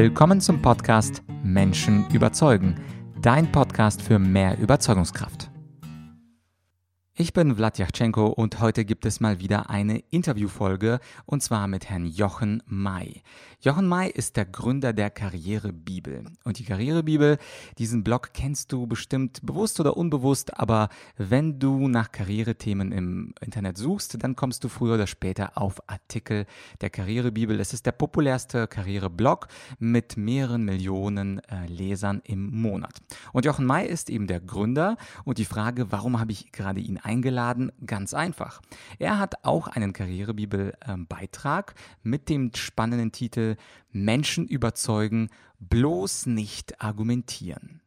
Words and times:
Willkommen 0.00 0.40
zum 0.40 0.62
Podcast 0.62 1.24
Menschen 1.42 2.08
überzeugen, 2.12 2.76
dein 3.20 3.50
Podcast 3.50 4.00
für 4.00 4.20
mehr 4.20 4.56
Überzeugungskraft. 4.56 5.50
Ich 7.16 7.32
bin 7.32 7.56
Vlad 7.56 7.78
Yachchenko 7.78 8.28
und 8.28 8.60
heute 8.60 8.84
gibt 8.84 9.06
es 9.06 9.18
mal 9.18 9.40
wieder 9.40 9.70
eine 9.70 9.98
Interviewfolge 10.10 11.00
und 11.26 11.42
zwar 11.42 11.66
mit 11.66 11.90
Herrn 11.90 12.06
Jochen 12.06 12.62
May. 12.64 13.22
Jochen 13.60 13.88
May 13.88 14.08
ist 14.08 14.36
der 14.36 14.44
Gründer 14.44 14.92
der 14.92 15.10
Karrierebibel. 15.10 16.26
Und 16.44 16.60
die 16.60 16.64
Karrierebibel, 16.64 17.38
diesen 17.76 18.04
Blog 18.04 18.30
kennst 18.32 18.70
du 18.70 18.86
bestimmt 18.86 19.44
bewusst 19.44 19.80
oder 19.80 19.96
unbewusst, 19.96 20.56
aber 20.56 20.88
wenn 21.16 21.58
du 21.58 21.88
nach 21.88 22.12
Karrierethemen 22.12 22.92
im 22.92 23.34
Internet 23.40 23.76
suchst, 23.76 24.22
dann 24.22 24.36
kommst 24.36 24.62
du 24.62 24.68
früher 24.68 24.94
oder 24.94 25.08
später 25.08 25.58
auf 25.58 25.82
Artikel 25.88 26.46
der 26.82 26.90
Karrierebibel. 26.90 27.58
Es 27.58 27.72
ist 27.72 27.84
der 27.84 27.90
populärste 27.90 28.68
Karriereblog 28.68 29.48
mit 29.80 30.16
mehreren 30.16 30.64
Millionen 30.64 31.40
äh, 31.48 31.66
Lesern 31.66 32.20
im 32.22 32.60
Monat. 32.60 32.98
Und 33.32 33.44
Jochen 33.44 33.66
May 33.66 33.88
ist 33.88 34.08
eben 34.08 34.28
der 34.28 34.38
Gründer 34.38 34.96
und 35.24 35.38
die 35.38 35.44
Frage, 35.44 35.90
warum 35.90 36.20
habe 36.20 36.30
ich 36.30 36.52
gerade 36.52 36.78
ihn 36.78 36.98
eingeladen? 36.98 37.72
Ganz 37.84 38.14
einfach. 38.14 38.60
Er 39.00 39.18
hat 39.18 39.44
auch 39.44 39.66
einen 39.66 39.92
Karrierebibel-Beitrag 39.92 41.74
ähm, 41.76 42.10
mit 42.10 42.28
dem 42.28 42.52
spannenden 42.54 43.10
Titel 43.10 43.47
Menschen 43.90 44.46
überzeugen, 44.46 45.30
bloß 45.60 46.26
nicht 46.26 46.80
argumentieren. 46.80 47.80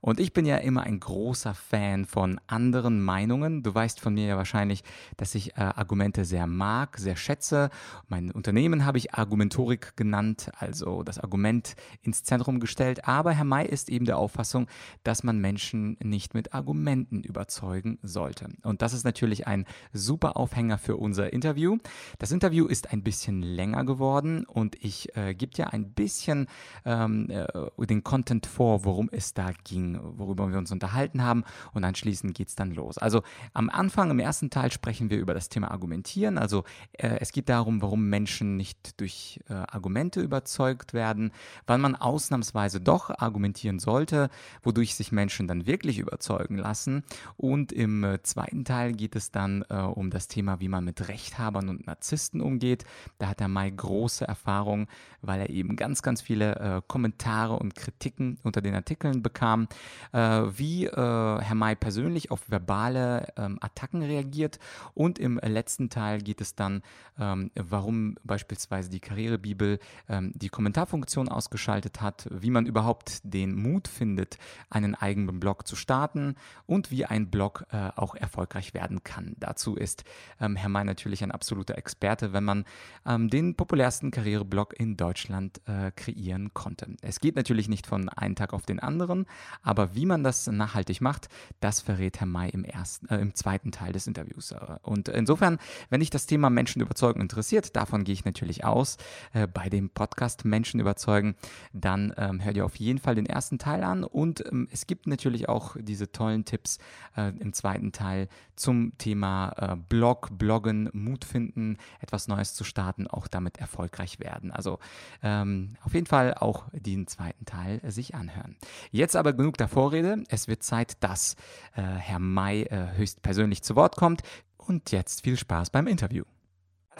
Und 0.00 0.18
ich 0.18 0.32
bin 0.32 0.46
ja 0.46 0.56
immer 0.56 0.82
ein 0.84 0.98
großer 0.98 1.54
Fan 1.54 2.06
von 2.06 2.40
anderen 2.46 3.02
Meinungen. 3.02 3.62
Du 3.62 3.74
weißt 3.74 4.00
von 4.00 4.14
mir 4.14 4.26
ja 4.26 4.36
wahrscheinlich, 4.36 4.82
dass 5.16 5.34
ich 5.34 5.56
äh, 5.56 5.60
Argumente 5.60 6.24
sehr 6.24 6.46
mag, 6.46 6.96
sehr 6.98 7.16
schätze. 7.16 7.70
Mein 8.08 8.30
Unternehmen 8.30 8.86
habe 8.86 8.98
ich 8.98 9.14
Argumentorik 9.14 9.96
genannt, 9.96 10.50
also 10.58 11.02
das 11.02 11.18
Argument 11.18 11.76
ins 12.02 12.22
Zentrum 12.22 12.60
gestellt. 12.60 13.06
Aber 13.06 13.32
Herr 13.32 13.44
May 13.44 13.66
ist 13.66 13.90
eben 13.90 14.06
der 14.06 14.16
Auffassung, 14.16 14.68
dass 15.02 15.22
man 15.22 15.38
Menschen 15.38 15.96
nicht 16.02 16.32
mit 16.32 16.54
Argumenten 16.54 17.22
überzeugen 17.22 17.98
sollte. 18.02 18.48
Und 18.62 18.82
das 18.82 18.94
ist 18.94 19.04
natürlich 19.04 19.46
ein 19.46 19.66
super 19.92 20.36
Aufhänger 20.36 20.78
für 20.78 20.96
unser 20.96 21.32
Interview. 21.32 21.76
Das 22.18 22.32
Interview 22.32 22.66
ist 22.66 22.92
ein 22.92 23.02
bisschen 23.02 23.42
länger 23.42 23.84
geworden 23.84 24.44
und 24.46 24.76
ich 24.82 25.14
äh, 25.16 25.34
gebe 25.34 25.52
dir 25.52 25.72
ein 25.72 25.92
bisschen 25.92 26.46
ähm, 26.86 27.28
äh, 27.28 27.86
den 27.86 28.02
Content 28.02 28.46
vor, 28.46 28.84
worum 28.84 29.08
es 29.12 29.34
da 29.34 29.50
ging 29.64 29.89
worüber 30.02 30.50
wir 30.50 30.58
uns 30.58 30.70
unterhalten 30.72 31.22
haben. 31.22 31.44
Und 31.72 31.84
anschließend 31.84 32.34
geht 32.34 32.48
es 32.48 32.56
dann 32.56 32.72
los. 32.72 32.98
Also 32.98 33.22
am 33.52 33.70
Anfang, 33.70 34.10
im 34.10 34.18
ersten 34.18 34.50
Teil, 34.50 34.70
sprechen 34.70 35.10
wir 35.10 35.18
über 35.18 35.34
das 35.34 35.48
Thema 35.48 35.70
Argumentieren. 35.70 36.38
Also 36.38 36.64
äh, 36.92 37.18
es 37.20 37.32
geht 37.32 37.48
darum, 37.48 37.82
warum 37.82 38.08
Menschen 38.08 38.56
nicht 38.56 39.00
durch 39.00 39.40
äh, 39.48 39.54
Argumente 39.54 40.20
überzeugt 40.20 40.94
werden, 40.94 41.32
wann 41.66 41.80
man 41.80 41.96
ausnahmsweise 41.96 42.80
doch 42.80 43.10
argumentieren 43.10 43.78
sollte, 43.78 44.30
wodurch 44.62 44.94
sich 44.94 45.12
Menschen 45.12 45.48
dann 45.48 45.66
wirklich 45.66 45.98
überzeugen 45.98 46.56
lassen. 46.56 47.04
Und 47.36 47.72
im 47.72 48.04
äh, 48.04 48.22
zweiten 48.22 48.64
Teil 48.64 48.92
geht 48.92 49.16
es 49.16 49.30
dann 49.30 49.64
äh, 49.68 49.76
um 49.76 50.10
das 50.10 50.28
Thema, 50.28 50.60
wie 50.60 50.68
man 50.68 50.84
mit 50.84 51.08
Rechthabern 51.08 51.68
und 51.68 51.86
Narzissten 51.86 52.40
umgeht. 52.40 52.84
Da 53.18 53.28
hat 53.28 53.40
der 53.40 53.48
Mai 53.48 53.70
große 53.70 54.26
Erfahrung, 54.26 54.88
weil 55.22 55.40
er 55.40 55.50
eben 55.50 55.76
ganz, 55.76 56.02
ganz 56.02 56.20
viele 56.20 56.56
äh, 56.56 56.82
Kommentare 56.86 57.54
und 57.56 57.74
Kritiken 57.74 58.38
unter 58.42 58.60
den 58.60 58.74
Artikeln 58.74 59.22
bekam 59.22 59.68
wie 60.12 60.86
äh, 60.86 60.90
Herr 60.90 61.54
May 61.54 61.76
persönlich 61.76 62.30
auf 62.30 62.50
verbale 62.50 63.28
ähm, 63.36 63.58
Attacken 63.60 64.02
reagiert. 64.02 64.58
Und 64.94 65.18
im 65.18 65.38
letzten 65.38 65.90
Teil 65.90 66.20
geht 66.20 66.40
es 66.40 66.54
dann, 66.54 66.82
ähm, 67.18 67.50
warum 67.54 68.16
beispielsweise 68.24 68.90
die 68.90 69.00
Karrierebibel 69.00 69.78
ähm, 70.08 70.32
die 70.34 70.48
Kommentarfunktion 70.48 71.28
ausgeschaltet 71.28 72.00
hat, 72.00 72.28
wie 72.30 72.50
man 72.50 72.66
überhaupt 72.66 73.20
den 73.22 73.54
Mut 73.54 73.88
findet, 73.88 74.38
einen 74.68 74.94
eigenen 74.94 75.40
Blog 75.40 75.66
zu 75.66 75.76
starten 75.76 76.34
und 76.66 76.90
wie 76.90 77.06
ein 77.06 77.30
Blog 77.30 77.66
äh, 77.70 77.90
auch 77.96 78.14
erfolgreich 78.14 78.74
werden 78.74 79.04
kann. 79.04 79.36
Dazu 79.38 79.76
ist 79.76 80.04
Herr 80.38 80.68
May 80.68 80.84
natürlich 80.84 81.22
ein 81.22 81.30
absoluter 81.30 81.76
Experte, 81.76 82.32
wenn 82.32 82.44
man 82.44 82.64
den 83.06 83.54
populärsten 83.54 84.10
Karriereblog 84.10 84.78
in 84.78 84.96
Deutschland 84.96 85.60
äh, 85.66 85.90
kreieren 85.92 86.52
konnte. 86.54 86.96
Es 87.02 87.20
geht 87.20 87.36
natürlich 87.36 87.68
nicht 87.68 87.86
von 87.86 88.08
einem 88.08 88.34
Tag 88.34 88.52
auf 88.52 88.66
den 88.66 88.80
anderen, 88.80 89.26
aber 89.62 89.69
wie 89.94 90.06
man 90.06 90.24
das 90.24 90.46
nachhaltig 90.46 91.00
macht, 91.00 91.28
das 91.60 91.80
verrät 91.80 92.20
Herr 92.20 92.26
May 92.26 92.50
im, 92.50 92.64
ersten, 92.64 93.08
äh, 93.08 93.18
im 93.18 93.34
zweiten 93.34 93.72
Teil 93.72 93.92
des 93.92 94.06
Interviews. 94.06 94.54
Und 94.82 95.08
insofern, 95.08 95.58
wenn 95.90 96.00
dich 96.00 96.10
das 96.10 96.26
Thema 96.26 96.50
Menschen 96.50 96.82
überzeugen 96.82 97.20
interessiert, 97.20 97.76
davon 97.76 98.04
gehe 98.04 98.12
ich 98.12 98.24
natürlich 98.24 98.64
aus, 98.64 98.96
äh, 99.32 99.46
bei 99.46 99.68
dem 99.68 99.90
Podcast 99.90 100.44
Menschen 100.44 100.80
überzeugen, 100.80 101.36
dann 101.72 102.12
ähm, 102.16 102.42
hör 102.42 102.52
dir 102.52 102.64
auf 102.64 102.76
jeden 102.76 102.98
Fall 102.98 103.14
den 103.14 103.26
ersten 103.26 103.58
Teil 103.58 103.84
an. 103.84 104.04
Und 104.04 104.44
ähm, 104.46 104.68
es 104.72 104.86
gibt 104.86 105.06
natürlich 105.06 105.48
auch 105.48 105.76
diese 105.78 106.10
tollen 106.12 106.44
Tipps 106.44 106.78
äh, 107.16 107.32
im 107.38 107.52
zweiten 107.52 107.92
Teil 107.92 108.28
zum 108.56 108.96
Thema 108.98 109.52
äh, 109.56 109.76
Blog, 109.76 110.28
Bloggen, 110.32 110.90
Mut 110.92 111.24
finden, 111.24 111.78
etwas 112.00 112.28
Neues 112.28 112.54
zu 112.54 112.64
starten, 112.64 113.06
auch 113.06 113.26
damit 113.26 113.58
erfolgreich 113.58 114.20
werden. 114.20 114.50
Also 114.50 114.78
ähm, 115.22 115.76
auf 115.82 115.94
jeden 115.94 116.06
Fall 116.06 116.34
auch 116.34 116.64
den 116.72 117.06
zweiten 117.06 117.44
Teil 117.44 117.80
sich 117.90 118.14
anhören. 118.14 118.56
Jetzt 118.90 119.16
aber 119.16 119.32
genug 119.32 119.56
der 119.60 119.68
Vorrede. 119.68 120.24
Es 120.28 120.48
wird 120.48 120.62
Zeit, 120.62 120.94
dass 121.00 121.36
äh, 121.74 121.82
Herr 121.82 122.18
May 122.18 122.62
äh, 122.62 122.96
höchstpersönlich 122.96 123.62
zu 123.62 123.76
Wort 123.76 123.96
kommt. 123.96 124.22
Und 124.56 124.90
jetzt 124.90 125.22
viel 125.22 125.36
Spaß 125.36 125.70
beim 125.70 125.86
Interview. 125.86 126.24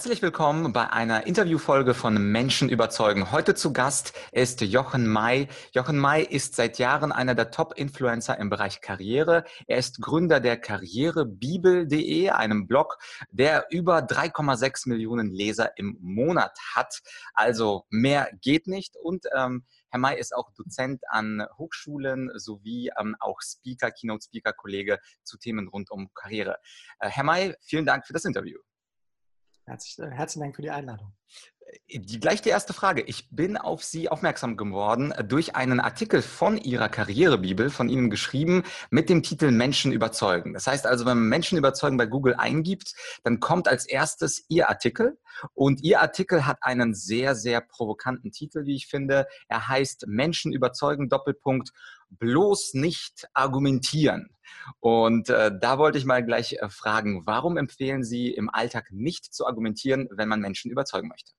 Herzlich 0.00 0.22
willkommen 0.22 0.72
bei 0.72 0.88
einer 0.88 1.26
Interviewfolge 1.26 1.93
von 1.93 2.15
Menschen 2.15 2.71
überzeugen. 2.71 3.32
Heute 3.32 3.54
zu 3.54 3.75
Gast 3.75 4.15
ist 4.32 4.62
Jochen 4.62 5.06
May. 5.06 5.47
Jochen 5.72 5.98
May 5.98 6.22
ist 6.22 6.56
seit 6.56 6.78
Jahren 6.78 7.12
einer 7.12 7.34
der 7.34 7.50
Top-Influencer 7.50 8.38
im 8.38 8.48
Bereich 8.48 8.81
Karriere. 8.81 9.44
Er 9.66 9.77
ist 9.77 10.00
Gründer 10.00 10.41
der 10.41 10.56
Karrierebibel.de, 10.56 12.31
einem 12.31 12.66
Blog, 12.66 12.97
der 13.31 13.66
über 13.69 13.98
3,6 13.98 14.88
Millionen 14.88 15.32
Leser 15.32 15.77
im 15.77 15.98
Monat 16.00 16.59
hat. 16.75 17.03
Also 17.34 17.84
mehr 17.91 18.31
geht 18.41 18.69
nicht. 18.69 18.97
Und 18.97 19.27
ähm, 19.37 19.66
Herr 19.90 20.00
May 20.00 20.18
ist 20.18 20.34
auch 20.34 20.50
Dozent 20.52 21.02
an 21.08 21.46
Hochschulen 21.58 22.30
sowie 22.34 22.90
ähm, 22.98 23.16
auch 23.20 23.40
Speaker, 23.42 23.90
Keynote-Speaker-Kollege 23.90 24.98
zu 25.24 25.36
Themen 25.38 25.68
rund 25.68 25.90
um 25.90 26.12
Karriere. 26.14 26.58
Äh, 26.98 27.08
Herr 27.08 27.24
May, 27.24 27.54
vielen 27.60 27.86
Dank 27.86 28.06
für 28.06 28.12
das 28.12 28.24
Interview. 28.24 28.58
Äh, 29.66 29.76
herzlichen 30.10 30.40
Dank 30.40 30.56
für 30.56 30.62
die 30.62 30.70
Einladung. 30.70 31.12
Die, 31.92 32.20
gleich 32.20 32.42
die 32.42 32.48
erste 32.48 32.72
Frage. 32.72 33.03
Ich 33.03 33.28
bin 33.31 33.56
auf 33.56 33.84
Sie 33.84 34.08
aufmerksam 34.08 34.56
geworden 34.56 35.12
durch 35.28 35.56
einen 35.56 35.81
Artikel 35.81 36.22
von 36.22 36.56
Ihrer 36.56 36.88
Karrierebibel, 36.88 37.70
von 37.70 37.88
Ihnen 37.88 38.10
geschrieben, 38.10 38.64
mit 38.91 39.08
dem 39.08 39.22
Titel 39.22 39.50
Menschen 39.50 39.92
überzeugen. 39.92 40.53
Das 40.53 40.66
heißt 40.66 40.86
also, 40.86 41.04
wenn 41.06 41.19
man 41.19 41.28
Menschen 41.28 41.59
überzeugen 41.59 41.97
bei 41.97 42.06
Google 42.06 42.34
eingibt, 42.34 42.94
dann 43.25 43.41
kommt 43.41 43.69
als 43.69 43.86
erstes 43.86 44.44
Ihr 44.48 44.69
Artikel. 44.69 45.19
Und 45.54 45.82
Ihr 45.82 46.00
Artikel 46.00 46.47
hat 46.47 46.59
einen 46.62 46.94
sehr, 46.94 47.34
sehr 47.34 47.60
provokanten 47.60 48.32
Titel, 48.32 48.64
wie 48.64 48.76
ich 48.76 48.86
finde. 48.86 49.26
Er 49.48 49.69
heißt 49.69 50.06
Menschen 50.06 50.53
überzeugen, 50.53 51.09
Doppelpunkt, 51.09 51.70
bloß 52.10 52.75
nicht 52.75 53.28
argumentieren. 53.34 54.30
Und 54.80 55.28
äh, 55.28 55.53
da 55.60 55.78
wollte 55.78 55.98
ich 55.98 56.04
mal 56.04 56.25
gleich 56.25 56.54
äh, 56.54 56.69
fragen, 56.69 57.26
warum 57.26 57.56
empfehlen 57.56 58.03
Sie 58.03 58.30
im 58.30 58.50
Alltag 58.50 58.88
nicht 58.91 59.32
zu 59.32 59.47
argumentieren, 59.47 60.09
wenn 60.10 60.28
man 60.28 60.41
Menschen 60.41 60.70
überzeugen 60.70 61.09
möchte? 61.09 61.32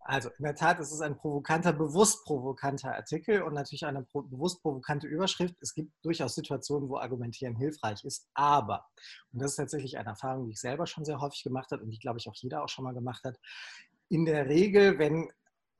Also 0.00 0.30
in 0.38 0.44
der 0.44 0.54
Tat 0.54 0.78
ist 0.78 0.92
es 0.92 1.00
ein 1.00 1.16
provokanter, 1.16 1.72
bewusst 1.72 2.24
provokanter 2.24 2.94
Artikel 2.94 3.42
und 3.42 3.54
natürlich 3.54 3.84
eine 3.84 4.02
pro 4.02 4.22
bewusst 4.22 4.62
provokante 4.62 5.06
Überschrift. 5.06 5.56
Es 5.60 5.74
gibt 5.74 5.92
durchaus 6.02 6.34
Situationen, 6.34 6.88
wo 6.88 6.98
Argumentieren 6.98 7.56
hilfreich 7.56 8.04
ist, 8.04 8.28
aber, 8.34 8.86
und 9.32 9.42
das 9.42 9.52
ist 9.52 9.56
tatsächlich 9.56 9.98
eine 9.98 10.10
Erfahrung, 10.10 10.46
die 10.46 10.52
ich 10.52 10.60
selber 10.60 10.86
schon 10.86 11.04
sehr 11.04 11.20
häufig 11.20 11.42
gemacht 11.42 11.72
habe 11.72 11.82
und 11.82 11.90
die, 11.90 11.98
glaube 11.98 12.18
ich, 12.18 12.28
auch 12.28 12.36
jeder 12.36 12.62
auch 12.62 12.68
schon 12.68 12.84
mal 12.84 12.94
gemacht 12.94 13.24
hat, 13.24 13.36
in 14.08 14.24
der 14.24 14.46
Regel, 14.46 14.98
wenn 14.98 15.28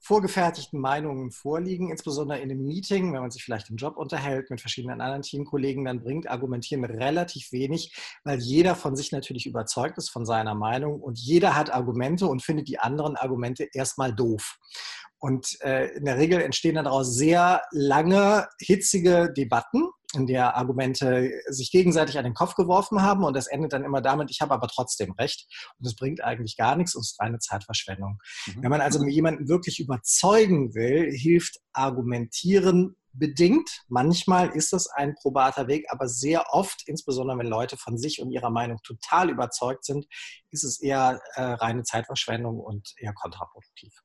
vorgefertigten 0.01 0.81
Meinungen 0.81 1.31
vorliegen, 1.31 1.91
insbesondere 1.91 2.39
in 2.39 2.51
einem 2.51 2.65
Meeting, 2.65 3.13
wenn 3.13 3.23
man 3.23 3.31
sich 3.31 3.43
vielleicht 3.43 3.71
im 3.71 3.77
Job 3.77 3.97
unterhält 3.97 4.51
mit 4.51 4.61
verschiedenen 4.61 5.01
anderen 5.01 5.23
Teamkollegen, 5.23 5.85
dann 5.85 6.03
bringt 6.03 6.29
Argumentieren 6.29 6.85
relativ 6.85 7.51
wenig, 7.53 7.95
weil 8.25 8.39
jeder 8.39 8.75
von 8.75 8.95
sich 8.95 9.13
natürlich 9.13 9.47
überzeugt 9.47 9.99
ist 9.99 10.11
von 10.11 10.25
seiner 10.25 10.55
Meinung 10.55 11.01
und 11.01 11.19
jeder 11.19 11.57
hat 11.57 11.73
Argumente 11.73 12.27
und 12.27 12.43
findet 12.43 12.69
die 12.69 12.79
anderen 12.79 13.17
Argumente 13.17 13.69
erstmal 13.73 14.15
doof. 14.15 14.59
Und 15.19 15.61
äh, 15.63 15.87
in 15.97 16.05
der 16.05 16.19
Regel 16.19 16.41
entstehen 16.41 16.75
daraus 16.75 17.15
sehr 17.15 17.63
lange, 17.73 18.49
hitzige 18.61 19.33
Debatten, 19.33 19.89
in 20.15 20.27
der 20.27 20.57
Argumente 20.57 21.31
sich 21.49 21.71
gegenseitig 21.71 22.17
an 22.19 22.25
den 22.25 22.35
Kopf 22.35 22.55
geworfen 22.55 23.03
haben 23.03 23.25
und 23.25 23.35
das 23.35 23.49
endet 23.49 23.73
dann 23.73 23.85
immer 23.85 24.01
damit, 24.01 24.31
ich 24.31 24.41
habe 24.41 24.55
aber 24.55 24.69
trotzdem 24.69 25.13
recht 25.13 25.47
und 25.79 25.87
das 25.87 25.97
bringt 25.97 26.23
eigentlich 26.23 26.57
gar 26.57 26.77
nichts 26.77 26.95
und 26.95 27.03
ist 27.03 27.21
reine 27.21 27.39
Zeitverschwendung. 27.39 28.19
Mhm. 28.47 28.63
Wenn 28.63 28.71
man 28.71 28.81
also 28.81 29.05
jemanden 29.05 29.49
wirklich 29.49 29.81
überzeugen 29.81 30.75
will, 30.75 31.11
hilft 31.13 31.59
Argumentieren 31.73 32.97
bedingt. 33.19 33.83
Manchmal 33.89 34.51
ist 34.51 34.73
es 34.73 34.89
ein 34.89 35.15
probater 35.15 35.69
Weg, 35.69 35.87
aber 35.89 36.09
sehr 36.09 36.53
oft, 36.53 36.83
insbesondere 36.87 37.39
wenn 37.39 37.47
Leute 37.47 37.77
von 37.77 37.99
sich 37.99 38.21
und 38.21 38.31
ihrer 38.31 38.51
Meinung 38.51 38.79
total 38.83 39.31
überzeugt 39.31 39.85
sind, 39.85 40.07
ist 40.51 40.65
es 40.65 40.81
eher 40.81 41.21
äh, 41.35 41.43
reine 41.43 41.83
Zeitverschwendung 41.83 42.61
und 42.61 42.93
eher 42.99 43.15
kontraproduktiv. 43.15 44.03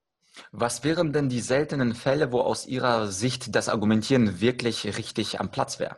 Was 0.52 0.84
wären 0.84 1.14
denn 1.14 1.30
die 1.30 1.42
seltenen 1.42 1.94
Fälle, 1.94 2.32
wo 2.32 2.42
aus 2.42 2.66
Ihrer 2.66 3.08
Sicht 3.08 3.56
das 3.56 3.70
Argumentieren 3.70 4.42
wirklich 4.42 4.98
richtig 4.98 5.40
am 5.40 5.52
Platz 5.52 5.80
wäre? 5.80 5.98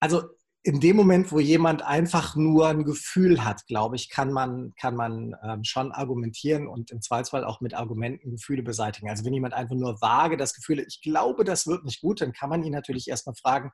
Also 0.00 0.22
in 0.62 0.80
dem 0.80 0.96
Moment, 0.96 1.32
wo 1.32 1.38
jemand 1.38 1.82
einfach 1.82 2.34
nur 2.36 2.68
ein 2.68 2.84
Gefühl 2.84 3.44
hat, 3.44 3.66
glaube 3.66 3.96
ich, 3.96 4.10
kann 4.10 4.32
man, 4.32 4.74
kann 4.78 4.96
man 4.96 5.34
ähm, 5.42 5.64
schon 5.64 5.92
argumentieren 5.92 6.66
und 6.66 6.90
im 6.90 7.00
Zweifelsfall 7.00 7.44
auch 7.44 7.60
mit 7.60 7.74
Argumenten 7.74 8.32
Gefühle 8.32 8.62
beseitigen. 8.62 9.08
Also 9.08 9.24
wenn 9.24 9.32
jemand 9.32 9.54
einfach 9.54 9.76
nur 9.76 10.00
vage 10.00 10.36
das 10.36 10.54
Gefühl 10.54 10.80
hat, 10.80 10.86
ich 10.88 11.00
glaube, 11.00 11.44
das 11.44 11.66
wird 11.66 11.84
nicht 11.84 12.00
gut, 12.00 12.20
dann 12.20 12.32
kann 12.32 12.50
man 12.50 12.62
ihn 12.64 12.72
natürlich 12.72 13.08
erstmal 13.08 13.36
fragen, 13.36 13.70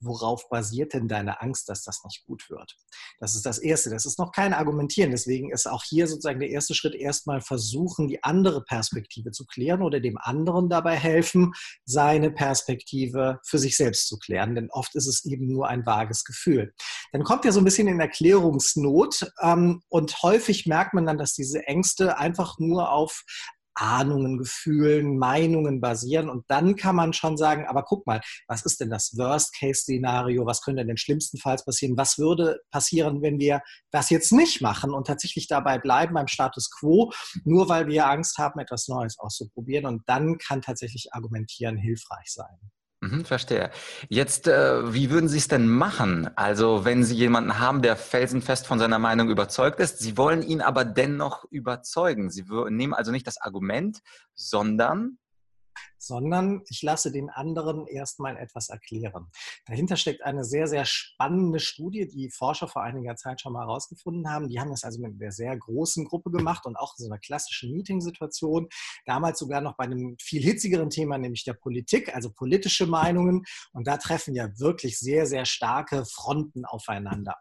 worauf 0.00 0.48
basiert 0.48 0.94
denn 0.94 1.08
deine 1.08 1.40
Angst, 1.40 1.68
dass 1.68 1.84
das 1.84 2.02
nicht 2.04 2.24
gut 2.26 2.48
wird? 2.50 2.76
Das 3.18 3.34
ist 3.34 3.46
das 3.46 3.58
Erste. 3.58 3.90
Das 3.90 4.06
ist 4.06 4.18
noch 4.18 4.32
kein 4.32 4.54
Argumentieren. 4.54 5.10
Deswegen 5.10 5.50
ist 5.50 5.66
auch 5.66 5.84
hier 5.84 6.06
sozusagen 6.06 6.40
der 6.40 6.50
erste 6.50 6.74
Schritt 6.74 6.94
erstmal 6.94 7.40
versuchen, 7.40 8.08
die 8.08 8.22
andere 8.24 8.62
Perspektive 8.62 9.30
zu 9.30 9.44
klären 9.46 9.82
oder 9.82 10.00
dem 10.00 10.18
anderen 10.18 10.68
dabei 10.68 10.96
helfen, 10.96 11.52
seine 11.84 12.30
Perspektive 12.30 13.40
für 13.44 13.58
sich 13.58 13.76
selbst 13.76 14.08
zu 14.08 14.18
klären. 14.18 14.54
Denn 14.54 14.70
oft 14.70 14.94
ist 14.94 15.06
es 15.06 15.24
eben 15.24 15.46
nur 15.46 15.68
ein 15.68 15.86
vages 15.86 16.24
Gefühl. 16.24 16.72
Dann 17.12 17.24
kommt 17.24 17.44
ja 17.44 17.52
so 17.52 17.60
ein 17.60 17.64
bisschen 17.64 17.88
in 17.88 18.00
Erklärungsnot 18.00 19.30
ähm, 19.42 19.82
und 19.88 20.22
häufig 20.22 20.66
merkt 20.66 20.94
man 20.94 21.06
dann, 21.06 21.18
dass 21.18 21.34
diese 21.34 21.66
Ängste 21.66 22.18
einfach 22.18 22.58
nur 22.58 22.92
auf 22.92 23.24
Ahnungen, 23.74 24.38
Gefühlen, 24.38 25.18
Meinungen 25.18 25.80
basieren. 25.80 26.28
Und 26.28 26.44
dann 26.48 26.76
kann 26.76 26.96
man 26.96 27.12
schon 27.12 27.36
sagen, 27.36 27.66
aber 27.66 27.82
guck 27.82 28.06
mal, 28.06 28.20
was 28.46 28.64
ist 28.64 28.80
denn 28.80 28.90
das 28.90 29.16
Worst-Case-Szenario? 29.16 30.46
Was 30.46 30.62
könnte 30.62 30.84
denn 30.84 30.96
schlimmstenfalls 30.96 31.64
passieren? 31.64 31.96
Was 31.96 32.18
würde 32.18 32.60
passieren, 32.70 33.22
wenn 33.22 33.38
wir 33.38 33.60
das 33.90 34.10
jetzt 34.10 34.32
nicht 34.32 34.60
machen 34.60 34.92
und 34.92 35.06
tatsächlich 35.06 35.48
dabei 35.48 35.78
bleiben 35.78 36.14
beim 36.14 36.28
Status 36.28 36.70
quo, 36.70 37.12
nur 37.44 37.68
weil 37.68 37.86
wir 37.86 38.06
Angst 38.06 38.38
haben, 38.38 38.60
etwas 38.60 38.88
Neues 38.88 39.18
auszuprobieren? 39.18 39.86
Und 39.86 40.02
dann 40.06 40.38
kann 40.38 40.62
tatsächlich 40.62 41.12
Argumentieren 41.12 41.76
hilfreich 41.76 42.26
sein. 42.26 42.58
Mhm, 43.02 43.24
verstehe. 43.24 43.70
Jetzt, 44.10 44.46
äh, 44.46 44.92
wie 44.92 45.10
würden 45.10 45.28
Sie 45.28 45.38
es 45.38 45.48
denn 45.48 45.68
machen? 45.68 46.30
Also, 46.36 46.84
wenn 46.84 47.02
Sie 47.02 47.16
jemanden 47.16 47.58
haben, 47.58 47.80
der 47.80 47.96
felsenfest 47.96 48.66
von 48.66 48.78
seiner 48.78 48.98
Meinung 48.98 49.30
überzeugt 49.30 49.80
ist, 49.80 50.00
Sie 50.00 50.18
wollen 50.18 50.42
ihn 50.42 50.60
aber 50.60 50.84
dennoch 50.84 51.46
überzeugen. 51.50 52.30
Sie 52.30 52.44
nehmen 52.68 52.92
also 52.92 53.10
nicht 53.10 53.26
das 53.26 53.40
Argument, 53.40 54.00
sondern 54.34 55.18
sondern 56.00 56.62
ich 56.68 56.82
lasse 56.82 57.12
den 57.12 57.28
anderen 57.30 57.86
erstmal 57.86 58.36
etwas 58.36 58.70
erklären. 58.70 59.30
Dahinter 59.66 59.96
steckt 59.96 60.22
eine 60.22 60.44
sehr, 60.44 60.66
sehr 60.66 60.84
spannende 60.84 61.60
Studie, 61.60 62.08
die 62.08 62.30
Forscher 62.30 62.68
vor 62.68 62.82
einiger 62.82 63.16
Zeit 63.16 63.40
schon 63.40 63.52
mal 63.52 63.66
herausgefunden 63.66 64.28
haben. 64.28 64.48
Die 64.48 64.58
haben 64.58 64.70
das 64.70 64.82
also 64.82 65.00
mit 65.00 65.20
einer 65.20 65.30
sehr 65.30 65.56
großen 65.56 66.06
Gruppe 66.06 66.30
gemacht 66.30 66.64
und 66.64 66.76
auch 66.76 66.94
in 66.98 67.04
so 67.04 67.10
einer 67.10 67.20
klassischen 67.20 67.72
Meeting-Situation. 67.72 68.68
Damals 69.04 69.38
sogar 69.38 69.60
noch 69.60 69.76
bei 69.76 69.84
einem 69.84 70.16
viel 70.20 70.42
hitzigeren 70.42 70.90
Thema, 70.90 71.18
nämlich 71.18 71.44
der 71.44 71.54
Politik, 71.54 72.14
also 72.14 72.30
politische 72.32 72.86
Meinungen. 72.86 73.44
Und 73.72 73.86
da 73.86 73.98
treffen 73.98 74.34
ja 74.34 74.48
wirklich 74.58 74.98
sehr, 74.98 75.26
sehr 75.26 75.44
starke 75.44 76.04
Fronten 76.06 76.64
aufeinander. 76.64 77.36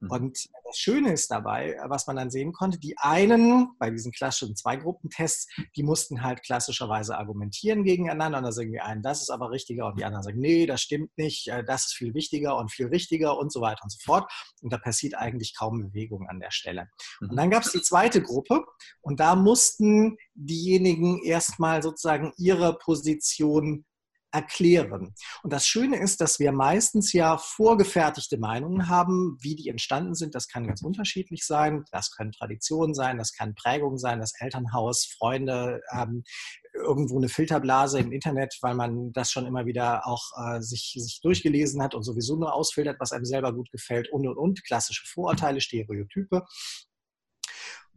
Mhm. 0.00 0.10
Und 0.10 0.48
das 0.64 0.78
Schöne 0.78 1.12
ist 1.12 1.30
dabei, 1.30 1.76
was 1.86 2.06
man 2.06 2.16
dann 2.16 2.30
sehen 2.30 2.52
konnte, 2.52 2.78
die 2.78 2.96
einen 2.98 3.68
bei 3.78 3.90
diesen 3.90 4.12
klassischen 4.12 4.56
Zwei-Gruppen-Tests, 4.56 5.48
die 5.76 5.82
mussten 5.82 6.22
halt 6.22 6.42
klassischerweise 6.42 7.16
argumentieren 7.16 7.84
gegeneinander 8.04 8.38
und 8.38 8.44
da 8.44 8.52
sagen 8.52 8.72
die 8.72 8.80
einen, 8.80 9.02
das 9.02 9.22
ist 9.22 9.30
aber 9.30 9.50
richtiger 9.50 9.86
und 9.86 9.98
die 9.98 10.04
anderen 10.04 10.22
sagen, 10.22 10.40
nee, 10.40 10.66
das 10.66 10.80
stimmt 10.80 11.16
nicht, 11.16 11.48
äh, 11.48 11.64
das 11.64 11.86
ist 11.86 11.94
viel 11.94 12.14
wichtiger 12.14 12.56
und 12.56 12.70
viel 12.70 12.86
richtiger 12.86 13.38
und 13.38 13.52
so 13.52 13.60
weiter 13.60 13.82
und 13.82 13.90
so 13.90 13.98
fort. 14.04 14.30
Und 14.62 14.72
da 14.72 14.78
passiert 14.78 15.14
eigentlich 15.14 15.56
kaum 15.56 15.82
Bewegung 15.82 16.26
an 16.28 16.40
der 16.40 16.50
Stelle. 16.50 16.88
Und 17.20 17.32
mhm. 17.32 17.36
dann 17.36 17.50
gab 17.50 17.62
es 17.62 17.72
die 17.72 17.82
zweite 17.82 18.22
Gruppe 18.22 18.64
und 19.00 19.20
da 19.20 19.34
mussten 19.34 20.16
diejenigen 20.34 21.22
erstmal 21.22 21.82
sozusagen 21.82 22.32
ihre 22.36 22.78
Position 22.78 23.84
erklären. 24.30 25.14
Und 25.42 25.52
das 25.52 25.66
Schöne 25.66 25.98
ist, 25.98 26.20
dass 26.20 26.38
wir 26.38 26.52
meistens 26.52 27.12
ja 27.12 27.38
vorgefertigte 27.38 28.38
Meinungen 28.38 28.88
haben, 28.88 29.38
wie 29.40 29.56
die 29.56 29.68
entstanden 29.68 30.14
sind. 30.14 30.34
Das 30.34 30.48
kann 30.48 30.66
ganz 30.66 30.82
unterschiedlich 30.82 31.46
sein. 31.46 31.84
Das 31.92 32.10
können 32.10 32.32
Traditionen 32.32 32.94
sein, 32.94 33.18
das 33.18 33.32
kann 33.32 33.54
Prägung 33.54 33.98
sein, 33.98 34.20
das 34.20 34.32
Elternhaus, 34.38 35.06
Freunde, 35.18 35.80
ähm, 35.92 36.24
irgendwo 36.78 37.18
eine 37.18 37.28
Filterblase 37.28 37.98
im 37.98 38.12
Internet, 38.12 38.56
weil 38.62 38.74
man 38.74 39.12
das 39.12 39.30
schon 39.30 39.46
immer 39.46 39.66
wieder 39.66 40.06
auch 40.06 40.30
äh, 40.36 40.60
sich, 40.60 40.94
sich 40.96 41.20
durchgelesen 41.20 41.82
hat 41.82 41.94
und 41.94 42.02
sowieso 42.02 42.36
nur 42.36 42.54
ausfiltert, 42.54 42.96
was 43.00 43.12
einem 43.12 43.24
selber 43.24 43.52
gut 43.52 43.70
gefällt 43.70 44.10
und 44.10 44.26
und 44.26 44.36
und. 44.36 44.64
Klassische 44.64 45.06
Vorurteile, 45.06 45.60
Stereotype. 45.60 46.44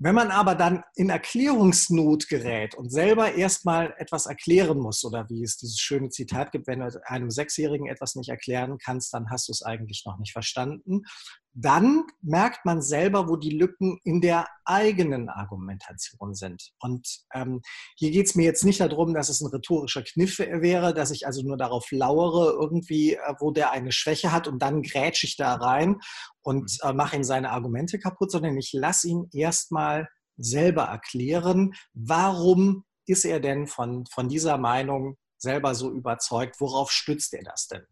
Wenn 0.04 0.16
man 0.16 0.32
aber 0.32 0.56
dann 0.56 0.84
in 0.96 1.12
Erklärungsnot 1.12 2.28
gerät 2.28 2.74
und 2.74 2.90
selber 2.90 3.36
erstmal 3.36 3.94
etwas 4.00 4.26
erklären 4.26 4.80
muss, 4.80 5.06
oder 5.06 5.30
wie 5.30 5.44
es 5.44 5.58
dieses 5.58 5.78
schöne 5.78 6.10
Zitat 6.10 6.52
gibt, 6.52 6.66
wenn 6.66 6.80
du 6.80 7.00
einem 7.06 7.30
Sechsjährigen 7.30 7.86
etwas 7.86 8.16
nicht 8.16 8.30
erklären 8.30 8.80
kannst, 8.80 9.14
dann 9.14 9.30
hast 9.30 9.48
du 9.48 9.52
es 9.52 9.62
eigentlich 9.62 10.02
noch 10.08 10.18
nicht 10.18 10.32
verstanden, 10.32 11.04
dann 11.54 12.06
merkt 12.22 12.66
man 12.66 12.82
selber, 12.82 13.28
wo 13.28 13.36
die 13.36 13.58
Lücken 13.58 14.00
in 14.04 14.22
der 14.22 14.48
eigenen 14.64 15.28
Argumentation 15.28 16.34
sind. 16.34 16.72
Und 16.80 17.26
ähm, 17.34 17.62
hier 17.98 18.12
geht 18.12 18.28
es 18.28 18.36
mir 18.36 18.46
jetzt 18.46 18.64
nicht 18.64 18.80
darum, 18.80 19.14
dass 19.14 19.30
es 19.30 19.42
ein 19.42 19.50
rhetorischer 19.50 20.04
Kniff 20.04 20.40
wäre, 20.40 20.94
dass 20.94 21.12
ich 21.12 21.26
also 21.28 21.42
nur 21.42 21.58
darauf 21.58 21.92
lauere, 21.92 22.54
irgendwie, 22.54 23.16
äh, 23.16 23.34
wo 23.40 23.52
der 23.52 23.72
eine 23.72 23.92
Schwäche 23.92 24.32
hat 24.32 24.48
und 24.48 24.62
dann 24.62 24.82
grätsche 24.82 25.28
ich 25.28 25.36
da 25.36 25.56
rein 25.56 26.00
und 26.42 26.78
mhm. 26.84 26.90
äh, 26.90 26.94
mache 26.94 27.18
ihm 27.18 27.24
seine 27.24 27.52
Argumente 27.52 28.00
kaputt, 28.00 28.32
sondern 28.32 28.58
ich 28.58 28.72
lasse 28.74 29.10
ihn 29.10 29.28
erstmal 29.34 30.08
selber 30.38 30.84
erklären, 30.84 31.74
warum 31.94 32.86
ist 33.06 33.26
er 33.26 33.40
denn 33.40 33.68
von, 33.68 34.06
von 34.06 34.30
dieser 34.30 34.58
Meinung 34.58 35.18
selber 35.38 35.76
so 35.76 35.92
überzeugt, 35.92 36.60
worauf 36.60 36.92
stützt 36.92 37.34
er 37.34 37.44
das 37.44 37.68
denn? 37.68 37.86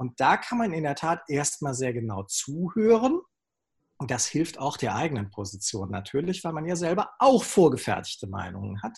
Und 0.00 0.18
da 0.18 0.38
kann 0.38 0.56
man 0.56 0.72
in 0.72 0.84
der 0.84 0.94
Tat 0.94 1.20
erstmal 1.28 1.74
sehr 1.74 1.92
genau 1.92 2.22
zuhören. 2.22 3.20
Und 3.98 4.10
das 4.10 4.26
hilft 4.26 4.58
auch 4.58 4.78
der 4.78 4.94
eigenen 4.94 5.28
Position 5.28 5.90
natürlich, 5.90 6.42
weil 6.42 6.54
man 6.54 6.64
ja 6.64 6.74
selber 6.74 7.10
auch 7.18 7.44
vorgefertigte 7.44 8.26
Meinungen 8.26 8.82
hat. 8.82 8.96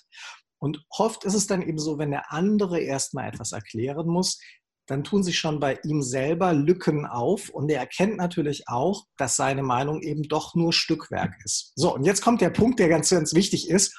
Und 0.61 0.87
oft 0.91 1.25
ist 1.25 1.35
es 1.35 1.49
dann 1.49 1.61
eben 1.61 1.81
so, 1.81 1.99
wenn 1.99 2.13
der 2.13 2.31
andere 2.31 2.79
erstmal 2.79 3.27
etwas 3.27 3.51
erklären 3.51 4.07
muss, 4.07 4.39
dann 4.87 5.03
tun 5.03 5.25
sich 5.25 5.41
schon 5.41 5.59
bei 5.59 5.81
ihm 5.83 6.03
selber 6.03 6.53
Lücken 6.53 7.05
auf 7.05 7.49
und 7.49 7.69
er 7.69 7.81
erkennt 7.81 8.17
natürlich 8.17 8.69
auch, 8.69 9.07
dass 9.17 9.35
seine 9.35 9.65
Meinung 9.65 10.03
eben 10.03 10.23
doch 10.23 10.55
nur 10.55 10.73
Stückwerk 10.73 11.35
ist. 11.45 11.73
So, 11.75 11.93
und 11.93 12.05
jetzt 12.05 12.23
kommt 12.23 12.41
der 12.41 12.51
Punkt, 12.51 12.79
der 12.79 12.89
ganz, 12.89 13.11
ganz 13.11 13.35
wichtig 13.35 13.69
ist. 13.69 13.93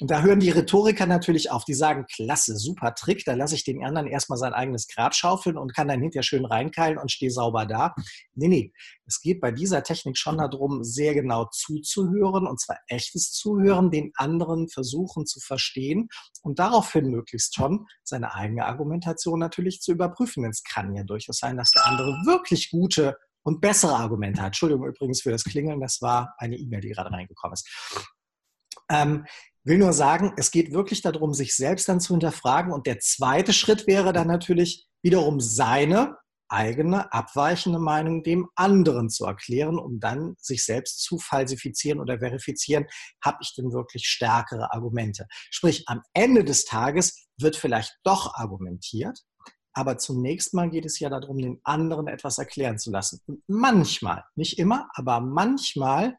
Und 0.00 0.10
da 0.10 0.22
hören 0.22 0.40
die 0.40 0.50
Rhetoriker 0.50 1.06
natürlich 1.06 1.50
auf. 1.50 1.64
Die 1.64 1.74
sagen, 1.74 2.06
klasse, 2.12 2.56
super 2.56 2.94
Trick, 2.94 3.24
da 3.24 3.34
lasse 3.34 3.54
ich 3.54 3.64
den 3.64 3.84
anderen 3.84 4.06
erstmal 4.06 4.38
sein 4.38 4.52
eigenes 4.52 4.88
Grab 4.88 5.14
schaufeln 5.14 5.56
und 5.56 5.74
kann 5.74 5.88
dann 5.88 6.00
hinterher 6.00 6.22
schön 6.22 6.44
reinkeilen 6.44 6.98
und 6.98 7.10
stehe 7.10 7.30
sauber 7.30 7.66
da. 7.66 7.94
Nee, 8.34 8.48
nee, 8.48 8.72
es 9.06 9.20
geht 9.20 9.40
bei 9.40 9.52
dieser 9.52 9.82
Technik 9.82 10.18
schon 10.18 10.38
darum, 10.38 10.84
sehr 10.84 11.14
genau 11.14 11.46
zuzuhören 11.46 12.46
und 12.46 12.60
zwar 12.60 12.78
echtes 12.88 13.32
Zuhören, 13.32 13.90
den 13.90 14.12
anderen 14.16 14.68
versuchen 14.68 15.26
zu 15.26 15.40
verstehen 15.40 16.08
und 16.42 16.58
daraufhin 16.58 17.10
möglichst 17.10 17.54
schon 17.54 17.86
seine 18.02 18.34
eigene 18.34 18.66
Argumentation 18.66 19.38
natürlich 19.38 19.80
zu 19.80 19.92
überprüfen. 19.92 20.42
Denn 20.42 20.50
es 20.50 20.62
kann 20.62 20.94
ja 20.94 21.04
durchaus 21.04 21.38
sein, 21.38 21.56
dass 21.56 21.70
der 21.70 21.86
andere 21.86 22.08
wirklich 22.26 22.70
gute 22.70 23.16
und 23.42 23.60
bessere 23.60 23.94
Argumente 23.94 24.40
hat. 24.40 24.48
Entschuldigung 24.48 24.86
übrigens 24.86 25.22
für 25.22 25.30
das 25.30 25.44
Klingeln, 25.44 25.80
das 25.80 26.02
war 26.02 26.34
eine 26.38 26.56
E-Mail, 26.56 26.80
die 26.80 26.88
gerade 26.88 27.12
reingekommen 27.12 27.54
ist. 27.54 27.68
Ähm, 28.88 29.24
will 29.66 29.78
nur 29.78 29.92
sagen, 29.92 30.32
es 30.36 30.50
geht 30.50 30.72
wirklich 30.72 31.02
darum, 31.02 31.34
sich 31.34 31.56
selbst 31.56 31.88
dann 31.88 32.00
zu 32.00 32.14
hinterfragen. 32.14 32.72
Und 32.72 32.86
der 32.86 33.00
zweite 33.00 33.52
Schritt 33.52 33.86
wäre 33.86 34.12
dann 34.12 34.28
natürlich 34.28 34.86
wiederum 35.02 35.40
seine 35.40 36.16
eigene 36.48 37.12
abweichende 37.12 37.80
Meinung 37.80 38.22
dem 38.22 38.48
anderen 38.54 39.10
zu 39.10 39.24
erklären, 39.24 39.78
um 39.78 39.98
dann 39.98 40.36
sich 40.38 40.64
selbst 40.64 41.02
zu 41.02 41.18
falsifizieren 41.18 42.00
oder 42.00 42.20
verifizieren, 42.20 42.86
habe 43.24 43.38
ich 43.40 43.54
denn 43.54 43.72
wirklich 43.72 44.06
stärkere 44.06 44.72
Argumente. 44.72 45.26
Sprich, 45.50 45.84
am 45.88 46.02
Ende 46.12 46.44
des 46.44 46.64
Tages 46.64 47.26
wird 47.36 47.56
vielleicht 47.56 47.96
doch 48.04 48.34
argumentiert, 48.34 49.18
aber 49.72 49.98
zunächst 49.98 50.54
mal 50.54 50.70
geht 50.70 50.86
es 50.86 51.00
ja 51.00 51.10
darum, 51.10 51.38
den 51.38 51.60
anderen 51.64 52.06
etwas 52.06 52.38
erklären 52.38 52.78
zu 52.78 52.90
lassen. 52.90 53.20
Und 53.26 53.42
manchmal, 53.48 54.22
nicht 54.36 54.58
immer, 54.58 54.88
aber 54.94 55.20
manchmal 55.20 56.16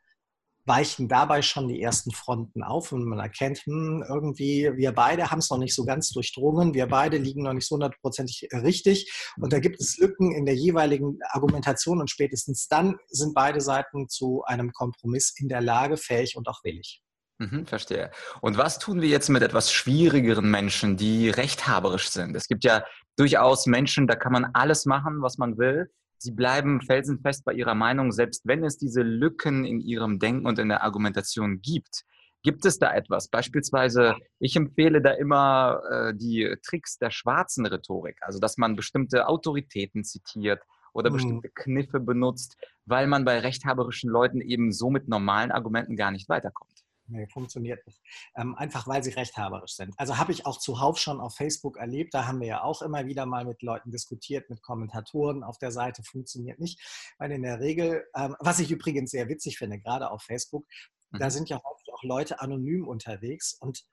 weichen 0.68 1.08
dabei 1.08 1.42
schon 1.42 1.68
die 1.68 1.82
ersten 1.82 2.12
Fronten 2.12 2.64
auf 2.64 2.92
und 2.92 3.06
man 3.06 3.20
erkennt, 3.20 3.60
hm, 3.60 4.04
irgendwie, 4.08 4.70
wir 4.76 4.92
beide 4.92 5.32
haben 5.32 5.40
es 5.40 5.50
noch 5.50 5.58
nicht 5.58 5.74
so 5.74 5.86
ganz 5.86 6.10
durchdrungen, 6.10 6.74
wir 6.74 6.88
beide 6.88 7.18
liegen 7.18 7.44
noch 7.44 7.54
nicht 7.54 7.68
so 7.68 7.76
hundertprozentig 7.76 8.50
richtig 8.52 9.12
und 9.38 9.54
da 9.54 9.60
gibt 9.60 9.80
es 9.80 9.98
Lücken 9.98 10.34
in 10.34 10.46
der 10.46 10.56
jeweiligen 10.56 11.20
Argumentation 11.30 12.00
und 12.00 12.10
spätestens 12.10 12.68
dann 12.68 12.98
sind 13.08 13.34
beide 13.34 13.62
Seiten 13.62 14.10
zu 14.10 14.44
einem 14.46 14.72
Kompromiss 14.74 15.34
in 15.38 15.48
der 15.48 15.62
Lage, 15.62 15.98
fähig 15.98 16.36
und 16.36 16.48
auch 16.48 16.64
willig. 16.64 17.02
Mhm, 17.40 17.68
verstehe. 17.68 18.10
Und 18.42 18.58
was 18.58 18.80
tun 18.80 19.02
wir 19.02 19.10
jetzt 19.10 19.30
mit 19.30 19.44
etwas 19.44 19.72
schwierigeren 19.72 20.50
Menschen, 20.50 20.98
die 20.98 21.30
rechthaberisch 21.30 22.10
sind? 22.10 22.36
Es 22.36 22.48
gibt 22.48 22.64
ja 22.64 22.84
durchaus 23.16 23.68
Menschen, 23.68 24.08
da 24.08 24.16
kann 24.16 24.32
man 24.32 24.46
alles 24.54 24.86
machen, 24.86 25.22
was 25.22 25.38
man 25.38 25.58
will. 25.58 25.92
Sie 26.18 26.32
bleiben 26.32 26.82
felsenfest 26.82 27.46
bei 27.46 27.54
ihrer 27.54 27.76
Meinung, 27.76 28.12
selbst 28.12 28.48
wenn 28.48 28.64
es 28.64 28.78
diese 28.78 29.02
Lücken 29.02 29.66
in 29.66 29.80
ihrem 29.80 30.20
Denken 30.20 30.48
und 30.48 30.60
in 30.60 30.70
der 30.70 30.84
Argumentation 30.84 31.62
gibt. 31.62 32.04
Gibt 32.44 32.66
es 32.66 32.80
da 32.80 32.94
etwas? 32.94 33.28
Beispielsweise, 33.28 34.16
ich 34.40 34.56
empfehle 34.56 35.02
da 35.02 35.12
immer 35.12 35.82
äh, 35.90 36.14
die 36.16 36.56
Tricks 36.64 36.98
der 36.98 37.12
schwarzen 37.12 37.66
Rhetorik, 37.66 38.18
also 38.22 38.40
dass 38.40 38.58
man 38.58 38.76
bestimmte 38.76 39.28
Autoritäten 39.28 40.04
zitiert 40.04 40.62
oder 40.94 41.10
mhm. 41.10 41.14
bestimmte 41.16 41.50
Kniffe 41.50 42.00
benutzt, 42.00 42.58
weil 42.86 43.08
man 43.08 43.26
bei 43.26 43.40
rechthaberischen 43.40 44.10
Leuten 44.10 44.42
eben 44.42 44.72
so 44.72 44.90
mit 44.90 45.08
normalen 45.08 45.52
Argumenten 45.52 45.96
gar 45.96 46.12
nicht 46.12 46.30
weiterkommt. 46.30 46.77
Nee, 47.10 47.28
funktioniert 47.28 47.86
nicht. 47.88 48.02
Ähm, 48.36 48.56
einfach 48.56 48.86
weil 48.88 49.04
sie 49.04 49.12
rechthaberisch 49.12 49.76
sind. 49.76 49.94
Also 49.98 50.18
habe 50.18 50.34
ich 50.34 50.46
auch 50.46 50.60
zuhauf 50.60 50.98
schon 50.98 51.22
auf 51.22 51.36
Facebook 51.36 51.78
erlebt. 51.78 52.14
Da 52.14 52.28
haben 52.28 52.42
wir 52.42 52.48
ja 52.48 52.64
auch 52.64 52.82
immer 52.82 53.06
wieder 53.06 53.26
mal 53.26 53.46
mit 53.46 53.62
Leuten 53.62 53.92
diskutiert, 53.92 54.50
mit 54.50 54.62
Kommentatoren 54.62 55.44
auf 55.44 55.58
der 55.58 55.72
Seite. 55.72 56.04
Funktioniert 56.04 56.60
nicht. 56.60 56.80
Weil 57.18 57.32
in 57.32 57.44
der 57.44 57.60
Regel, 57.60 58.06
ähm, 58.16 58.36
was 58.40 58.60
ich 58.60 58.72
übrigens 58.72 59.12
sehr 59.12 59.30
witzig 59.30 59.58
finde, 59.58 59.80
gerade 59.80 60.12
auf 60.12 60.22
Facebook, 60.24 60.66
mhm. 61.12 61.20
da 61.20 61.30
sind 61.30 61.50
ja 61.50 61.62
häufig 61.64 61.94
auch 61.94 62.04
Leute 62.04 62.42
anonym 62.42 62.88
unterwegs 62.88 63.54
und 63.54 63.86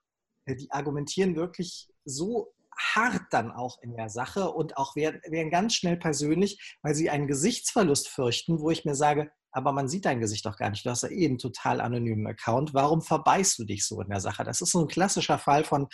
äh, 0.47 0.57
die 0.57 0.71
argumentieren 0.73 1.37
wirklich 1.37 1.89
so 2.05 2.53
hart 2.77 3.23
dann 3.31 3.53
auch 3.53 3.81
in 3.83 3.95
der 3.95 4.09
Sache 4.09 4.51
und 4.51 4.77
auch 4.77 4.97
werden, 4.97 5.21
werden 5.29 5.51
ganz 5.51 5.75
schnell 5.75 5.97
persönlich, 5.97 6.77
weil 6.83 6.95
sie 6.95 7.11
einen 7.11 7.29
Gesichtsverlust 7.29 8.09
fürchten, 8.09 8.59
wo 8.59 8.71
ich 8.71 8.85
mir 8.85 8.97
sage, 8.97 9.31
aber 9.55 9.73
man 9.73 9.89
sieht 9.89 10.05
dein 10.05 10.21
Gesicht 10.21 10.45
doch 10.45 10.57
gar 10.57 10.71
nicht. 10.71 10.85
Du 10.85 10.91
hast 10.91 11.03
ja 11.03 11.11
eh 11.11 11.27
einen 11.27 11.39
total 11.39 11.81
anonymen 11.81 12.27
Account. 12.27 12.75
Warum 12.75 13.03
verbeißt 13.03 13.59
du 13.59 13.65
dich 13.65 13.87
so 13.87 14.01
in 14.01 14.09
der 14.09 14.21
Sache? 14.21 14.45
Das 14.45 14.61
ist 14.61 14.73
so 14.73 14.81
ein 14.81 14.89
klassischer 14.89 15.39
Fall 15.39 15.65
von 15.65 15.87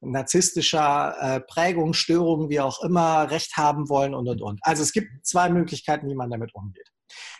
narzisstischer 0.00 1.16
äh, 1.20 1.40
Prägung, 1.40 1.92
Störung, 1.92 2.48
wie 2.48 2.60
auch 2.60 2.82
immer, 2.84 3.30
Recht 3.30 3.56
haben 3.56 3.88
wollen 3.88 4.14
und, 4.14 4.28
und, 4.28 4.40
und. 4.40 4.60
Also 4.62 4.84
es 4.84 4.92
gibt 4.92 5.08
zwei 5.26 5.50
Möglichkeiten, 5.50 6.08
wie 6.08 6.14
man 6.14 6.30
damit 6.30 6.54
umgeht. 6.54 6.88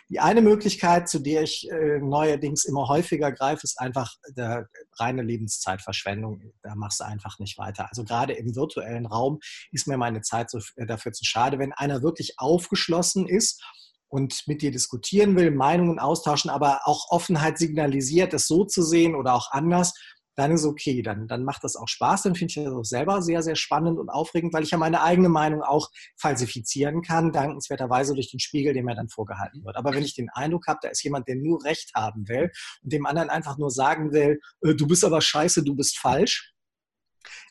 Die 0.09 0.19
eine 0.19 0.41
Möglichkeit, 0.41 1.07
zu 1.07 1.19
der 1.19 1.43
ich 1.43 1.69
äh, 1.69 1.99
neuerdings 1.99 2.65
immer 2.65 2.87
häufiger 2.87 3.31
greife, 3.31 3.61
ist 3.63 3.79
einfach 3.79 4.15
der 4.35 4.67
reine 4.97 5.21
Lebenszeitverschwendung. 5.21 6.41
Da 6.63 6.75
machst 6.75 6.99
du 6.99 7.05
einfach 7.05 7.39
nicht 7.39 7.57
weiter. 7.57 7.87
Also 7.89 8.03
gerade 8.03 8.33
im 8.33 8.55
virtuellen 8.55 9.05
Raum 9.05 9.39
ist 9.71 9.87
mir 9.87 9.97
meine 9.97 10.21
Zeit 10.21 10.49
so, 10.49 10.59
äh, 10.75 10.85
dafür 10.85 11.13
zu 11.13 11.23
schade. 11.23 11.59
Wenn 11.59 11.71
einer 11.71 12.01
wirklich 12.01 12.33
aufgeschlossen 12.37 13.27
ist 13.27 13.63
und 14.09 14.47
mit 14.47 14.61
dir 14.61 14.71
diskutieren 14.71 15.35
will, 15.35 15.51
Meinungen 15.51 15.99
austauschen, 15.99 16.49
aber 16.49 16.81
auch 16.85 17.09
Offenheit 17.09 17.57
signalisiert, 17.57 18.33
das 18.33 18.47
so 18.47 18.65
zu 18.65 18.81
sehen 18.81 19.15
oder 19.15 19.35
auch 19.35 19.51
anders, 19.51 19.93
dann 20.39 20.51
ist 20.53 20.65
okay, 20.65 21.01
dann, 21.01 21.27
dann 21.27 21.43
macht 21.43 21.65
das 21.65 21.75
auch 21.75 21.87
Spaß, 21.89 22.23
dann 22.23 22.35
finde 22.35 22.51
ich 22.51 22.63
das 22.63 22.73
auch 22.73 22.85
selber 22.85 23.21
sehr, 23.21 23.43
sehr 23.43 23.57
spannend 23.57 23.99
und 23.99 24.09
aufregend, 24.09 24.53
weil 24.53 24.63
ich 24.63 24.71
ja 24.71 24.77
meine 24.77 25.03
eigene 25.03 25.27
Meinung 25.27 25.63
auch 25.63 25.89
falsifizieren 26.17 27.01
kann, 27.01 27.33
dankenswerterweise 27.33 28.13
durch 28.13 28.31
den 28.31 28.39
Spiegel, 28.39 28.73
der 28.73 28.83
mir 28.83 28.95
dann 28.95 29.09
vorgehalten 29.09 29.65
wird. 29.65 29.75
Aber 29.75 29.93
wenn 29.93 30.03
ich 30.03 30.15
den 30.15 30.29
Eindruck 30.29 30.67
habe, 30.67 30.79
da 30.81 30.89
ist 30.89 31.03
jemand, 31.03 31.27
der 31.27 31.35
nur 31.35 31.63
Recht 31.65 31.91
haben 31.93 32.27
will 32.29 32.51
und 32.81 32.93
dem 32.93 33.05
anderen 33.05 33.29
einfach 33.29 33.57
nur 33.57 33.69
sagen 33.69 34.13
will, 34.13 34.39
äh, 34.61 34.75
du 34.75 34.87
bist 34.87 35.03
aber 35.03 35.19
scheiße, 35.19 35.63
du 35.63 35.75
bist 35.75 35.97
falsch, 35.97 36.53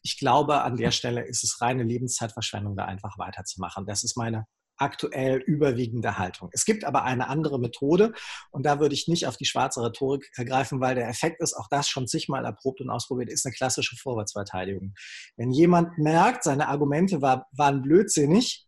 ich 0.03 0.19
glaube, 0.19 0.63
an 0.63 0.77
der 0.77 0.91
Stelle 0.91 1.27
ist 1.27 1.45
es 1.45 1.61
reine 1.61 1.83
Lebenszeitverschwendung, 1.83 2.75
da 2.75 2.87
einfach 2.87 3.19
weiterzumachen. 3.19 3.85
Das 3.85 4.03
ist 4.03 4.17
meine 4.17 4.47
aktuell 4.79 5.39
überwiegende 5.39 6.19
Haltung. 6.19 6.49
Es 6.53 6.65
gibt 6.65 6.85
aber 6.85 7.05
eine 7.05 7.29
andere 7.29 7.59
Methode 7.59 8.13
und 8.51 8.65
da 8.65 8.81
würde 8.81 8.95
ich 8.95 9.09
nicht 9.09 9.27
auf 9.27 9.37
die 9.37 9.45
schwarze 9.45 9.83
Rhetorik 9.83 10.31
ergreifen, 10.37 10.81
weil 10.81 10.95
der 10.95 11.09
Effekt 11.09 11.41
ist, 11.41 11.55
auch 11.55 11.69
das 11.69 11.89
schon 11.89 12.07
zigmal 12.07 12.45
erprobt 12.45 12.81
und 12.81 12.91
ausprobiert, 12.91 13.31
ist 13.31 13.45
eine 13.45 13.55
klassische 13.55 13.97
Vorwärtsverteidigung. 13.97 14.95
Wenn 15.37 15.51
jemand 15.51 15.99
merkt, 15.99 16.45
seine 16.45 16.69
Argumente 16.69 17.21
war, 17.23 17.47
waren 17.53 17.83
blödsinnig, 17.83 18.67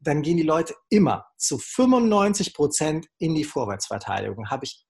dann 0.00 0.22
gehen 0.22 0.36
die 0.36 0.42
Leute 0.42 0.74
immer 0.90 1.26
zu 1.36 1.58
95 1.58 2.54
Prozent 2.54 3.06
in 3.18 3.34
die 3.34 3.44
Vorwärtsverteidigung. 3.44 4.50
Habe 4.50 4.64
ich 4.64 4.84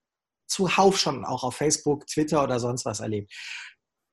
zuhauf 0.47 0.99
schon 0.99 1.25
auch 1.25 1.45
auf 1.45 1.57
Facebook, 1.57 2.07
Twitter 2.07 2.43
oder 2.43 2.61
sonst 2.61 2.85
was 2.85 3.01
erlebt. 3.01 3.33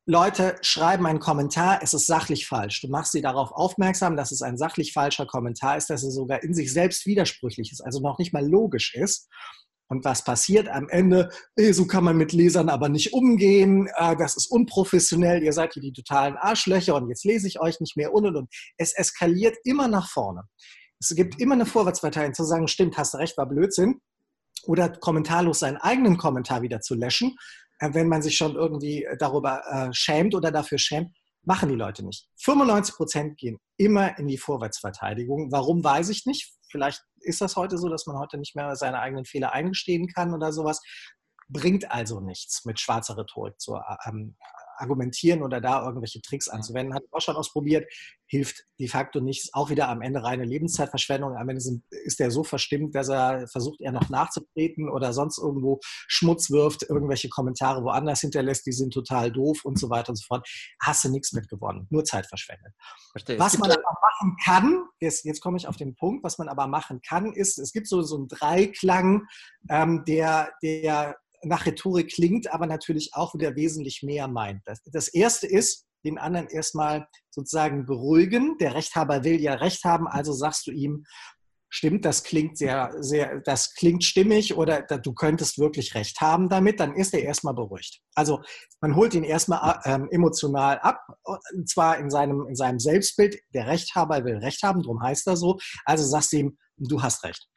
Leute 0.09 0.55
schreiben 0.61 1.05
einen 1.05 1.19
Kommentar, 1.19 1.81
es 1.83 1.93
ist 1.93 2.07
sachlich 2.07 2.47
falsch. 2.47 2.81
Du 2.81 2.87
machst 2.87 3.11
sie 3.11 3.21
darauf 3.21 3.51
aufmerksam, 3.51 4.17
dass 4.17 4.31
es 4.31 4.41
ein 4.41 4.57
sachlich 4.57 4.91
falscher 4.91 5.27
Kommentar 5.27 5.77
ist, 5.77 5.91
dass 5.91 6.03
er 6.03 6.09
sogar 6.09 6.41
in 6.41 6.55
sich 6.55 6.73
selbst 6.73 7.05
widersprüchlich 7.05 7.71
ist, 7.71 7.81
also 7.81 7.99
noch 7.99 8.17
nicht 8.17 8.33
mal 8.33 8.43
logisch 8.43 8.95
ist. 8.95 9.29
Und 9.87 10.03
was 10.05 10.23
passiert 10.23 10.67
am 10.67 10.89
Ende? 10.89 11.29
So 11.73 11.85
kann 11.85 12.03
man 12.03 12.17
mit 12.17 12.33
Lesern 12.33 12.69
aber 12.69 12.89
nicht 12.89 13.13
umgehen. 13.13 13.87
Äh, 13.97 14.15
das 14.17 14.35
ist 14.35 14.47
unprofessionell. 14.47 15.43
Ihr 15.43 15.53
seid 15.53 15.73
hier 15.73 15.83
die 15.83 15.93
totalen 15.93 16.37
Arschlöcher 16.37 16.95
und 16.95 17.07
jetzt 17.07 17.23
lese 17.23 17.47
ich 17.47 17.59
euch 17.59 17.79
nicht 17.79 17.95
mehr 17.95 18.11
und 18.11 18.25
und 18.25 18.35
und. 18.35 18.49
Es 18.77 18.93
eskaliert 18.93 19.57
immer 19.63 19.87
nach 19.87 20.09
vorne. 20.09 20.41
Es 20.99 21.09
gibt 21.15 21.39
immer 21.39 21.53
eine 21.53 21.67
Vorwärtspartei 21.67 22.31
zu 22.31 22.45
sagen, 22.45 22.67
stimmt, 22.67 22.97
hast 22.97 23.13
recht, 23.13 23.37
war 23.37 23.47
Blödsinn. 23.47 24.01
Oder 24.63 24.89
kommentarlos 24.89 25.59
seinen 25.59 25.77
eigenen 25.77 26.17
Kommentar 26.17 26.63
wieder 26.63 26.81
zu 26.81 26.95
löschen 26.95 27.35
wenn 27.79 28.07
man 28.07 28.21
sich 28.21 28.35
schon 28.37 28.55
irgendwie 28.55 29.03
äh, 29.03 29.17
darüber 29.17 29.63
äh, 29.67 29.93
schämt 29.93 30.35
oder 30.35 30.51
dafür 30.51 30.77
schämt, 30.77 31.15
machen 31.43 31.69
die 31.69 31.75
Leute 31.75 32.05
nicht. 32.05 32.27
95 32.37 32.95
Prozent 32.95 33.37
gehen 33.37 33.57
immer 33.77 34.17
in 34.19 34.27
die 34.27 34.37
Vorwärtsverteidigung. 34.37 35.51
Warum, 35.51 35.83
weiß 35.83 36.09
ich 36.09 36.25
nicht. 36.25 36.51
Vielleicht 36.69 37.03
ist 37.21 37.41
das 37.41 37.55
heute 37.55 37.77
so, 37.77 37.89
dass 37.89 38.05
man 38.05 38.17
heute 38.17 38.37
nicht 38.37 38.55
mehr 38.55 38.75
seine 38.75 38.99
eigenen 38.99 39.25
Fehler 39.25 39.53
eingestehen 39.53 40.07
kann 40.07 40.33
oder 40.33 40.51
sowas. 40.51 40.81
Bringt 41.47 41.89
also 41.91 42.19
nichts, 42.19 42.65
mit 42.65 42.79
schwarzer 42.79 43.17
Rhetorik 43.17 43.59
zu 43.59 43.79
ähm, 44.05 44.35
argumentieren 44.79 45.43
oder 45.43 45.61
da 45.61 45.85
irgendwelche 45.85 46.21
Tricks 46.21 46.47
anzuwenden. 46.47 46.93
Hat 46.95 47.03
auch 47.11 47.21
schon 47.21 47.35
ausprobiert, 47.35 47.91
hilft 48.25 48.65
de 48.79 48.87
facto 48.87 49.19
nichts. 49.19 49.53
Auch 49.53 49.69
wieder 49.69 49.89
am 49.89 50.01
Ende 50.01 50.23
reine 50.23 50.45
Lebenszeitverschwendung. 50.45 51.35
Am 51.35 51.49
Ende 51.49 51.61
sind, 51.61 51.83
ist 51.89 52.19
er 52.19 52.31
so 52.31 52.43
verstimmt, 52.43 52.95
dass 52.95 53.09
er 53.09 53.47
versucht, 53.47 53.81
er 53.81 53.91
noch 53.91 54.09
nachzutreten 54.09 54.89
oder 54.89 55.13
sonst 55.13 55.37
irgendwo 55.39 55.79
Schmutz 56.07 56.49
wirft, 56.49 56.83
irgendwelche 56.83 57.29
Kommentare 57.29 57.83
woanders 57.83 58.21
hinterlässt, 58.21 58.65
die 58.65 58.71
sind 58.71 58.93
total 58.93 59.31
doof 59.31 59.65
und 59.65 59.79
so 59.79 59.89
weiter 59.89 60.09
und 60.09 60.15
so 60.15 60.25
fort. 60.25 60.47
Hast 60.81 61.03
du 61.03 61.09
nichts 61.09 61.33
mitgewonnen, 61.33 61.87
nur 61.89 62.05
Zeit 62.05 62.27
verschwendet. 62.27 62.73
Verstehe. 63.11 63.39
Was 63.39 63.57
man 63.57 63.71
aber 63.71 63.81
machen 63.81 64.37
kann, 64.43 64.85
jetzt, 64.99 65.25
jetzt 65.25 65.41
komme 65.41 65.57
ich 65.57 65.67
auf 65.67 65.77
den 65.77 65.95
Punkt, 65.95 66.23
was 66.23 66.37
man 66.37 66.49
aber 66.49 66.67
machen 66.67 67.01
kann, 67.01 67.33
ist, 67.33 67.57
es 67.57 67.71
gibt 67.71 67.87
so, 67.87 68.01
so 68.01 68.17
einen 68.17 68.27
Dreiklang, 68.27 69.25
ähm, 69.69 70.03
der, 70.05 70.51
der 70.61 71.17
nach 71.43 71.65
Rhetorik 71.65 72.13
klingt, 72.13 72.51
aber 72.53 72.65
natürlich 72.67 73.11
auch 73.13 73.33
wieder 73.33 73.55
wesentlich 73.55 74.03
mehr 74.03 74.27
meint. 74.27 74.61
Das, 74.65 74.81
das 74.85 75.07
erste 75.07 75.47
ist, 75.47 75.85
den 76.05 76.17
anderen 76.17 76.47
erstmal 76.47 77.07
sozusagen 77.29 77.85
beruhigen. 77.85 78.57
Der 78.59 78.73
Rechthaber 78.73 79.23
will 79.23 79.39
ja 79.39 79.55
Recht 79.55 79.83
haben, 79.83 80.07
also 80.07 80.33
sagst 80.33 80.67
du 80.67 80.71
ihm, 80.71 81.05
stimmt, 81.69 82.03
das 82.03 82.23
klingt 82.23 82.57
sehr, 82.57 82.91
sehr, 82.99 83.41
das 83.41 83.73
klingt 83.73 84.03
stimmig 84.03 84.55
oder 84.55 84.81
du 84.81 85.13
könntest 85.13 85.59
wirklich 85.59 85.93
Recht 85.93 86.19
haben 86.19 86.49
damit, 86.49 86.79
dann 86.79 86.95
ist 86.95 87.13
er 87.13 87.21
erstmal 87.21 87.53
beruhigt. 87.53 88.01
Also 88.15 88.41
man 88.81 88.95
holt 88.95 89.13
ihn 89.13 89.23
erstmal 89.23 89.79
äh, 89.83 89.99
emotional 90.11 90.79
ab, 90.79 91.05
und 91.23 91.69
zwar 91.69 91.99
in 91.99 92.09
seinem, 92.09 92.47
in 92.47 92.55
seinem 92.55 92.79
Selbstbild. 92.79 93.39
Der 93.53 93.67
Rechthaber 93.67 94.23
will 94.25 94.37
Recht 94.37 94.63
haben, 94.63 94.81
darum 94.81 95.01
heißt 95.01 95.27
er 95.27 95.37
so. 95.37 95.59
Also 95.85 96.03
sagst 96.05 96.33
du 96.33 96.37
ihm, 96.37 96.57
du 96.77 97.01
hast 97.01 97.23
Recht 97.23 97.47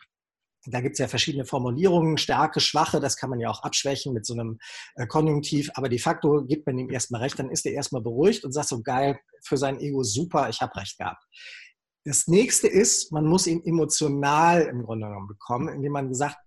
da 0.67 0.81
gibt 0.81 0.95
es 0.95 0.99
ja 0.99 1.09
verschiedene 1.09 1.45
Formulierungen, 1.45 2.19
Stärke, 2.19 2.61
Schwache, 2.61 3.01
das 3.01 3.17
kann 3.17 3.31
man 3.31 3.41
ja 3.41 3.51
auch 3.51 3.63
abschwächen 3.63 4.13
mit 4.13 4.27
so 4.27 4.35
einem 4.35 4.59
äh, 4.95 5.07
Konjunktiv, 5.07 5.71
aber 5.75 5.89
de 5.89 5.99
facto 5.99 6.45
gibt 6.45 6.67
man 6.67 6.79
ihm 6.79 6.91
erstmal 6.91 7.23
recht, 7.23 7.39
dann 7.39 7.51
ist 7.51 7.67
er 7.67 7.73
erstmal 7.73 8.03
beruhigt 8.03 8.45
und 8.45 8.53
sagt 8.53 8.69
so, 8.69 8.83
geil, 8.83 9.19
für 9.45 9.57
sein 9.57 9.81
Ego 9.81 10.03
super, 10.05 10.49
ich 10.49 10.61
habe 10.61 10.77
recht 10.77 10.99
gehabt. 10.99 11.25
Das 12.05 12.27
nächste 12.27 12.69
ist, 12.69 13.13
man 13.13 13.27
muss 13.27 13.47
ihn 13.47 13.63
emotional 13.65 14.63
im 14.63 14.83
Grunde 14.83 15.07
genommen 15.07 15.29
bekommen, 15.29 15.69
indem 15.69 15.93
man 15.93 16.15
sagt, 16.15 16.39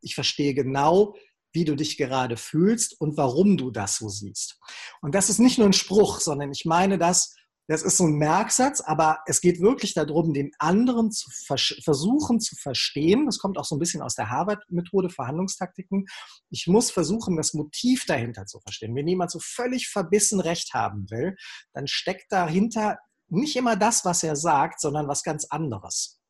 ich 0.00 0.14
verstehe 0.14 0.54
genau, 0.54 1.14
wie 1.52 1.64
du 1.64 1.76
dich 1.76 1.96
gerade 1.96 2.36
fühlst 2.36 3.00
und 3.00 3.16
warum 3.16 3.56
du 3.56 3.70
das 3.70 3.96
so 3.96 4.08
siehst. 4.08 4.58
Und 5.00 5.14
das 5.14 5.30
ist 5.30 5.38
nicht 5.38 5.58
nur 5.58 5.68
ein 5.68 5.72
Spruch, 5.72 6.20
sondern 6.20 6.50
ich 6.50 6.64
meine 6.64 6.98
das, 6.98 7.36
das 7.66 7.82
ist 7.82 7.96
so 7.96 8.04
ein 8.04 8.14
Merksatz, 8.14 8.80
aber 8.80 9.20
es 9.26 9.40
geht 9.40 9.60
wirklich 9.60 9.94
darum, 9.94 10.34
den 10.34 10.52
anderen 10.58 11.10
zu 11.10 11.30
vers 11.30 11.74
versuchen 11.82 12.40
zu 12.40 12.56
verstehen. 12.56 13.26
Das 13.26 13.38
kommt 13.38 13.58
auch 13.58 13.64
so 13.64 13.76
ein 13.76 13.78
bisschen 13.78 14.02
aus 14.02 14.14
der 14.14 14.30
Harvard-Methode, 14.30 15.08
Verhandlungstaktiken. 15.08 16.06
Ich 16.50 16.66
muss 16.66 16.90
versuchen, 16.90 17.36
das 17.36 17.54
Motiv 17.54 18.04
dahinter 18.06 18.46
zu 18.46 18.60
verstehen. 18.60 18.94
Wenn 18.94 19.08
jemand 19.08 19.30
so 19.30 19.38
völlig 19.40 19.88
verbissen 19.88 20.40
Recht 20.40 20.74
haben 20.74 21.10
will, 21.10 21.36
dann 21.72 21.86
steckt 21.86 22.30
dahinter 22.30 22.98
nicht 23.28 23.56
immer 23.56 23.76
das, 23.76 24.04
was 24.04 24.22
er 24.22 24.36
sagt, 24.36 24.80
sondern 24.80 25.08
was 25.08 25.22
ganz 25.22 25.46
anderes. 25.46 26.20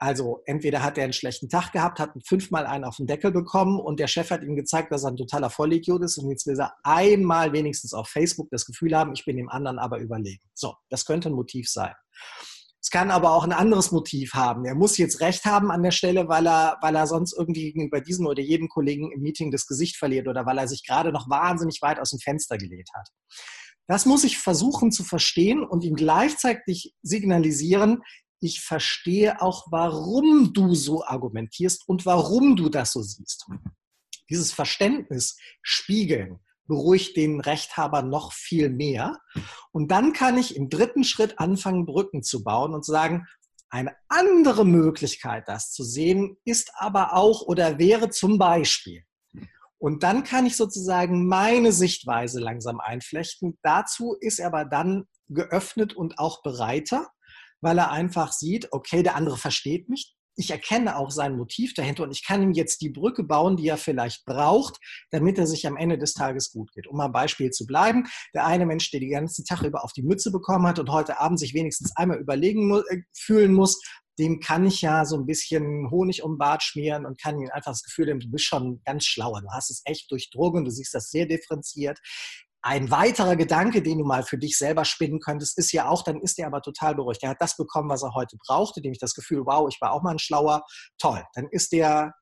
Also 0.00 0.42
entweder 0.46 0.82
hat 0.82 0.96
er 0.96 1.04
einen 1.04 1.12
schlechten 1.12 1.48
Tag 1.48 1.72
gehabt, 1.72 1.98
hat 1.98 2.12
fünfmal 2.24 2.66
einen 2.66 2.84
auf 2.84 2.96
den 2.96 3.06
Deckel 3.06 3.32
bekommen 3.32 3.80
und 3.80 3.98
der 3.98 4.06
Chef 4.06 4.30
hat 4.30 4.44
ihm 4.44 4.54
gezeigt, 4.54 4.92
dass 4.92 5.04
er 5.04 5.10
ein 5.10 5.16
totaler 5.16 5.50
Vollidiot 5.50 6.02
ist 6.02 6.18
und 6.18 6.30
jetzt 6.30 6.46
will 6.46 6.58
er 6.58 6.74
einmal 6.84 7.52
wenigstens 7.52 7.94
auf 7.94 8.08
Facebook 8.08 8.48
das 8.50 8.64
Gefühl 8.64 8.96
haben, 8.96 9.12
ich 9.12 9.24
bin 9.24 9.36
dem 9.36 9.48
anderen 9.48 9.78
aber 9.78 9.98
überlegen. 9.98 10.44
So, 10.54 10.74
das 10.88 11.04
könnte 11.04 11.30
ein 11.30 11.34
Motiv 11.34 11.68
sein. 11.68 11.94
Es 12.80 12.90
kann 12.90 13.10
aber 13.10 13.32
auch 13.32 13.42
ein 13.42 13.52
anderes 13.52 13.90
Motiv 13.90 14.34
haben. 14.34 14.64
Er 14.64 14.76
muss 14.76 14.98
jetzt 14.98 15.20
Recht 15.20 15.44
haben 15.44 15.72
an 15.72 15.82
der 15.82 15.90
Stelle, 15.90 16.28
weil 16.28 16.46
er, 16.46 16.78
weil 16.80 16.94
er 16.94 17.08
sonst 17.08 17.36
irgendwie 17.36 17.64
gegenüber 17.64 18.00
diesem 18.00 18.26
oder 18.26 18.40
jedem 18.40 18.68
Kollegen 18.68 19.10
im 19.10 19.20
Meeting 19.20 19.50
das 19.50 19.66
Gesicht 19.66 19.96
verliert 19.96 20.28
oder 20.28 20.46
weil 20.46 20.58
er 20.58 20.68
sich 20.68 20.86
gerade 20.86 21.10
noch 21.10 21.28
wahnsinnig 21.28 21.82
weit 21.82 21.98
aus 21.98 22.10
dem 22.10 22.20
Fenster 22.20 22.56
gelehnt 22.56 22.88
hat. 22.94 23.08
Das 23.88 24.06
muss 24.06 24.22
ich 24.22 24.38
versuchen 24.38 24.92
zu 24.92 25.02
verstehen 25.02 25.64
und 25.64 25.82
ihm 25.82 25.96
gleichzeitig 25.96 26.94
signalisieren, 27.02 28.02
ich 28.40 28.60
verstehe 28.60 29.40
auch, 29.42 29.66
warum 29.70 30.52
du 30.52 30.74
so 30.74 31.04
argumentierst 31.04 31.88
und 31.88 32.06
warum 32.06 32.56
du 32.56 32.68
das 32.68 32.92
so 32.92 33.02
siehst. 33.02 33.46
Dieses 34.30 34.52
Verständnis 34.52 35.36
spiegeln, 35.62 36.38
beruhigt 36.66 37.16
den 37.16 37.40
Rechthaber 37.40 38.02
noch 38.02 38.32
viel 38.32 38.68
mehr. 38.68 39.18
Und 39.72 39.90
dann 39.90 40.12
kann 40.12 40.38
ich 40.38 40.54
im 40.54 40.68
dritten 40.68 41.02
Schritt 41.02 41.38
anfangen, 41.38 41.86
Brücken 41.86 42.22
zu 42.22 42.44
bauen 42.44 42.74
und 42.74 42.84
sagen, 42.84 43.26
eine 43.70 43.94
andere 44.08 44.64
Möglichkeit, 44.64 45.48
das 45.48 45.72
zu 45.72 45.82
sehen, 45.82 46.36
ist 46.44 46.70
aber 46.74 47.14
auch 47.14 47.42
oder 47.42 47.78
wäre 47.78 48.10
zum 48.10 48.38
Beispiel. 48.38 49.02
Und 49.78 50.02
dann 50.02 50.24
kann 50.24 50.46
ich 50.46 50.56
sozusagen 50.56 51.26
meine 51.26 51.72
Sichtweise 51.72 52.40
langsam 52.40 52.80
einflechten. 52.80 53.58
Dazu 53.62 54.16
ist 54.20 54.40
er 54.40 54.48
aber 54.48 54.64
dann 54.64 55.04
geöffnet 55.28 55.94
und 55.94 56.18
auch 56.18 56.42
bereiter, 56.42 57.08
weil 57.60 57.78
er 57.78 57.90
einfach 57.90 58.32
sieht, 58.32 58.72
okay, 58.72 59.02
der 59.02 59.16
andere 59.16 59.36
versteht 59.36 59.88
mich, 59.88 60.14
ich 60.38 60.52
erkenne 60.52 60.96
auch 60.96 61.10
sein 61.10 61.36
Motiv 61.36 61.74
dahinter 61.74 62.04
und 62.04 62.12
ich 62.12 62.24
kann 62.24 62.42
ihm 62.42 62.52
jetzt 62.52 62.80
die 62.80 62.90
Brücke 62.90 63.24
bauen, 63.24 63.56
die 63.56 63.66
er 63.66 63.76
vielleicht 63.76 64.24
braucht, 64.24 64.78
damit 65.10 65.36
er 65.36 65.48
sich 65.48 65.66
am 65.66 65.76
Ende 65.76 65.98
des 65.98 66.14
Tages 66.14 66.52
gut 66.52 66.70
geht. 66.72 66.86
Um 66.86 67.00
am 67.00 67.10
Beispiel 67.10 67.50
zu 67.50 67.66
bleiben, 67.66 68.06
der 68.32 68.46
eine 68.46 68.64
Mensch, 68.64 68.88
der 68.92 69.00
den 69.00 69.10
ganzen 69.10 69.44
Tag 69.44 69.62
über 69.62 69.82
auf 69.82 69.92
die 69.92 70.04
Mütze 70.04 70.30
bekommen 70.30 70.66
hat 70.66 70.78
und 70.78 70.90
heute 70.90 71.18
Abend 71.18 71.40
sich 71.40 71.54
wenigstens 71.54 71.94
einmal 71.96 72.18
überlegen 72.18 72.72
äh, 72.72 73.02
fühlen 73.12 73.52
muss, 73.52 73.80
dem 74.18 74.38
kann 74.38 74.64
ich 74.64 74.80
ja 74.80 75.04
so 75.04 75.16
ein 75.16 75.26
bisschen 75.26 75.90
Honig 75.90 76.22
um 76.22 76.32
den 76.32 76.38
Bart 76.38 76.62
schmieren 76.62 77.04
und 77.04 77.20
kann 77.20 77.40
ihm 77.40 77.50
einfach 77.52 77.72
das 77.72 77.82
Gefühl 77.82 78.06
geben, 78.06 78.20
du 78.20 78.30
bist 78.30 78.44
schon 78.44 78.80
ganz 78.84 79.06
schlauer. 79.06 79.40
Du 79.42 79.48
hast 79.50 79.70
es 79.70 79.82
echt 79.84 80.10
durchdrungen, 80.10 80.64
du 80.64 80.70
siehst 80.70 80.94
das 80.94 81.10
sehr 81.10 81.26
differenziert. 81.26 81.98
Ein 82.68 82.90
weiterer 82.90 83.34
Gedanke, 83.34 83.80
den 83.80 83.96
du 83.96 84.04
mal 84.04 84.22
für 84.22 84.36
dich 84.36 84.58
selber 84.58 84.84
spinnen 84.84 85.20
könntest, 85.20 85.56
ist 85.56 85.72
ja 85.72 85.88
auch, 85.88 86.04
dann 86.04 86.20
ist 86.20 86.38
er 86.38 86.48
aber 86.48 86.60
total 86.60 86.94
beruhigt. 86.94 87.22
Er 87.22 87.30
hat 87.30 87.40
das 87.40 87.56
bekommen, 87.56 87.88
was 87.88 88.02
er 88.02 88.12
heute 88.14 88.36
brauchte, 88.46 88.82
nämlich 88.82 88.98
das 88.98 89.14
Gefühl, 89.14 89.46
wow, 89.46 89.66
ich 89.72 89.80
war 89.80 89.92
auch 89.92 90.02
mal 90.02 90.10
ein 90.10 90.18
Schlauer. 90.18 90.62
Toll. 90.98 91.24
Dann 91.32 91.48
ist 91.50 91.72
der 91.72 92.12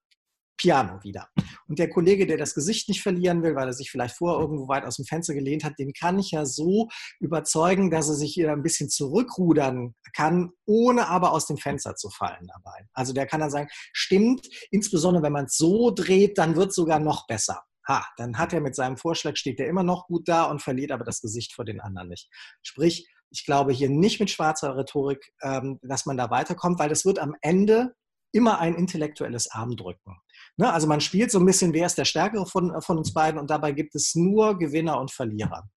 Piano 0.57 1.03
wieder. 1.03 1.26
Und 1.67 1.81
der 1.81 1.91
Kollege, 1.91 2.29
der 2.29 2.37
das 2.37 2.55
Gesicht 2.55 2.88
nicht 2.88 3.03
verlieren 3.03 3.43
will, 3.43 3.57
weil 3.57 3.67
er 3.67 3.73
sich 3.73 3.91
vielleicht 3.91 4.15
vorher 4.15 4.41
irgendwo 4.41 4.69
weit 4.69 4.85
aus 4.85 4.95
dem 4.99 5.05
Fenster 5.05 5.35
gelehnt 5.35 5.65
hat, 5.65 5.81
den 5.81 5.93
kann 5.93 6.17
ich 6.21 6.31
ja 6.31 6.47
so 6.47 6.91
überzeugen, 7.19 7.91
dass 7.91 8.09
er 8.09 8.15
sich 8.15 8.33
hier 8.33 8.53
ein 8.53 8.62
bisschen 8.62 8.88
zurückrudern 8.88 9.97
kann, 10.15 10.53
ohne 10.65 11.09
aber 11.09 11.33
aus 11.33 11.49
dem 11.49 11.57
Fenster 11.57 11.97
zu 11.97 12.09
fallen 12.09 12.47
dabei. 12.47 12.87
Also 12.93 13.12
der 13.12 13.26
kann 13.26 13.41
dann 13.41 13.50
sagen, 13.50 13.69
stimmt, 13.93 14.47
insbesondere 14.71 15.25
wenn 15.25 15.33
man 15.33 15.47
es 15.47 15.57
so 15.57 15.91
dreht, 15.91 16.38
dann 16.38 16.55
wird 16.55 16.69
es 16.69 16.76
sogar 16.76 17.00
noch 17.00 17.26
besser 17.26 17.65
ha, 17.87 18.07
dann 18.16 18.38
hat 18.38 18.52
er 18.52 18.61
mit 18.61 18.75
seinem 18.75 18.97
Vorschlag, 18.97 19.37
steht 19.37 19.61
er 19.61 19.69
immer 19.69 19.83
noch 19.83 20.07
gut 20.07 20.28
da 20.28 20.45
und 20.45 20.62
verliert 20.62 20.93
aber 20.93 21.05
das 21.05 21.21
Gesicht 21.21 21.52
vor 21.55 21.64
den 21.64 21.81
anderen 21.81 22.09
nicht. 22.09 22.28
Sprich, 22.62 23.09
ich 23.31 23.45
glaube 23.45 23.73
hier 23.73 23.88
nicht 23.88 24.21
mit 24.21 24.31
schwarzer 24.31 24.76
Rhetorik, 24.76 25.33
ähm, 25.43 25.78
dass 25.83 26.07
man 26.07 26.16
da 26.16 26.31
weiterkommt, 26.31 26.78
weil 26.78 26.88
das 26.88 27.05
wird 27.05 27.19
am 27.19 27.35
Ende 27.43 27.95
immer 28.33 28.59
ein 28.59 28.75
intellektuelles 28.75 29.50
Armdrücken. 29.50 30.19
Ne? 30.57 30.71
Also 30.73 30.87
man 30.87 31.00
spielt 31.00 31.31
so 31.31 31.38
ein 31.38 31.47
bisschen, 31.47 31.73
wer 31.73 31.87
ist 31.87 31.97
der 31.97 32.05
Stärkere 32.05 32.47
von, 32.47 32.75
äh, 32.75 32.81
von 32.83 32.99
uns 32.99 33.14
beiden 33.14 33.40
und 33.40 33.50
dabei 33.50 33.73
gibt 33.73 33.95
es 33.95 34.14
nur 34.14 34.59
Gewinner 34.59 35.00
und 35.00 35.11
Verlierer. 35.11 35.69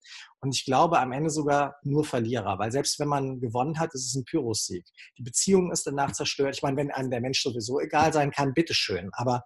Und 0.41 0.53
ich 0.53 0.65
glaube 0.65 0.99
am 0.99 1.11
Ende 1.11 1.29
sogar 1.29 1.75
nur 1.83 2.03
Verlierer, 2.03 2.59
weil 2.59 2.71
selbst 2.71 2.99
wenn 2.99 3.07
man 3.07 3.39
gewonnen 3.39 3.79
hat, 3.79 3.93
ist 3.93 4.07
es 4.07 4.15
ein 4.15 4.25
Pyrrhus-Sieg. 4.25 4.85
Die 5.17 5.23
Beziehung 5.23 5.71
ist 5.71 5.87
danach 5.87 6.11
zerstört. 6.11 6.55
Ich 6.55 6.61
meine, 6.61 6.77
wenn 6.77 6.91
einem 6.91 7.11
der 7.11 7.21
Mensch 7.21 7.41
sowieso 7.41 7.79
egal 7.79 8.11
sein 8.13 8.31
kann, 8.31 8.53
bitteschön. 8.53 9.09
Aber 9.13 9.43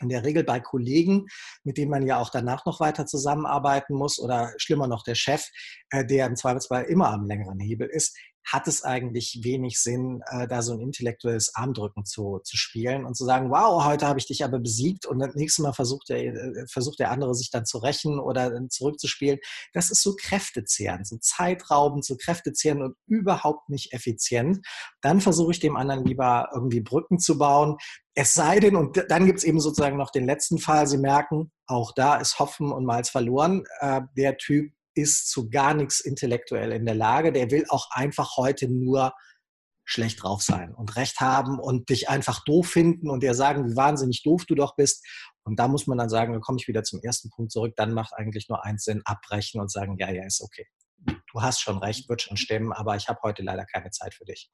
in 0.00 0.08
der 0.08 0.24
Regel 0.24 0.44
bei 0.44 0.60
Kollegen, 0.60 1.26
mit 1.64 1.76
denen 1.78 1.90
man 1.90 2.06
ja 2.06 2.18
auch 2.18 2.30
danach 2.30 2.64
noch 2.66 2.80
weiter 2.80 3.06
zusammenarbeiten 3.06 3.94
muss 3.94 4.18
oder 4.18 4.52
schlimmer 4.56 4.86
noch 4.86 5.02
der 5.02 5.14
Chef, 5.14 5.48
äh, 5.90 6.04
der 6.04 6.26
im 6.26 6.36
Zweifelsfall 6.36 6.84
immer 6.84 7.10
am 7.10 7.26
längeren 7.26 7.60
Hebel 7.60 7.88
ist, 7.88 8.16
hat 8.46 8.68
es 8.68 8.84
eigentlich 8.84 9.40
wenig 9.42 9.80
Sinn, 9.80 10.22
äh, 10.30 10.46
da 10.46 10.62
so 10.62 10.72
ein 10.72 10.80
intellektuelles 10.80 11.54
Armdrücken 11.56 12.04
zu, 12.04 12.38
zu 12.44 12.56
spielen 12.56 13.04
und 13.04 13.16
zu 13.16 13.24
sagen, 13.24 13.50
wow, 13.50 13.84
heute 13.84 14.06
habe 14.06 14.20
ich 14.20 14.26
dich 14.26 14.44
aber 14.44 14.60
besiegt 14.60 15.04
und 15.04 15.18
das 15.18 15.34
nächste 15.34 15.62
Mal 15.62 15.72
versucht 15.72 16.08
der, 16.08 16.24
äh, 16.24 16.66
versucht 16.68 17.00
der 17.00 17.10
andere 17.10 17.34
sich 17.34 17.50
dann 17.50 17.66
zu 17.66 17.78
rächen 17.78 18.20
oder 18.20 18.52
zurückzuspielen. 18.68 19.40
Das 19.72 19.90
ist 19.90 20.02
so 20.02 20.14
kräftezehrend, 20.14 21.08
so 21.08 21.18
zeitraubend, 21.18 22.04
so 22.04 22.16
kräftezehrend 22.16 22.82
und 22.82 22.96
überhaupt 23.06 23.68
nicht 23.68 23.92
effizient. 23.92 24.64
Dann 25.00 25.20
versuche 25.20 25.50
ich 25.50 25.60
dem 25.60 25.76
anderen 25.76 26.04
lieber 26.04 26.48
irgendwie 26.54 26.80
Brücken 26.80 27.18
zu 27.18 27.38
bauen. 27.38 27.76
Es 28.14 28.32
sei 28.32 28.60
denn, 28.60 28.76
und 28.76 29.04
dann 29.08 29.26
gibt 29.26 29.38
es 29.40 29.44
eben 29.44 29.60
sozusagen 29.60 29.96
noch 29.96 30.10
den 30.10 30.24
letzten 30.24 30.58
Fall, 30.58 30.86
Sie 30.86 30.98
merken, 30.98 31.50
auch 31.66 31.92
da 31.92 32.16
ist 32.16 32.38
Hopfen 32.38 32.70
und 32.70 32.84
Malz 32.84 33.10
verloren. 33.10 33.64
Äh, 33.80 34.02
der 34.16 34.36
Typ 34.36 34.72
ist 34.96 35.30
zu 35.30 35.48
gar 35.50 35.74
nichts 35.74 36.00
intellektuell 36.00 36.72
in 36.72 36.86
der 36.86 36.94
Lage. 36.94 37.32
Der 37.32 37.50
will 37.50 37.64
auch 37.68 37.90
einfach 37.90 38.36
heute 38.36 38.68
nur 38.68 39.12
schlecht 39.84 40.22
drauf 40.22 40.42
sein 40.42 40.74
und 40.74 40.96
recht 40.96 41.20
haben 41.20 41.60
und 41.60 41.90
dich 41.90 42.08
einfach 42.08 42.42
doof 42.44 42.66
finden 42.66 43.08
und 43.08 43.22
dir 43.22 43.34
sagen, 43.34 43.70
wie 43.70 43.76
wahnsinnig 43.76 44.24
doof 44.24 44.44
du 44.44 44.56
doch 44.56 44.74
bist. 44.74 45.06
Und 45.44 45.60
da 45.60 45.68
muss 45.68 45.86
man 45.86 45.96
dann 45.96 46.08
sagen, 46.08 46.32
dann 46.32 46.42
komme 46.42 46.58
ich 46.60 46.66
wieder 46.66 46.82
zum 46.82 47.00
ersten 47.02 47.30
Punkt 47.30 47.52
zurück. 47.52 47.74
Dann 47.76 47.92
macht 47.92 48.12
eigentlich 48.14 48.48
nur 48.48 48.64
eins 48.64 48.82
Sinn, 48.82 49.02
abbrechen 49.04 49.60
und 49.60 49.70
sagen, 49.70 49.96
ja, 49.98 50.10
ja, 50.10 50.24
ist 50.24 50.42
okay. 50.42 50.66
Du 51.32 51.40
hast 51.40 51.60
schon 51.60 51.78
recht, 51.78 52.08
wird 52.08 52.22
schon 52.22 52.36
stimmen, 52.36 52.72
aber 52.72 52.96
ich 52.96 53.08
habe 53.08 53.20
heute 53.22 53.42
leider 53.42 53.64
keine 53.64 53.90
Zeit 53.90 54.14
für 54.14 54.24
dich. 54.24 54.50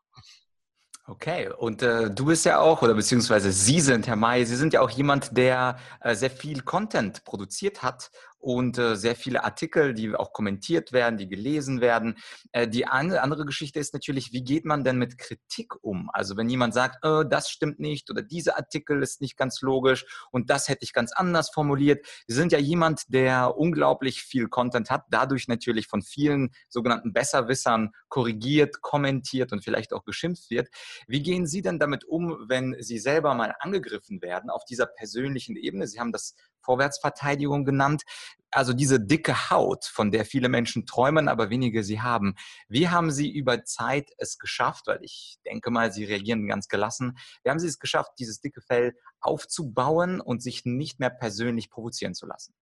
Okay, 1.06 1.48
und 1.48 1.82
äh, 1.82 2.10
du 2.10 2.26
bist 2.26 2.44
ja 2.44 2.60
auch, 2.60 2.82
oder 2.82 2.94
beziehungsweise 2.94 3.50
Sie 3.50 3.80
sind, 3.80 4.06
Herr 4.06 4.14
May, 4.14 4.44
Sie 4.44 4.54
sind 4.54 4.72
ja 4.72 4.82
auch 4.82 4.90
jemand, 4.90 5.36
der 5.36 5.78
äh, 6.00 6.14
sehr 6.14 6.30
viel 6.30 6.62
Content 6.62 7.24
produziert 7.24 7.82
hat 7.82 8.10
und 8.42 8.76
äh, 8.76 8.96
sehr 8.96 9.14
viele 9.14 9.44
Artikel, 9.44 9.94
die 9.94 10.14
auch 10.14 10.32
kommentiert 10.32 10.92
werden, 10.92 11.16
die 11.16 11.28
gelesen 11.28 11.80
werden. 11.80 12.18
Äh, 12.50 12.66
die 12.66 12.86
eine, 12.86 13.22
andere 13.22 13.46
Geschichte 13.46 13.78
ist 13.78 13.94
natürlich, 13.94 14.32
wie 14.32 14.42
geht 14.42 14.64
man 14.64 14.82
denn 14.82 14.98
mit 14.98 15.16
Kritik 15.16 15.72
um? 15.82 16.10
Also 16.12 16.36
wenn 16.36 16.48
jemand 16.48 16.74
sagt, 16.74 17.04
äh, 17.04 17.24
das 17.24 17.48
stimmt 17.50 17.78
nicht 17.78 18.10
oder 18.10 18.20
dieser 18.20 18.56
Artikel 18.56 19.00
ist 19.00 19.20
nicht 19.20 19.36
ganz 19.36 19.62
logisch 19.62 20.04
und 20.32 20.50
das 20.50 20.68
hätte 20.68 20.82
ich 20.82 20.92
ganz 20.92 21.12
anders 21.12 21.50
formuliert. 21.50 22.04
Sie 22.26 22.34
sind 22.34 22.50
ja 22.50 22.58
jemand, 22.58 23.02
der 23.08 23.56
unglaublich 23.56 24.22
viel 24.22 24.48
Content 24.48 24.90
hat, 24.90 25.04
dadurch 25.10 25.46
natürlich 25.46 25.86
von 25.86 26.02
vielen 26.02 26.50
sogenannten 26.68 27.12
Besserwissern 27.12 27.92
korrigiert, 28.08 28.80
kommentiert 28.80 29.52
und 29.52 29.62
vielleicht 29.62 29.92
auch 29.92 30.04
geschimpft 30.04 30.50
wird. 30.50 30.68
Wie 31.06 31.22
gehen 31.22 31.46
Sie 31.46 31.62
denn 31.62 31.78
damit 31.78 32.04
um, 32.04 32.36
wenn 32.48 32.76
Sie 32.80 32.98
selber 32.98 33.34
mal 33.34 33.54
angegriffen 33.60 34.20
werden 34.20 34.50
auf 34.50 34.64
dieser 34.64 34.86
persönlichen 34.86 35.54
Ebene? 35.54 35.86
Sie 35.86 36.00
haben 36.00 36.10
das 36.10 36.34
Vorwärtsverteidigung 36.62 37.64
genannt. 37.64 38.02
Also 38.50 38.74
diese 38.74 39.00
dicke 39.00 39.50
Haut, 39.50 39.84
von 39.86 40.10
der 40.10 40.26
viele 40.26 40.48
Menschen 40.48 40.84
träumen, 40.84 41.28
aber 41.28 41.48
wenige 41.48 41.82
sie 41.84 42.02
haben. 42.02 42.34
Wie 42.68 42.88
haben 42.88 43.10
Sie 43.10 43.30
über 43.30 43.64
Zeit 43.64 44.10
es 44.18 44.38
geschafft, 44.38 44.86
weil 44.86 45.02
ich 45.02 45.38
denke 45.46 45.70
mal, 45.70 45.90
Sie 45.92 46.04
reagieren 46.04 46.46
ganz 46.46 46.68
gelassen, 46.68 47.16
wie 47.42 47.50
haben 47.50 47.58
Sie 47.58 47.68
es 47.68 47.78
geschafft, 47.78 48.12
dieses 48.18 48.40
dicke 48.40 48.60
Fell 48.60 48.94
aufzubauen 49.20 50.20
und 50.20 50.42
sich 50.42 50.64
nicht 50.64 51.00
mehr 51.00 51.10
persönlich 51.10 51.70
provozieren 51.70 52.14
zu 52.14 52.26
lassen? 52.26 52.52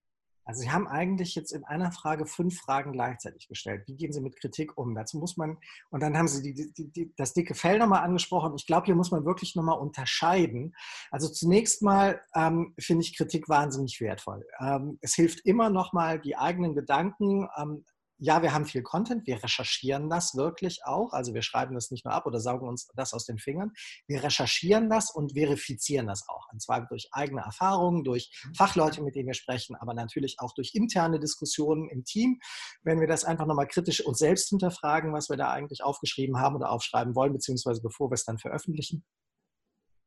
Also 0.51 0.63
Sie 0.63 0.71
haben 0.73 0.89
eigentlich 0.89 1.37
jetzt 1.37 1.53
in 1.53 1.63
einer 1.63 1.93
Frage 1.93 2.27
fünf 2.27 2.59
Fragen 2.59 2.91
gleichzeitig 2.91 3.47
gestellt. 3.47 3.85
Wie 3.87 3.95
gehen 3.95 4.13
Sie 4.13 4.21
mit 4.21 4.35
Kritik 4.35 4.77
um? 4.77 4.97
Dazu 4.97 5.17
muss 5.17 5.37
man, 5.37 5.59
und 5.91 6.03
dann 6.03 6.19
haben 6.19 6.27
Sie 6.27 6.43
die, 6.43 6.73
die, 6.73 6.91
die, 6.91 7.15
das 7.15 7.35
dicke 7.35 7.55
Fell 7.55 7.79
nochmal 7.79 8.03
angesprochen. 8.03 8.55
Ich 8.57 8.67
glaube, 8.67 8.87
hier 8.87 8.97
muss 8.97 9.13
man 9.13 9.25
wirklich 9.25 9.55
nochmal 9.55 9.79
unterscheiden. 9.79 10.75
Also 11.13 11.29
zunächst 11.29 11.83
mal 11.83 12.21
ähm, 12.35 12.75
finde 12.81 13.05
ich 13.05 13.17
Kritik 13.17 13.49
wahnsinnig 13.49 14.01
wertvoll. 14.01 14.45
Ähm, 14.59 14.99
es 15.03 15.15
hilft 15.15 15.47
immer 15.47 15.71
nochmal, 15.71 16.19
die 16.19 16.37
eigenen 16.37 16.75
Gedanken 16.75 17.49
ähm, 17.57 17.85
ja, 18.21 18.43
wir 18.43 18.53
haben 18.53 18.67
viel 18.67 18.83
Content, 18.83 19.27
wir 19.27 19.43
recherchieren 19.43 20.11
das 20.11 20.37
wirklich 20.37 20.85
auch. 20.85 21.13
Also 21.13 21.33
wir 21.33 21.41
schreiben 21.43 21.75
das 21.75 21.91
nicht 21.91 22.05
nur 22.05 22.13
ab 22.13 22.27
oder 22.27 22.39
saugen 22.39 22.69
uns 22.69 22.89
das 22.95 23.15
aus 23.15 23.25
den 23.25 23.39
Fingern. 23.39 23.73
Wir 24.07 24.23
recherchieren 24.23 24.91
das 24.91 25.11
und 25.11 25.33
verifizieren 25.33 26.07
das 26.07 26.29
auch. 26.29 26.47
Und 26.53 26.61
zwar 26.61 26.87
durch 26.87 27.09
eigene 27.13 27.41
Erfahrungen, 27.41 28.05
durch 28.05 28.31
mhm. 28.45 28.55
Fachleute, 28.55 29.03
mit 29.03 29.15
denen 29.15 29.27
wir 29.27 29.35
sprechen, 29.35 29.75
aber 29.75 29.95
natürlich 29.95 30.37
auch 30.39 30.53
durch 30.55 30.75
interne 30.75 31.19
Diskussionen 31.19 31.89
im 31.89 32.05
Team. 32.05 32.39
Wenn 32.83 33.01
wir 33.01 33.09
das 33.09 33.25
einfach 33.25 33.47
nochmal 33.47 33.69
kritisch 33.69 34.05
uns 34.05 34.19
selbst 34.19 34.51
hinterfragen, 34.51 35.15
was 35.15 35.31
wir 35.31 35.39
da 35.39 35.51
eigentlich 35.51 35.83
aufgeschrieben 35.83 36.39
haben 36.39 36.57
oder 36.57 36.71
aufschreiben 36.71 37.15
wollen, 37.15 37.33
beziehungsweise 37.33 37.81
bevor 37.81 38.11
wir 38.11 38.15
es 38.15 38.25
dann 38.25 38.39
veröffentlichen. 38.39 39.03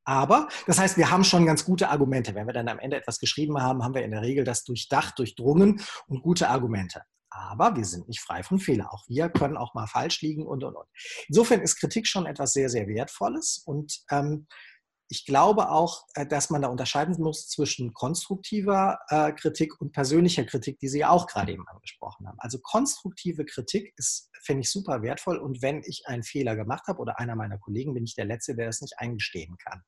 Aber 0.06 0.50
das 0.68 0.80
heißt, 0.80 0.98
wir 0.98 1.10
haben 1.10 1.24
schon 1.24 1.46
ganz 1.46 1.66
gute 1.66 1.90
Argumente. 1.90 2.36
Wenn 2.36 2.46
wir 2.46 2.54
dann 2.54 2.68
am 2.68 2.80
Ende 2.80 2.98
etwas 2.98 3.20
geschrieben 3.20 3.62
haben, 3.62 3.84
haben 3.84 3.96
wir 3.96 4.04
in 4.04 4.12
der 4.12 4.22
Regel 4.22 4.44
das 4.44 4.66
durchdacht, 4.66 5.18
durchdrungen 5.18 5.82
und 6.08 6.22
gute 6.22 6.50
Argumente. 6.50 7.04
Aber 7.34 7.76
wir 7.76 7.86
sind 7.86 8.08
nicht 8.08 8.22
frei 8.22 8.44
von 8.44 8.60
Fehlern. 8.60 8.88
Auch 8.88 9.04
wir 9.08 9.30
können 9.30 9.58
auch 9.58 9.74
mal 9.74 9.88
falsch 9.88 10.22
liegen 10.22 10.46
und, 10.46 10.64
und, 10.64 10.76
und. 10.76 10.88
Insofern 11.28 11.62
ist 11.62 11.78
Kritik 11.78 12.08
schon 12.08 12.28
etwas 12.28 12.54
sehr, 12.54 12.70
sehr 12.70 12.88
Wertvolles. 12.88 13.64
Und 13.66 14.04
ähm, 14.12 14.48
ich 15.10 15.26
glaube 15.26 15.70
auch, 15.70 16.06
äh, 16.16 16.26
dass 16.26 16.50
man 16.50 16.62
da 16.62 16.70
unterscheiden 16.70 17.16
muss 17.20 17.48
zwischen 17.48 17.94
konstruktiver 17.94 19.00
äh, 19.10 19.32
Kritik 19.34 19.80
und 19.82 19.92
persönlicher 19.92 20.44
Kritik, 20.44 20.80
die 20.80 20.88
Sie 20.88 21.00
ja 21.00 21.10
auch 21.10 21.28
gerade 21.28 21.52
eben 21.52 21.68
angesprochen 21.68 22.28
haben. 22.28 22.38
Also 22.40 22.60
konstruktive 22.60 23.46
Kritik 23.46 23.94
ist, 23.98 24.30
finde 24.44 24.62
ich, 24.62 24.72
super 24.72 25.02
wertvoll. 25.02 25.38
Und 25.38 25.62
wenn 25.62 25.82
ich 25.86 26.04
einen 26.06 26.24
Fehler 26.24 26.56
gemacht 26.56 26.88
habe 26.88 27.00
oder 27.00 27.20
einer 27.20 27.36
meiner 27.36 27.58
Kollegen, 27.58 27.94
bin 27.94 28.06
ich 28.06 28.16
der 28.16 28.26
Letzte, 28.26 28.56
der 28.56 28.68
das 28.68 28.82
nicht 28.82 28.98
eingestehen 28.98 29.58
kann. 29.58 29.82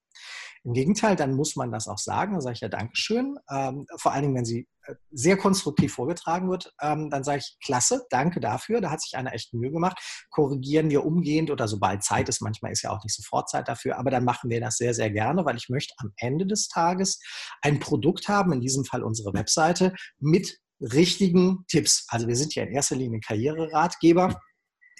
Im 0.63 0.73
Gegenteil, 0.73 1.15
dann 1.15 1.33
muss 1.33 1.55
man 1.55 1.71
das 1.71 1.87
auch 1.87 1.99
sagen. 1.99 2.35
Da 2.35 2.41
sage 2.41 2.53
ich 2.53 2.61
ja 2.61 2.69
Dankeschön. 2.69 3.37
Ähm, 3.49 3.85
vor 3.97 4.11
allen 4.11 4.23
Dingen, 4.23 4.35
wenn 4.35 4.45
sie 4.45 4.67
sehr 5.11 5.37
konstruktiv 5.37 5.93
vorgetragen 5.93 6.49
wird, 6.49 6.73
ähm, 6.81 7.09
dann 7.09 7.23
sage 7.23 7.39
ich, 7.39 7.57
klasse, 7.63 8.05
danke 8.09 8.39
dafür. 8.39 8.81
Da 8.81 8.91
hat 8.91 9.01
sich 9.01 9.15
einer 9.15 9.33
echt 9.33 9.53
Mühe 9.53 9.71
gemacht. 9.71 9.97
Korrigieren 10.29 10.89
wir 10.89 11.05
umgehend 11.05 11.51
oder 11.51 11.67
sobald 11.67 12.03
Zeit 12.03 12.29
ist. 12.29 12.41
Manchmal 12.41 12.71
ist 12.71 12.81
ja 12.81 12.91
auch 12.91 13.03
nicht 13.03 13.15
sofort 13.15 13.49
Zeit 13.49 13.67
dafür, 13.67 13.97
aber 13.97 14.11
dann 14.11 14.23
machen 14.23 14.49
wir 14.49 14.59
das 14.59 14.77
sehr, 14.77 14.93
sehr 14.93 15.09
gerne, 15.09 15.45
weil 15.45 15.57
ich 15.57 15.69
möchte 15.69 15.93
am 15.97 16.11
Ende 16.17 16.45
des 16.45 16.67
Tages 16.67 17.19
ein 17.61 17.79
Produkt 17.79 18.27
haben, 18.27 18.51
in 18.51 18.61
diesem 18.61 18.85
Fall 18.85 19.03
unsere 19.03 19.33
Webseite, 19.33 19.93
mit 20.19 20.59
richtigen 20.79 21.65
Tipps. 21.67 22.05
Also 22.09 22.27
wir 22.27 22.35
sind 22.35 22.55
ja 22.55 22.63
in 22.63 22.73
erster 22.73 22.95
Linie 22.95 23.19
Karriereratgeber 23.21 24.39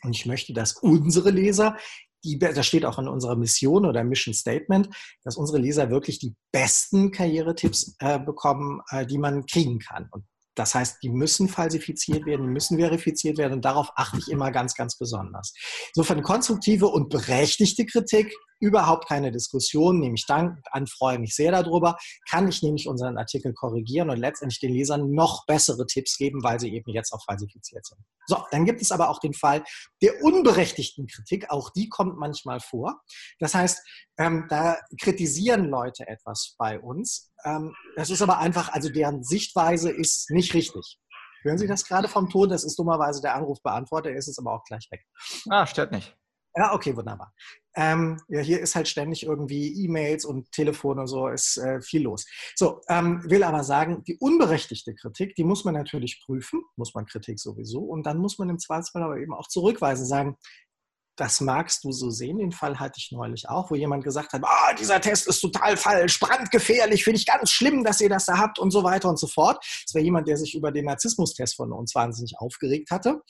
und 0.04 0.16
ich 0.16 0.26
möchte, 0.26 0.54
dass 0.54 0.74
unsere 0.74 1.32
Leser 1.32 1.78
die, 2.26 2.40
das 2.40 2.66
steht 2.66 2.86
auch 2.86 3.00
in 3.00 3.08
unserer 3.08 3.36
Mission 3.36 3.86
oder 3.86 4.04
Mission 4.04 4.34
Statement, 4.34 4.90
dass 5.24 5.38
unsere 5.38 5.60
Leser 5.60 5.90
wirklich 5.90 6.20
die 6.20 6.36
besten 6.52 7.12
Karrieretipps 7.12 7.96
äh, 8.00 8.20
bekommen, 8.20 8.82
äh, 8.90 9.06
die 9.06 9.18
man 9.18 9.46
kriegen 9.46 9.80
kann. 9.80 10.08
Und 10.12 10.26
das 10.56 10.74
heißt, 10.74 11.04
die 11.04 11.10
müssen 11.10 11.50
falsifiziert 11.50 12.26
werden, 12.26 12.44
die 12.48 12.54
müssen 12.54 12.80
verifiziert 12.80 13.38
werden 13.38 13.54
und 13.54 13.66
darauf 13.66 13.92
achte 13.96 14.18
ich 14.20 14.30
immer 14.30 14.52
ganz, 14.52 14.74
ganz 14.74 14.98
besonders. 14.98 15.54
Insofern 15.94 16.24
konstruktive 16.24 16.88
und 16.88 17.10
berechtigte 17.10 17.86
Kritik 17.86 18.34
überhaupt 18.60 19.08
keine 19.08 19.32
Diskussion, 19.32 20.00
nehme 20.00 20.16
ich 20.16 20.26
Dank 20.26 20.60
an, 20.72 20.88
freue 20.88 21.20
mich 21.20 21.36
sehr 21.36 21.52
darüber, 21.52 21.98
kann 22.30 22.48
ich 22.48 22.64
nämlich 22.64 22.88
unseren 22.88 23.18
Artikel 23.18 23.54
korrigieren 23.54 24.10
und 24.10 24.18
letztendlich 24.18 24.60
den 24.60 24.74
Lesern 24.74 25.12
noch 25.12 25.46
bessere 25.46 25.86
Tipps 25.86 26.18
geben, 26.18 26.44
weil 26.44 26.60
sie 26.60 26.74
eben 26.74 26.92
jetzt 26.92 27.14
auch 27.14 27.24
falsifiziert 27.24 27.86
sind. 27.86 28.00
So, 28.28 28.38
dann 28.52 28.66
gibt 28.66 28.82
es 28.82 28.92
aber 28.92 29.10
auch 29.10 29.20
den 29.20 29.34
Fall 29.34 29.64
der 30.02 30.24
unberechtigten 30.24 31.08
Kritik, 31.08 31.50
auch 31.50 31.70
die 31.70 31.90
kommt 31.90 32.18
manchmal 32.18 32.60
vor. 32.60 33.02
Das 33.40 33.54
heißt, 33.54 33.82
ähm, 34.18 34.46
da 34.50 34.78
kritisieren 35.00 35.66
Leute 35.66 36.08
etwas 36.08 36.56
bei 36.58 36.80
uns. 36.80 37.34
Ähm, 37.44 37.76
das 37.96 38.10
ist 38.10 38.22
aber 38.22 38.40
einfach, 38.40 38.72
also 38.72 38.90
deren 38.90 39.24
Sichtweise 39.24 39.92
ist 39.92 40.32
nicht 40.32 40.54
richtig. 40.54 41.00
Hören 41.44 41.60
Sie 41.60 41.68
das 41.68 41.86
gerade 41.86 42.08
vom 42.08 42.30
Ton? 42.30 42.50
Das 42.50 42.64
ist 42.64 42.80
dummerweise 42.80 43.22
der 43.22 43.36
Anrufbeantworter, 43.36 44.10
er 44.10 44.18
ist 44.18 44.28
jetzt 44.28 44.40
aber 44.40 44.54
auch 44.54 44.64
gleich 44.64 44.88
weg. 44.90 45.06
Ah, 45.50 45.68
stört 45.68 45.92
nicht. 45.92 46.16
Ja, 46.58 46.74
okay, 46.74 46.96
wunderbar. 46.96 47.34
Ähm, 47.76 48.22
ja, 48.30 48.40
hier 48.40 48.62
ist 48.62 48.76
halt 48.76 48.88
ständig 48.88 49.24
irgendwie 49.24 49.84
E-Mails 49.84 50.24
und 50.24 50.50
Telefon 50.54 51.00
und 51.00 51.08
so, 51.08 51.28
ist 51.28 51.58
äh, 51.58 51.82
viel 51.82 52.04
los. 52.04 52.26
So, 52.56 52.80
ähm, 52.88 53.22
will 53.30 53.44
aber 53.44 53.66
sagen, 53.66 54.04
die 54.06 54.18
unberechtigte 54.18 54.96
Kritik, 54.96 55.36
die 55.36 55.44
muss 55.44 55.66
man 55.66 55.74
natürlich 55.74 56.22
prüfen, 56.26 56.62
muss 56.78 56.94
man 56.94 57.06
Kritik 57.06 57.40
sowieso, 57.40 57.82
und 57.82 58.06
dann 58.06 58.20
muss 58.20 58.40
man 58.40 58.50
im 58.50 58.60
Zweifelsfall 58.60 59.04
aber 59.04 59.18
eben 59.18 59.34
auch 59.34 59.50
zurückweisen, 59.50 60.06
sagen, 60.06 60.38
das 61.18 61.42
magst 61.42 61.84
du 61.84 61.92
so 61.92 62.10
sehen. 62.10 62.38
Den 62.40 62.52
Fall 62.52 62.80
hatte 62.80 62.96
ich 62.98 63.12
neulich 63.12 63.48
auch, 63.48 63.72
wo 63.72 63.76
jemand 63.76 64.04
gesagt 64.04 64.34
hat, 64.34 64.42
ah, 64.44 64.74
dieser 64.74 65.00
Test 65.00 65.28
ist 65.28 65.40
total 65.40 65.78
falsch, 65.78 66.20
brandgefährlich, 66.20 67.04
finde 67.04 67.20
ich 67.20 67.26
ganz 67.26 67.52
schlimm, 67.52 67.84
dass 67.84 68.02
ihr 68.02 68.10
das 68.10 68.26
da 68.26 68.38
habt 68.38 68.60
und 68.60 68.72
so 68.72 68.84
weiter 68.84 69.10
und 69.10 69.20
so 69.20 69.28
fort. 69.28 69.58
Das 69.86 69.94
war 69.94 70.02
jemand, 70.02 70.28
der 70.28 70.38
sich 70.38 70.56
über 70.56 70.72
den 70.72 70.86
Narzissmustest 70.86 71.56
von 71.56 71.72
uns 71.72 71.96
wahnsinnig 71.96 72.36
aufgeregt 72.38 72.92
hatte 72.92 73.22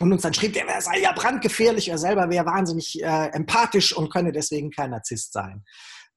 und 0.00 0.12
uns 0.12 0.22
dann 0.22 0.34
schrieb, 0.34 0.54
der 0.54 0.80
sei 0.80 1.00
ja 1.00 1.12
brandgefährlich, 1.12 1.88
er 1.90 1.98
selber 1.98 2.30
wäre 2.30 2.46
wahnsinnig 2.46 3.02
äh, 3.02 3.26
empathisch 3.32 3.94
und 3.94 4.10
könne 4.10 4.32
deswegen 4.32 4.70
kein 4.70 4.90
Narzisst 4.90 5.32
sein. 5.32 5.64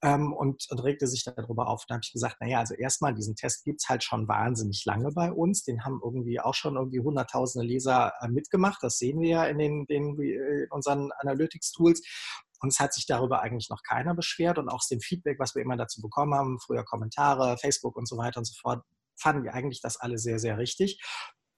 Ähm, 0.01 0.33
und, 0.33 0.65
und, 0.69 0.83
regte 0.83 1.05
sich 1.07 1.23
darüber 1.23 1.67
auf. 1.67 1.85
Dann 1.87 1.95
habe 1.95 2.03
ich 2.03 2.11
gesagt, 2.11 2.37
naja, 2.39 2.59
also 2.59 2.75
erstmal, 2.75 3.13
diesen 3.13 3.35
Test 3.35 3.63
gibt 3.63 3.81
es 3.81 3.89
halt 3.89 4.03
schon 4.03 4.27
wahnsinnig 4.27 4.83
lange 4.85 5.11
bei 5.11 5.31
uns. 5.31 5.63
Den 5.63 5.83
haben 5.83 5.99
irgendwie 6.03 6.39
auch 6.39 6.53
schon 6.53 6.75
irgendwie 6.75 7.01
hunderttausende 7.01 7.65
Leser 7.65 8.13
äh, 8.21 8.27
mitgemacht. 8.29 8.81
Das 8.81 8.97
sehen 8.97 9.19
wir 9.21 9.29
ja 9.29 9.45
in, 9.45 9.59
den, 9.59 9.85
den 9.85 10.19
in 10.19 10.67
unseren 10.71 11.11
Analytics-Tools. 11.19 12.01
Und 12.61 12.69
es 12.69 12.79
hat 12.79 12.93
sich 12.93 13.05
darüber 13.05 13.41
eigentlich 13.41 13.69
noch 13.69 13.81
keiner 13.83 14.15
beschwert. 14.15 14.57
Und 14.57 14.69
auch 14.69 14.75
aus 14.75 14.87
dem 14.87 15.01
Feedback, 15.01 15.39
was 15.39 15.55
wir 15.55 15.61
immer 15.61 15.77
dazu 15.77 16.01
bekommen 16.01 16.33
haben, 16.33 16.59
früher 16.59 16.83
Kommentare, 16.83 17.57
Facebook 17.57 17.95
und 17.97 18.07
so 18.07 18.17
weiter 18.17 18.39
und 18.39 18.45
so 18.45 18.55
fort, 18.61 18.83
fanden 19.15 19.43
wir 19.43 19.53
eigentlich 19.53 19.81
das 19.81 19.97
alle 19.97 20.17
sehr, 20.17 20.39
sehr 20.39 20.57
richtig 20.57 21.01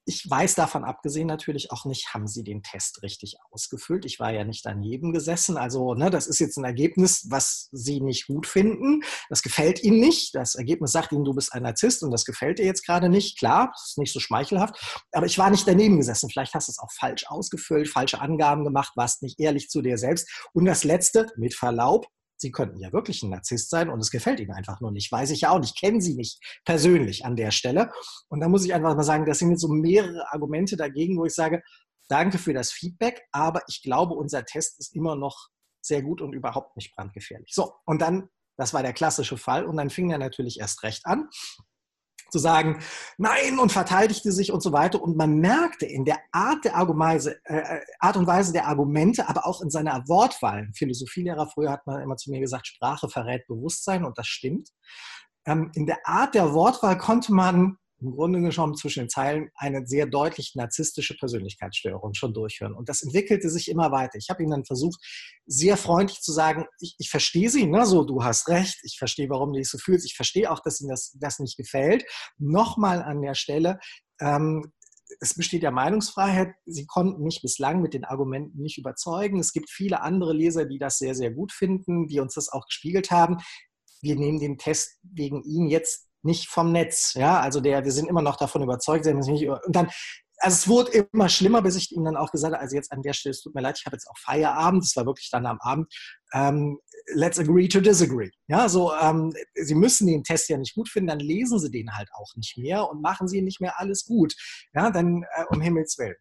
ich 0.06 0.30
weiß 0.30 0.54
davon 0.54 0.84
abgesehen 0.84 1.28
natürlich 1.28 1.72
auch 1.72 1.86
nicht, 1.86 2.14
haben 2.14 2.28
Sie 2.28 2.44
den 2.44 2.62
Test 2.62 3.02
richtig 3.02 3.38
ausgefüllt? 3.52 4.06
Ich 4.06 4.20
war 4.20 4.32
ja 4.32 4.44
nicht 4.44 4.64
daneben 4.66 5.12
gesessen. 5.12 5.58
Also, 5.58 5.96
ne, 5.96 6.12
das 6.12 6.28
ist 6.28 6.40
jetzt 6.40 6.58
ein 6.58 6.64
Ergebnis, 6.64 7.26
was 7.30 7.70
Sie 7.72 8.02
nicht 8.02 8.28
gut 8.28 8.46
finden. 8.46 9.02
Das 9.30 9.42
gefällt 9.42 9.84
Ihnen 9.84 10.00
nicht. 10.00 10.36
Das 10.36 10.54
Ergebnis 10.54 10.92
sagt 10.92 11.12
Ihnen, 11.12 11.26
du 11.26 11.34
bist 11.34 11.54
ein 11.54 11.64
Narzisst 11.64 12.04
und 12.04 12.12
das 12.12 12.24
gefällt 12.24 12.60
dir 12.60 12.66
jetzt 12.66 12.86
gerade 12.86 13.10
nicht. 13.10 13.40
Klar, 13.40 13.72
das 13.74 13.90
ist 13.90 13.98
nicht 13.98 14.14
so 14.14 14.20
schmeichelhaft. 14.20 15.04
Aber 15.12 15.26
ich 15.26 15.40
war 15.40 15.50
nicht 15.50 15.68
daneben 15.68 15.98
gesessen. 15.98 16.30
Vielleicht 16.30 16.54
hast 16.54 16.68
du 16.68 16.72
es 16.72 16.80
auch 16.80 16.92
falsch 16.92 17.26
ausgefüllt, 17.28 17.90
falsche 17.90 18.22
Angaben 18.22 18.64
gemacht, 18.64 18.94
warst 18.96 19.24
nicht 19.24 19.40
ehrlich 19.40 19.70
zu 19.70 19.82
dir 19.82 19.98
selbst. 19.98 20.30
Und 20.54 20.66
das 20.66 20.84
Letzte, 20.84 21.28
mit 21.36 21.56
Verlaub, 21.56 22.08
Sie 22.38 22.52
könnten 22.52 22.80
ja 22.80 22.92
wirklich 22.92 23.24
ein 23.24 23.30
Narzisst 23.30 23.70
sein 23.70 23.90
und 23.90 24.00
es 24.00 24.12
gefällt 24.12 24.40
Ihnen 24.40 24.52
einfach 24.52 24.82
nur 24.82 24.92
nicht. 24.92 25.12
Weiß 25.12 25.32
ich 25.32 25.42
ja 25.42 25.52
auch 25.52 25.60
nicht. 25.60 25.80
Kennen 25.80 26.02
Sie 26.02 26.16
nicht 26.16 26.40
persönlich 26.66 27.26
an 27.26 27.36
der 27.36 27.52
Stelle. 27.52 27.92
Und 28.30 28.42
da 28.42 28.50
muss 28.50 28.66
ich 28.66 28.74
einfach 28.74 28.96
mal 28.96 29.04
sagen, 29.04 29.26
das 29.26 29.40
sind 29.40 29.52
jetzt 29.52 29.62
so 29.62 29.70
mehrere 29.70 30.32
Argumente 30.32 30.76
dagegen, 30.76 31.18
wo 31.18 31.26
ich 31.26 31.34
sage, 31.34 31.64
danke 32.08 32.38
für 32.38 32.54
das 32.54 32.72
Feedback, 32.72 33.24
aber 33.32 33.62
ich 33.68 33.82
glaube, 33.82 34.14
unser 34.14 34.46
Test 34.46 34.80
ist 34.80 34.96
immer 34.96 35.16
noch 35.16 35.48
sehr 35.82 36.02
gut 36.02 36.22
und 36.22 36.34
überhaupt 36.34 36.76
nicht 36.76 36.96
brandgefährlich. 36.96 37.52
So, 37.54 37.74
und 37.86 38.02
dann, 38.02 38.30
das 38.58 38.74
war 38.74 38.84
der 38.84 38.94
klassische 38.94 39.38
Fall, 39.38 39.66
und 39.66 39.78
dann 39.78 39.90
fing 39.90 40.12
er 40.12 40.18
natürlich 40.18 40.60
erst 40.60 40.84
recht 40.84 41.06
an 41.06 41.30
zu 42.36 42.40
sagen, 42.40 42.80
nein 43.18 43.60
und 43.60 43.72
verteidigte 43.72 44.34
sich 44.34 44.52
und 44.52 44.62
so 44.62 44.74
weiter. 44.74 45.02
Und 45.02 45.16
man 45.16 45.38
merkte 45.40 45.86
in 45.86 46.04
der 46.04 46.18
Art, 46.34 46.66
der 46.66 46.76
Argumente, 46.76 47.40
äh, 47.46 47.78
äh, 47.78 47.82
Art 48.00 48.18
und 48.18 48.28
Weise 48.28 48.52
der 48.52 48.68
Argumente, 48.68 49.30
aber 49.30 49.48
auch 49.48 49.62
in 49.62 49.70
seiner 49.70 50.04
Wortwahl. 50.10 50.68
Philosophielehrer 50.76 51.48
früher 51.48 51.72
hat 51.72 51.88
man 51.88 52.02
immer 52.02 52.18
zu 52.18 52.30
mir 52.32 52.42
gesagt, 52.42 52.68
Sprache 52.68 53.08
verrät 53.08 53.48
Bewusstsein 53.48 54.04
und 54.04 54.18
das 54.18 54.28
stimmt. 54.28 54.70
Ähm, 55.46 55.72
in 55.76 55.86
der 55.86 56.00
Art 56.04 56.36
der 56.36 56.54
Wortwahl 56.54 56.98
konnte 56.98 57.34
man 57.34 57.78
im 58.02 58.12
Grunde 58.12 58.42
genommen 58.42 58.76
zwischen 58.76 59.02
den 59.02 59.10
Zeilen 59.10 59.50
eine 59.56 59.86
sehr 59.88 60.06
deutlich 60.06 60.54
narzisstische 60.56 61.16
Persönlichkeitsstörung 61.18 62.14
schon 62.14 62.34
durchhören. 62.34 62.74
Und 62.74 62.90
das 62.90 63.02
entwickelte 63.04 63.50
sich 63.50 63.70
immer 63.70 63.92
weiter. 63.92 64.18
Ich 64.18 64.30
habe 64.30 64.44
ihm 64.44 64.50
dann 64.50 64.66
versucht, 64.66 65.00
sehr 65.46 65.78
freundlich 65.78 66.22
zu 66.22 66.32
sagen, 66.32 66.66
ich, 66.80 66.96
ich 66.98 67.10
verstehe 67.10 67.50
Sie, 67.50 67.66
ne, 67.66 67.86
so 67.86 68.04
du 68.04 68.24
hast 68.24 68.48
recht, 68.50 68.78
ich 68.84 68.98
verstehe, 68.98 69.30
warum 69.30 69.54
du 69.54 69.60
dich 69.60 69.70
so 69.70 69.78
fühlst, 69.78 70.06
ich 70.06 70.16
verstehe 70.16 70.52
auch, 70.52 70.60
dass 70.60 70.82
Ihnen 70.82 70.90
das, 70.90 71.16
das 71.20 71.40
nicht 71.40 71.58
gefällt. 71.58 72.06
Nochmal 72.38 73.02
an 73.02 73.22
der 73.22 73.36
Stelle, 73.36 73.80
ähm, 74.20 74.72
es 75.20 75.36
besteht 75.36 75.64
ja 75.64 75.72
Meinungsfreiheit. 75.72 76.54
Sie 76.66 76.86
konnten 76.86 77.24
mich 77.24 77.42
bislang 77.42 77.82
mit 77.82 77.94
den 77.94 78.06
Argumenten 78.06 78.62
nicht 78.62 78.78
überzeugen. 78.78 79.40
Es 79.40 79.54
gibt 79.54 79.70
viele 79.70 80.02
andere 80.02 80.34
Leser, 80.34 80.66
die 80.66 80.80
das 80.80 80.98
sehr, 80.98 81.16
sehr 81.16 81.32
gut 81.32 81.52
finden, 81.52 82.08
die 82.08 82.20
uns 82.20 82.34
das 82.34 82.50
auch 82.50 82.66
gespiegelt 82.66 83.12
haben. 83.12 83.38
Wir 84.02 84.16
nehmen 84.16 84.40
den 84.40 84.58
Test 84.58 85.00
wegen 85.04 85.44
Ihnen 85.44 85.68
jetzt 85.70 86.08
nicht 86.26 86.50
vom 86.50 86.72
Netz. 86.72 87.14
Ja, 87.14 87.40
also 87.40 87.62
der, 87.62 87.86
wir 87.86 87.92
sind 87.92 88.10
immer 88.10 88.22
noch 88.22 88.36
davon 88.36 88.64
überzeugt. 88.64 89.06
Und 89.08 89.60
dann, 89.68 89.90
also 90.38 90.56
es 90.56 90.68
wurde 90.68 91.08
immer 91.12 91.30
schlimmer, 91.30 91.62
bis 91.62 91.76
ich 91.76 91.92
ihm 91.96 92.04
dann 92.04 92.18
auch 92.18 92.32
gesagt 92.32 92.54
habe, 92.54 92.62
also 92.62 92.76
jetzt 92.76 92.92
an 92.92 93.02
der 93.02 93.14
Stelle, 93.14 93.32
es 93.32 93.42
tut 93.42 93.56
mir 93.56 93.62
leid, 93.62 93.78
ich 93.80 93.86
habe 93.86 93.96
jetzt 93.96 94.08
auch 94.08 94.18
Feierabend, 94.18 94.84
das 94.84 94.96
war 94.96 95.06
wirklich 95.06 95.30
dann 95.32 95.46
am 95.46 95.60
Abend, 95.62 95.94
ähm, 96.34 96.80
let's 97.14 97.40
agree 97.40 97.68
to 97.68 97.80
disagree. 97.80 98.30
Ja, 98.48 98.68
so, 98.68 98.94
ähm, 98.94 99.34
Sie 99.54 99.76
müssen 99.76 100.08
den 100.08 100.24
Test 100.24 100.50
ja 100.50 100.58
nicht 100.58 100.76
gut 100.76 100.90
finden, 100.90 101.08
dann 101.08 101.20
lesen 101.20 101.60
Sie 101.60 101.72
den 101.72 101.96
halt 101.96 102.10
auch 102.14 102.36
nicht 102.36 102.58
mehr 102.58 102.90
und 102.90 103.02
machen 103.02 103.28
Sie 103.28 103.42
nicht 103.42 103.62
mehr 103.62 103.80
alles 103.80 104.06
gut. 104.06 104.36
Ja, 104.74 104.92
dann 104.92 105.24
äh, 105.36 105.46
um 105.50 105.62
Himmels 105.62 105.98
Willen. 105.98 106.16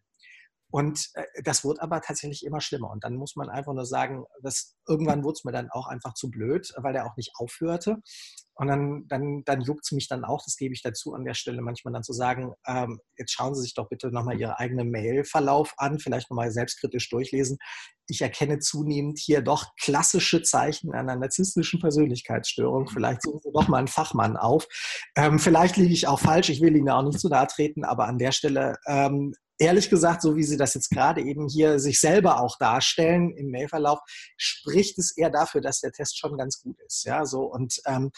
Und 0.75 1.09
äh, 1.13 1.23
das 1.41 1.63
wurde 1.63 1.81
aber 1.81 2.01
tatsächlich 2.01 2.45
immer 2.45 2.59
schlimmer. 2.59 2.91
Und 2.91 3.05
dann 3.05 3.15
muss 3.15 3.37
man 3.37 3.47
einfach 3.49 3.73
nur 3.73 3.85
sagen, 3.85 4.25
dass 4.41 4.75
irgendwann 4.85 5.23
wurde 5.23 5.35
es 5.37 5.45
mir 5.45 5.53
dann 5.53 5.69
auch 5.69 5.87
einfach 5.87 6.15
zu 6.15 6.29
blöd, 6.29 6.69
weil 6.75 6.91
der 6.91 7.05
auch 7.05 7.15
nicht 7.15 7.31
aufhörte. 7.35 8.01
Und 8.55 8.67
dann, 8.67 9.05
dann, 9.07 9.43
dann 9.45 9.61
juckt 9.61 9.85
es 9.85 9.93
mich 9.93 10.09
dann 10.09 10.25
auch, 10.25 10.43
das 10.43 10.57
gebe 10.57 10.73
ich 10.73 10.81
dazu 10.81 11.13
an 11.13 11.23
der 11.23 11.33
Stelle 11.33 11.61
manchmal 11.61 11.93
dann 11.93 12.03
zu 12.03 12.11
sagen, 12.11 12.51
ähm, 12.67 12.99
jetzt 13.17 13.31
schauen 13.31 13.55
Sie 13.55 13.61
sich 13.61 13.73
doch 13.73 13.87
bitte 13.87 14.11
nochmal 14.11 14.37
Ihren 14.37 14.51
eigenen 14.51 14.91
Mailverlauf 14.91 15.73
an, 15.77 15.97
vielleicht 15.97 16.29
nochmal 16.29 16.51
selbstkritisch 16.51 17.09
durchlesen. 17.09 17.57
Ich 18.07 18.21
erkenne 18.21 18.59
zunehmend 18.59 19.17
hier 19.17 19.41
doch 19.41 19.75
klassische 19.79 20.41
Zeichen 20.41 20.93
einer 20.93 21.15
narzisstischen 21.15 21.79
Persönlichkeitsstörung. 21.79 22.89
Vielleicht 22.89 23.21
suchen 23.21 23.39
Sie 23.41 23.51
doch 23.53 23.69
mal 23.69 23.77
einen 23.77 23.87
Fachmann 23.87 24.35
auf. 24.35 24.67
Ähm, 25.15 25.39
vielleicht 25.39 25.77
liege 25.77 25.93
ich 25.93 26.07
auch 26.09 26.19
falsch, 26.19 26.49
ich 26.49 26.59
will 26.59 26.75
Ihnen 26.75 26.89
auch 26.89 27.03
nicht 27.03 27.21
zu 27.21 27.29
nahe 27.29 27.47
treten, 27.47 27.85
aber 27.85 28.07
an 28.07 28.17
der 28.17 28.33
Stelle 28.33 28.77
ähm, 28.87 29.33
ehrlich 29.57 29.89
gesagt, 29.89 30.21
so 30.21 30.35
wie 30.35 30.43
Sie 30.43 30.57
das 30.57 30.73
jetzt 30.73 30.89
gerade 30.89 31.21
eben 31.21 31.47
hier 31.47 31.79
sich 31.79 31.99
selber 31.99 32.41
auch 32.41 32.57
darstellen 32.57 33.31
im 33.31 33.51
Mailverlauf, 33.51 33.99
spricht 34.37 34.97
es 34.99 35.15
eher 35.15 35.29
dafür, 35.29 35.61
dass 35.61 35.79
der 35.79 35.91
Test 35.91 36.17
schon 36.17 36.37
ganz 36.37 36.61
gut 36.61 36.77
ist. 36.85 37.05
Ja, 37.05 37.25
so 37.25 37.43
und 37.43 37.81
ähm, 37.85 38.11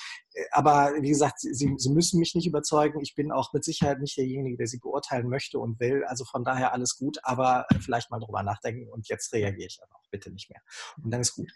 aber 0.52 0.94
wie 1.00 1.10
gesagt, 1.10 1.40
Sie, 1.40 1.76
Sie 1.78 1.90
müssen 1.90 2.20
mich 2.20 2.36
nicht 2.36 2.48
überzeugen. 2.48 3.00
Ich 3.02 3.16
bin 3.16 3.32
auch 3.32 3.54
mit 3.54 3.64
Sicherheit 3.64 4.00
nicht 4.00 4.18
derjenige, 4.18 4.58
der 4.58 4.68
Sie 4.68 4.80
beurteilen 4.80 5.30
möchte 5.30 5.60
und 5.60 5.80
will. 5.80 6.04
Also 6.06 6.26
von 6.26 6.44
daher 6.44 6.74
alles 6.74 6.98
gut, 6.98 7.18
aber 7.24 7.66
vielleicht 7.80 8.12
mal 8.12 8.20
drüber 8.20 8.44
nachdenken 8.44 8.88
und 8.90 9.08
jetzt 9.08 9.34
reagiere 9.34 9.68
ich 9.68 9.78
dann 9.78 9.90
auch 9.92 10.08
bitte 10.12 10.32
nicht 10.32 10.50
mehr. 10.50 10.62
Und 11.04 11.12
dann 11.12 11.22
ist 11.22 11.36
gut. 11.36 11.52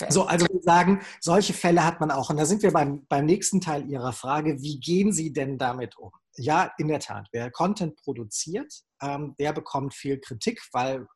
Okay. 0.00 0.10
So, 0.10 0.24
also 0.24 0.46
wir 0.46 0.62
sagen, 0.62 1.00
solche 1.20 1.52
Fälle 1.52 1.84
hat 1.84 2.00
man 2.00 2.10
auch. 2.10 2.30
Und 2.30 2.38
da 2.38 2.46
sind 2.46 2.62
wir 2.62 2.72
beim, 2.72 3.04
beim 3.06 3.26
nächsten 3.26 3.60
Teil 3.60 3.88
Ihrer 3.90 4.12
Frage. 4.12 4.60
Wie 4.60 4.80
gehen 4.80 5.12
Sie 5.12 5.32
denn 5.32 5.58
damit 5.58 5.98
um? 5.98 6.10
Ja, 6.36 6.72
in 6.78 6.88
der 6.88 7.00
Tat. 7.00 7.28
Wer 7.32 7.50
Content 7.50 7.96
produziert, 7.96 8.72
ähm, 9.02 9.34
der 9.38 9.52
bekommt 9.52 9.94
viel 9.94 10.20
Kritik, 10.20 10.60
weil 10.72 11.00
äh, 11.00 11.06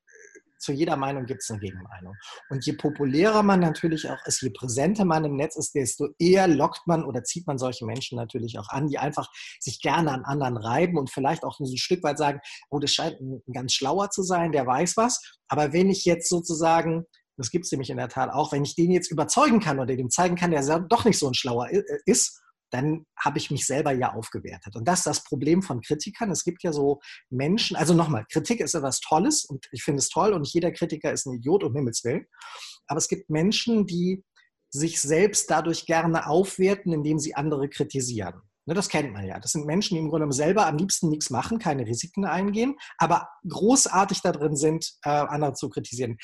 zu 0.58 0.72
jeder 0.72 0.96
Meinung 0.96 1.26
gibt 1.26 1.42
es 1.42 1.50
eine 1.50 1.60
Gegenmeinung. 1.60 2.14
Und 2.48 2.64
je 2.66 2.72
populärer 2.72 3.42
man 3.42 3.60
natürlich 3.60 4.08
auch 4.08 4.18
ist, 4.26 4.42
je 4.42 4.50
präsenter 4.50 5.04
man 5.04 5.24
im 5.24 5.36
Netz 5.36 5.56
ist, 5.56 5.74
desto 5.74 6.08
eher 6.18 6.48
lockt 6.48 6.86
man 6.86 7.04
oder 7.04 7.22
zieht 7.22 7.46
man 7.46 7.58
solche 7.58 7.86
Menschen 7.86 8.16
natürlich 8.16 8.58
auch 8.58 8.68
an, 8.70 8.88
die 8.88 8.98
einfach 8.98 9.28
sich 9.60 9.80
gerne 9.80 10.10
an 10.10 10.24
anderen 10.24 10.56
reiben 10.56 10.98
und 10.98 11.10
vielleicht 11.10 11.44
auch 11.44 11.60
ein 11.60 11.76
Stück 11.76 12.02
weit 12.02 12.18
sagen, 12.18 12.40
oh, 12.70 12.78
das 12.78 12.92
scheint 12.92 13.20
ein 13.20 13.42
ganz 13.52 13.72
schlauer 13.72 14.10
zu 14.10 14.22
sein, 14.22 14.52
der 14.52 14.66
weiß 14.66 14.96
was. 14.96 15.38
Aber 15.48 15.72
wenn 15.72 15.90
ich 15.90 16.04
jetzt 16.04 16.28
sozusagen 16.28 17.06
das 17.36 17.50
gibt 17.50 17.64
es 17.64 17.72
nämlich 17.72 17.90
in 17.90 17.96
der 17.96 18.08
Tat 18.08 18.30
auch, 18.30 18.52
wenn 18.52 18.64
ich 18.64 18.76
den 18.76 18.90
jetzt 18.90 19.10
überzeugen 19.10 19.60
kann 19.60 19.80
oder 19.80 19.96
dem 19.96 20.10
zeigen 20.10 20.36
kann, 20.36 20.52
der 20.52 20.62
doch 20.80 21.04
nicht 21.04 21.18
so 21.18 21.26
ein 21.26 21.34
schlauer 21.34 21.68
ist, 22.06 22.40
dann 22.74 23.06
habe 23.16 23.38
ich 23.38 23.52
mich 23.52 23.66
selber 23.66 23.92
ja 23.92 24.12
aufgewertet. 24.12 24.74
Und 24.74 24.88
das 24.88 25.00
ist 25.00 25.06
das 25.06 25.24
Problem 25.24 25.62
von 25.62 25.80
Kritikern. 25.80 26.30
Es 26.30 26.42
gibt 26.42 26.64
ja 26.64 26.72
so 26.72 27.00
Menschen, 27.30 27.76
also 27.76 27.94
nochmal, 27.94 28.26
Kritik 28.30 28.60
ist 28.60 28.74
etwas 28.74 29.00
Tolles 29.00 29.44
und 29.44 29.66
ich 29.70 29.84
finde 29.84 30.00
es 30.00 30.08
toll 30.08 30.32
und 30.32 30.46
jeder 30.48 30.72
Kritiker 30.72 31.12
ist 31.12 31.26
ein 31.26 31.34
Idiot, 31.34 31.62
um 31.62 31.74
Himmels 31.74 32.02
Willen. 32.02 32.26
Aber 32.88 32.98
es 32.98 33.08
gibt 33.08 33.30
Menschen, 33.30 33.86
die 33.86 34.24
sich 34.70 35.00
selbst 35.00 35.50
dadurch 35.50 35.86
gerne 35.86 36.26
aufwerten, 36.26 36.92
indem 36.92 37.20
sie 37.20 37.36
andere 37.36 37.68
kritisieren. 37.68 38.42
Ne, 38.66 38.74
das 38.74 38.88
kennt 38.88 39.12
man 39.12 39.24
ja. 39.24 39.38
Das 39.38 39.52
sind 39.52 39.66
Menschen, 39.66 39.94
die 39.94 40.00
im 40.00 40.10
Grunde 40.10 40.32
selber 40.32 40.66
am 40.66 40.76
liebsten 40.76 41.10
nichts 41.10 41.30
machen, 41.30 41.60
keine 41.60 41.86
Risiken 41.86 42.24
eingehen, 42.24 42.76
aber 42.98 43.28
großartig 43.48 44.20
darin 44.20 44.56
sind, 44.56 44.94
äh, 45.04 45.10
andere 45.10 45.52
zu 45.52 45.68
kritisieren. 45.68 46.16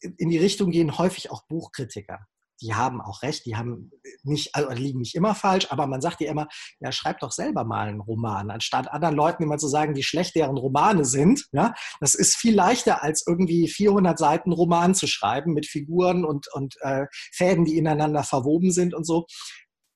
In 0.00 0.30
die 0.30 0.38
Richtung 0.38 0.70
gehen 0.70 0.96
häufig 0.96 1.30
auch 1.30 1.46
Buchkritiker 1.48 2.20
die 2.60 2.74
haben 2.74 3.00
auch 3.00 3.22
recht, 3.22 3.46
die 3.46 3.56
haben 3.56 3.90
nicht, 4.22 4.54
also 4.54 4.70
liegen 4.70 4.98
nicht 4.98 5.14
immer 5.14 5.34
falsch, 5.34 5.66
aber 5.70 5.86
man 5.86 6.00
sagt 6.00 6.20
ja 6.20 6.30
immer, 6.30 6.48
ja, 6.80 6.92
schreib 6.92 7.20
doch 7.20 7.32
selber 7.32 7.64
mal 7.64 7.88
einen 7.88 8.00
Roman, 8.00 8.50
anstatt 8.50 8.90
anderen 8.90 9.14
Leuten 9.14 9.42
immer 9.42 9.58
zu 9.58 9.68
sagen, 9.68 9.96
wie 9.96 10.02
schlecht 10.02 10.34
deren 10.34 10.56
Romane 10.56 11.04
sind. 11.04 11.46
Ja, 11.52 11.74
das 12.00 12.14
ist 12.14 12.36
viel 12.36 12.54
leichter, 12.54 13.02
als 13.02 13.24
irgendwie 13.26 13.68
400 13.68 14.18
Seiten 14.18 14.52
Roman 14.52 14.94
zu 14.94 15.06
schreiben 15.06 15.52
mit 15.52 15.66
Figuren 15.66 16.24
und, 16.24 16.46
und 16.52 16.76
äh, 16.80 17.06
Fäden, 17.32 17.64
die 17.64 17.76
ineinander 17.76 18.24
verwoben 18.24 18.72
sind 18.72 18.94
und 18.94 19.04
so. 19.04 19.26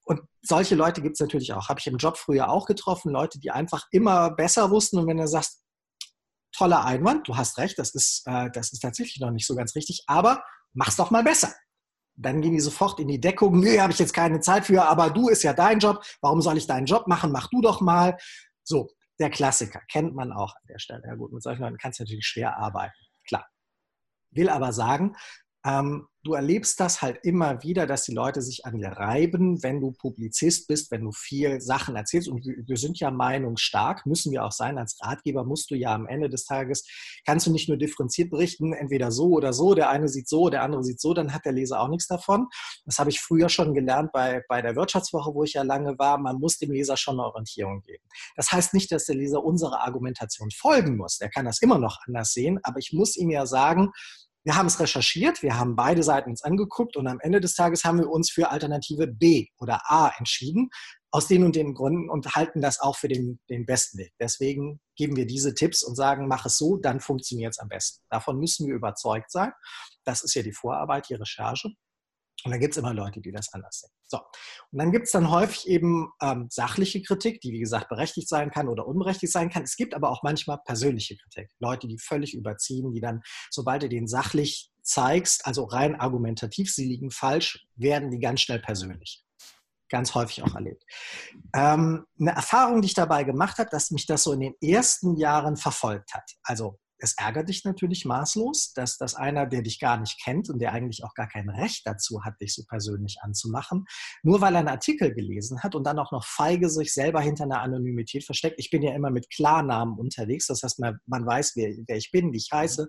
Und 0.04 0.20
solche 0.42 0.74
Leute 0.74 1.02
gibt 1.02 1.14
es 1.14 1.20
natürlich 1.20 1.52
auch. 1.52 1.68
Habe 1.68 1.80
ich 1.80 1.86
im 1.86 1.96
Job 1.96 2.16
früher 2.16 2.50
auch 2.50 2.66
getroffen, 2.66 3.12
Leute, 3.12 3.38
die 3.38 3.50
einfach 3.50 3.86
immer 3.92 4.30
besser 4.30 4.70
wussten. 4.70 4.98
Und 4.98 5.06
wenn 5.06 5.16
du 5.16 5.28
sagst, 5.28 5.62
toller 6.52 6.84
Einwand, 6.84 7.28
du 7.28 7.36
hast 7.36 7.58
recht, 7.58 7.78
das 7.78 7.94
ist, 7.94 8.22
äh, 8.26 8.50
das 8.52 8.72
ist 8.72 8.80
tatsächlich 8.80 9.20
noch 9.20 9.30
nicht 9.30 9.46
so 9.46 9.54
ganz 9.54 9.74
richtig, 9.74 10.04
aber 10.06 10.42
mach's 10.74 10.96
doch 10.96 11.10
mal 11.10 11.22
besser 11.22 11.52
dann 12.16 12.40
gehen 12.40 12.52
die 12.52 12.60
sofort 12.60 13.00
in 13.00 13.08
die 13.08 13.20
Deckung. 13.20 13.58
Nee, 13.60 13.80
habe 13.80 13.92
ich 13.92 13.98
jetzt 13.98 14.12
keine 14.14 14.40
Zeit 14.40 14.66
für, 14.66 14.84
aber 14.84 15.10
du 15.10 15.28
ist 15.28 15.42
ja 15.42 15.52
dein 15.52 15.78
Job. 15.78 16.04
Warum 16.20 16.40
soll 16.40 16.56
ich 16.56 16.66
deinen 16.66 16.86
Job 16.86 17.06
machen? 17.06 17.32
Mach 17.32 17.48
du 17.48 17.60
doch 17.60 17.80
mal. 17.80 18.16
So, 18.62 18.90
der 19.18 19.30
Klassiker 19.30 19.80
kennt 19.90 20.14
man 20.14 20.32
auch 20.32 20.54
an 20.54 20.62
der 20.68 20.78
Stelle. 20.78 21.02
Ja 21.06 21.14
gut, 21.14 21.32
mit 21.32 21.42
solchen 21.42 21.62
Leuten 21.62 21.78
kannst 21.78 21.98
du 21.98 22.04
natürlich 22.04 22.26
schwer 22.26 22.56
arbeiten. 22.56 22.94
Klar. 23.26 23.46
Will 24.30 24.48
aber 24.48 24.72
sagen, 24.72 25.14
ähm, 25.64 26.08
du 26.24 26.34
erlebst 26.34 26.78
das 26.78 27.02
halt 27.02 27.18
immer 27.24 27.62
wieder, 27.62 27.86
dass 27.86 28.04
die 28.04 28.14
Leute 28.14 28.42
sich 28.42 28.64
an 28.64 28.78
dir 28.78 28.88
reiben, 28.88 29.62
wenn 29.62 29.80
du 29.80 29.92
Publizist 29.92 30.68
bist, 30.68 30.90
wenn 30.90 31.02
du 31.04 31.12
viel 31.12 31.60
Sachen 31.60 31.96
erzählst. 31.96 32.28
Und 32.28 32.44
wir, 32.44 32.76
sind 32.76 33.00
ja 33.00 33.10
meinungsstark, 33.10 34.06
müssen 34.06 34.32
wir 34.32 34.44
auch 34.44 34.52
sein. 34.52 34.78
Als 34.78 34.98
Ratgeber 35.00 35.44
musst 35.44 35.70
du 35.70 35.74
ja 35.74 35.94
am 35.94 36.06
Ende 36.06 36.28
des 36.28 36.44
Tages, 36.44 36.86
kannst 37.26 37.46
du 37.46 37.52
nicht 37.52 37.68
nur 37.68 37.76
differenziert 37.76 38.30
berichten, 38.30 38.72
entweder 38.72 39.10
so 39.10 39.30
oder 39.30 39.52
so, 39.52 39.74
der 39.74 39.90
eine 39.90 40.08
sieht 40.08 40.28
so, 40.28 40.48
der 40.48 40.62
andere 40.62 40.84
sieht 40.84 41.00
so, 41.00 41.12
dann 41.12 41.32
hat 41.32 41.44
der 41.44 41.52
Leser 41.52 41.80
auch 41.80 41.88
nichts 41.88 42.06
davon. 42.06 42.46
Das 42.84 42.98
habe 42.98 43.10
ich 43.10 43.20
früher 43.20 43.48
schon 43.48 43.74
gelernt 43.74 44.12
bei, 44.12 44.42
bei 44.48 44.62
der 44.62 44.76
Wirtschaftswoche, 44.76 45.34
wo 45.34 45.42
ich 45.42 45.54
ja 45.54 45.62
lange 45.62 45.98
war. 45.98 46.18
Man 46.18 46.38
muss 46.38 46.58
dem 46.58 46.70
Leser 46.70 46.96
schon 46.96 47.14
eine 47.14 47.26
Orientierung 47.26 47.82
geben. 47.82 48.04
Das 48.36 48.52
heißt 48.52 48.74
nicht, 48.74 48.92
dass 48.92 49.06
der 49.06 49.16
Leser 49.16 49.42
unserer 49.44 49.80
Argumentation 49.80 50.50
folgen 50.50 50.96
muss. 50.96 51.18
Der 51.18 51.30
kann 51.30 51.46
das 51.46 51.60
immer 51.62 51.78
noch 51.78 51.98
anders 52.06 52.32
sehen, 52.32 52.60
aber 52.62 52.78
ich 52.78 52.92
muss 52.92 53.16
ihm 53.16 53.30
ja 53.30 53.46
sagen, 53.46 53.90
wir 54.44 54.56
haben 54.56 54.66
es 54.66 54.80
recherchiert, 54.80 55.42
wir 55.42 55.58
haben 55.58 55.76
beide 55.76 56.02
Seiten 56.02 56.30
uns 56.30 56.42
angeguckt 56.42 56.96
und 56.96 57.06
am 57.06 57.20
Ende 57.20 57.40
des 57.40 57.54
Tages 57.54 57.84
haben 57.84 57.98
wir 57.98 58.10
uns 58.10 58.30
für 58.30 58.50
Alternative 58.50 59.06
B 59.06 59.46
oder 59.58 59.80
A 59.84 60.12
entschieden, 60.18 60.70
aus 61.12 61.28
den 61.28 61.44
und 61.44 61.54
den 61.54 61.74
Gründen 61.74 62.08
und 62.08 62.34
halten 62.34 62.60
das 62.60 62.80
auch 62.80 62.96
für 62.96 63.08
den, 63.08 63.38
den 63.50 63.66
besten 63.66 63.98
Weg. 63.98 64.14
Deswegen 64.18 64.80
geben 64.96 65.14
wir 65.16 65.26
diese 65.26 65.54
Tipps 65.54 65.82
und 65.82 65.94
sagen, 65.94 66.26
mach 66.26 66.46
es 66.46 66.56
so, 66.56 66.78
dann 66.78 67.00
funktioniert 67.00 67.52
es 67.52 67.58
am 67.58 67.68
besten. 67.68 68.02
Davon 68.08 68.38
müssen 68.38 68.66
wir 68.66 68.74
überzeugt 68.74 69.30
sein. 69.30 69.52
Das 70.04 70.24
ist 70.24 70.34
ja 70.34 70.42
die 70.42 70.52
Vorarbeit, 70.52 71.08
die 71.10 71.14
Recherche. 71.14 71.70
Und 72.44 72.50
dann 72.50 72.60
gibt 72.60 72.74
es 72.74 72.78
immer 72.78 72.92
Leute, 72.92 73.20
die 73.20 73.32
das 73.32 73.52
anders 73.52 73.80
sehen. 73.80 73.90
So. 74.06 74.18
Und 74.18 74.78
dann 74.78 74.90
gibt 74.92 75.06
es 75.06 75.12
dann 75.12 75.30
häufig 75.30 75.68
eben 75.68 76.10
ähm, 76.20 76.48
sachliche 76.50 77.02
Kritik, 77.02 77.40
die 77.40 77.52
wie 77.52 77.60
gesagt 77.60 77.88
berechtigt 77.88 78.28
sein 78.28 78.50
kann 78.50 78.68
oder 78.68 78.86
unberechtigt 78.86 79.32
sein 79.32 79.50
kann. 79.50 79.62
Es 79.62 79.76
gibt 79.76 79.94
aber 79.94 80.10
auch 80.10 80.22
manchmal 80.22 80.58
persönliche 80.64 81.16
Kritik. 81.16 81.50
Leute, 81.60 81.86
die 81.86 81.98
völlig 81.98 82.34
überziehen, 82.34 82.92
die 82.92 83.00
dann, 83.00 83.22
sobald 83.50 83.82
du 83.82 83.88
den 83.88 84.08
sachlich 84.08 84.70
zeigst, 84.82 85.46
also 85.46 85.64
rein 85.64 85.98
argumentativ, 85.98 86.72
sie 86.72 86.86
liegen 86.86 87.10
falsch, 87.10 87.66
werden 87.76 88.10
die 88.10 88.18
ganz 88.18 88.40
schnell 88.40 88.58
persönlich. 88.58 89.24
Ganz 89.88 90.14
häufig 90.14 90.42
auch 90.42 90.54
erlebt. 90.54 90.84
Ähm, 91.54 92.06
eine 92.18 92.30
Erfahrung, 92.30 92.80
die 92.80 92.86
ich 92.86 92.94
dabei 92.94 93.24
gemacht 93.24 93.58
habe, 93.58 93.68
dass 93.70 93.90
mich 93.90 94.06
das 94.06 94.24
so 94.24 94.32
in 94.32 94.40
den 94.40 94.54
ersten 94.60 95.16
Jahren 95.16 95.56
verfolgt 95.56 96.14
hat. 96.14 96.30
Also 96.42 96.78
es 97.02 97.14
ärgert 97.18 97.48
dich 97.48 97.64
natürlich 97.64 98.04
maßlos, 98.04 98.72
dass 98.74 98.96
das 98.96 99.14
einer, 99.14 99.46
der 99.46 99.62
dich 99.62 99.80
gar 99.80 99.98
nicht 99.98 100.22
kennt 100.22 100.48
und 100.48 100.60
der 100.60 100.72
eigentlich 100.72 101.02
auch 101.04 101.14
gar 101.14 101.28
kein 101.28 101.48
Recht 101.48 101.82
dazu 101.84 102.22
hat, 102.24 102.40
dich 102.40 102.54
so 102.54 102.62
persönlich 102.68 103.18
anzumachen, 103.22 103.84
nur 104.22 104.40
weil 104.40 104.54
er 104.54 104.60
einen 104.60 104.68
Artikel 104.68 105.12
gelesen 105.12 105.62
hat 105.62 105.74
und 105.74 105.84
dann 105.84 105.98
auch 105.98 106.12
noch 106.12 106.24
feige 106.24 106.70
sich 106.70 106.94
selber 106.94 107.20
hinter 107.20 107.44
einer 107.44 107.60
Anonymität 107.60 108.24
versteckt. 108.24 108.54
Ich 108.58 108.70
bin 108.70 108.82
ja 108.82 108.94
immer 108.94 109.10
mit 109.10 109.28
Klarnamen 109.30 109.98
unterwegs, 109.98 110.46
das 110.46 110.62
heißt, 110.62 110.78
man, 110.78 110.98
man 111.06 111.26
weiß, 111.26 111.52
wer, 111.56 111.74
wer, 111.88 111.96
ich 111.96 112.12
bin, 112.12 112.32
wie 112.32 112.36
ich 112.36 112.50
heiße, 112.52 112.88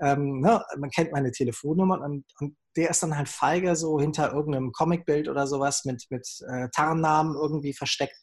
ähm, 0.00 0.40
ne? 0.40 0.64
man 0.78 0.90
kennt 0.90 1.12
meine 1.12 1.30
Telefonnummer 1.30 2.00
und, 2.00 2.24
und 2.40 2.56
der 2.76 2.90
ist 2.90 3.02
dann 3.02 3.16
halt 3.16 3.28
feige 3.28 3.76
so 3.76 4.00
hinter 4.00 4.32
irgendeinem 4.32 4.72
Comicbild 4.72 5.28
oder 5.28 5.46
sowas 5.46 5.84
mit, 5.84 6.06
mit 6.08 6.26
äh, 6.48 6.68
Tarnnamen 6.74 7.34
irgendwie 7.34 7.74
versteckt. 7.74 8.16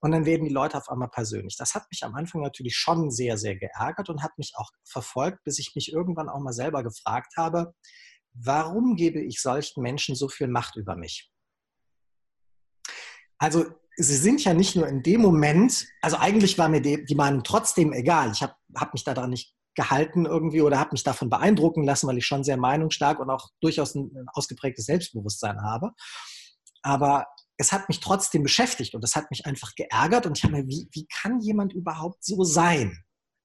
Und 0.00 0.12
dann 0.12 0.26
werden 0.26 0.46
die 0.46 0.54
Leute 0.54 0.76
auf 0.76 0.88
einmal 0.88 1.08
persönlich. 1.08 1.56
Das 1.56 1.74
hat 1.74 1.86
mich 1.90 2.04
am 2.04 2.14
Anfang 2.14 2.40
natürlich 2.40 2.76
schon 2.76 3.10
sehr, 3.10 3.36
sehr 3.36 3.56
geärgert 3.56 4.08
und 4.08 4.22
hat 4.22 4.36
mich 4.38 4.52
auch 4.56 4.70
verfolgt, 4.84 5.42
bis 5.44 5.58
ich 5.58 5.72
mich 5.74 5.92
irgendwann 5.92 6.28
auch 6.28 6.40
mal 6.40 6.52
selber 6.52 6.82
gefragt 6.82 7.36
habe, 7.36 7.74
warum 8.32 8.94
gebe 8.96 9.20
ich 9.20 9.40
solchen 9.40 9.82
Menschen 9.82 10.14
so 10.14 10.28
viel 10.28 10.48
Macht 10.48 10.76
über 10.76 10.96
mich? 10.96 11.30
Also 13.38 13.66
sie 13.96 14.16
sind 14.16 14.44
ja 14.44 14.54
nicht 14.54 14.76
nur 14.76 14.86
in 14.86 15.02
dem 15.02 15.20
Moment, 15.20 15.86
also 16.02 16.16
eigentlich 16.16 16.58
war 16.58 16.68
mir 16.68 16.80
die, 16.80 17.04
die 17.04 17.14
Meinung 17.14 17.42
trotzdem 17.42 17.92
egal. 17.92 18.30
Ich 18.32 18.42
habe 18.42 18.54
hab 18.76 18.92
mich 18.92 19.04
daran 19.04 19.30
nicht 19.30 19.54
gehalten 19.74 20.26
irgendwie 20.26 20.60
oder 20.60 20.78
habe 20.78 20.90
mich 20.92 21.04
davon 21.04 21.30
beeindrucken 21.30 21.84
lassen, 21.84 22.08
weil 22.08 22.18
ich 22.18 22.26
schon 22.26 22.42
sehr 22.42 22.56
meinungsstark 22.56 23.20
und 23.20 23.30
auch 23.30 23.48
durchaus 23.60 23.94
ein, 23.94 24.26
ausgeprägtes 24.32 24.86
Selbstbewusstsein 24.86 25.62
habe. 25.62 25.92
Aber 26.82 27.26
es 27.58 27.72
hat 27.72 27.88
mich 27.88 28.00
trotzdem 28.00 28.42
beschäftigt 28.42 28.94
und 28.94 29.04
es 29.04 29.16
hat 29.16 29.30
mich 29.30 29.44
einfach 29.44 29.74
geärgert 29.74 30.26
und 30.26 30.38
ich 30.38 30.44
habe 30.44 30.56
mir, 30.56 30.68
wie, 30.68 30.88
wie 30.92 31.06
kann 31.06 31.40
jemand 31.40 31.72
überhaupt 31.72 32.24
so 32.24 32.44
sein? 32.44 33.04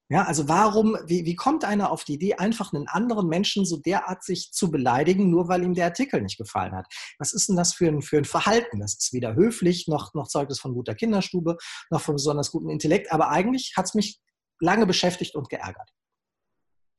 Ja, 0.10 0.26
also 0.26 0.48
warum, 0.48 0.96
wie, 1.08 1.26
wie 1.26 1.36
kommt 1.36 1.66
einer 1.66 1.90
auf 1.90 2.04
die 2.04 2.14
Idee, 2.14 2.36
einfach 2.36 2.72
einen 2.72 2.88
anderen 2.88 3.28
Menschen 3.28 3.66
so 3.66 3.78
derart 3.78 4.24
sich 4.24 4.52
zu 4.52 4.70
beleidigen, 4.70 5.32
nur 5.32 5.48
weil 5.48 5.64
ihm 5.64 5.74
der 5.74 5.86
Artikel 5.86 6.22
nicht 6.22 6.38
gefallen 6.38 6.76
hat? 6.76 6.86
Was 7.18 7.34
ist 7.34 7.50
denn 7.50 7.56
das 7.56 7.74
für 7.74 7.88
ein, 7.88 8.04
für 8.04 8.18
ein 8.18 8.26
Verhalten? 8.26 8.80
Das 8.80 8.94
ist 8.94 9.14
weder 9.14 9.34
höflich, 9.34 9.88
noch, 9.88 10.14
noch 10.14 10.28
zeugt 10.28 10.52
es 10.52 10.60
von 10.60 10.76
guter 10.76 10.94
Kinderstube, 10.94 11.58
noch 11.90 12.02
von 12.02 12.16
besonders 12.16 12.52
gutem 12.52 12.70
Intellekt, 12.70 13.12
aber 13.12 13.30
eigentlich 13.30 13.74
hat 13.76 13.86
es 13.86 13.96
mich 13.96 14.20
lange 14.60 14.86
beschäftigt 14.86 15.36
und 15.36 15.50
geärgert. 15.50 15.90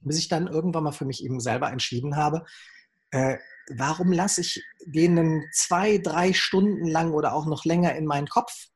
Bis 0.01 0.19
ich 0.19 0.29
dann 0.29 0.49
irgendwann 0.49 0.83
mal 0.83 0.93
für 0.93 1.05
mich 1.05 1.23
eben 1.23 1.39
selber 1.39 1.71
entschieden 1.71 2.17
habe, 2.17 2.45
äh, 3.13 3.37
warum 3.71 4.13
lasse 4.13 4.41
ich 4.43 4.63
denen 4.87 5.45
zwei, 5.53 5.99
drei 5.99 6.33
Stunden 6.33 6.87
lang 6.87 7.13
oder 7.13 7.35
auch 7.35 7.47
noch 7.47 7.65
länger 7.65 7.95
in 7.95 8.07
meinen 8.07 8.29
Kopf? 8.29 8.69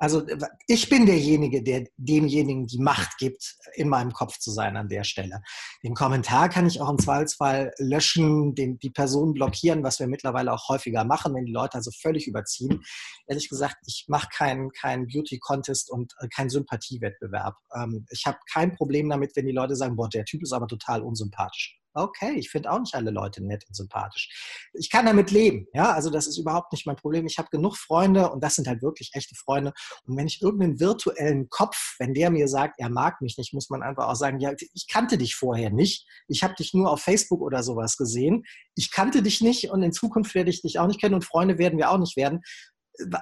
Also 0.00 0.22
ich 0.66 0.88
bin 0.88 1.04
derjenige, 1.04 1.62
der 1.62 1.84
demjenigen 1.98 2.66
die 2.66 2.78
Macht 2.78 3.18
gibt, 3.18 3.56
in 3.74 3.90
meinem 3.90 4.12
Kopf 4.12 4.38
zu 4.38 4.50
sein 4.50 4.78
an 4.78 4.88
der 4.88 5.04
Stelle. 5.04 5.42
Den 5.84 5.92
Kommentar 5.92 6.48
kann 6.48 6.66
ich 6.66 6.80
auch 6.80 6.88
im 6.88 6.98
Zweifelsfall 6.98 7.74
löschen, 7.76 8.54
den, 8.54 8.78
die 8.78 8.88
Person 8.88 9.34
blockieren, 9.34 9.84
was 9.84 10.00
wir 10.00 10.06
mittlerweile 10.06 10.54
auch 10.54 10.70
häufiger 10.70 11.04
machen, 11.04 11.34
wenn 11.34 11.44
die 11.44 11.52
Leute 11.52 11.74
also 11.74 11.90
völlig 11.90 12.26
überziehen. 12.26 12.82
Ehrlich 13.26 13.50
gesagt, 13.50 13.76
ich 13.86 14.06
mache 14.08 14.28
keinen 14.34 14.70
kein 14.70 15.06
Beauty-Contest 15.06 15.90
und 15.90 16.14
äh, 16.20 16.28
keinen 16.28 16.48
Sympathiewettbewerb. 16.48 17.56
Ähm, 17.74 18.06
ich 18.08 18.24
habe 18.24 18.38
kein 18.50 18.74
Problem 18.74 19.10
damit, 19.10 19.36
wenn 19.36 19.44
die 19.44 19.52
Leute 19.52 19.76
sagen, 19.76 19.96
boah, 19.96 20.08
der 20.08 20.24
Typ 20.24 20.42
ist 20.42 20.54
aber 20.54 20.66
total 20.66 21.02
unsympathisch 21.02 21.79
okay, 21.94 22.32
ich 22.36 22.50
finde 22.50 22.70
auch 22.70 22.80
nicht 22.80 22.94
alle 22.94 23.10
Leute 23.10 23.44
nett 23.44 23.64
und 23.68 23.74
sympathisch. 23.74 24.70
Ich 24.72 24.90
kann 24.90 25.06
damit 25.06 25.30
leben, 25.30 25.66
ja, 25.74 25.92
also 25.92 26.10
das 26.10 26.26
ist 26.26 26.38
überhaupt 26.38 26.72
nicht 26.72 26.86
mein 26.86 26.96
Problem. 26.96 27.26
Ich 27.26 27.38
habe 27.38 27.48
genug 27.50 27.76
Freunde 27.76 28.30
und 28.30 28.42
das 28.42 28.54
sind 28.54 28.68
halt 28.68 28.82
wirklich 28.82 29.10
echte 29.14 29.34
Freunde. 29.34 29.72
Und 30.04 30.16
wenn 30.16 30.26
ich 30.26 30.42
irgendeinen 30.42 30.80
virtuellen 30.80 31.48
Kopf, 31.48 31.96
wenn 31.98 32.14
der 32.14 32.30
mir 32.30 32.48
sagt, 32.48 32.76
er 32.78 32.90
mag 32.90 33.20
mich 33.20 33.38
nicht, 33.38 33.54
muss 33.54 33.70
man 33.70 33.82
einfach 33.82 34.08
auch 34.08 34.16
sagen, 34.16 34.40
ja, 34.40 34.52
ich 34.74 34.86
kannte 34.88 35.18
dich 35.18 35.34
vorher 35.34 35.70
nicht. 35.70 36.06
Ich 36.28 36.42
habe 36.42 36.54
dich 36.54 36.74
nur 36.74 36.90
auf 36.90 37.00
Facebook 37.00 37.40
oder 37.40 37.62
sowas 37.62 37.96
gesehen. 37.96 38.44
Ich 38.74 38.90
kannte 38.90 39.22
dich 39.22 39.40
nicht 39.40 39.70
und 39.70 39.82
in 39.82 39.92
Zukunft 39.92 40.34
werde 40.34 40.50
ich 40.50 40.62
dich 40.62 40.78
auch 40.78 40.86
nicht 40.86 41.00
kennen 41.00 41.14
und 41.14 41.24
Freunde 41.24 41.58
werden 41.58 41.78
wir 41.78 41.90
auch 41.90 41.98
nicht 41.98 42.16
werden. 42.16 42.42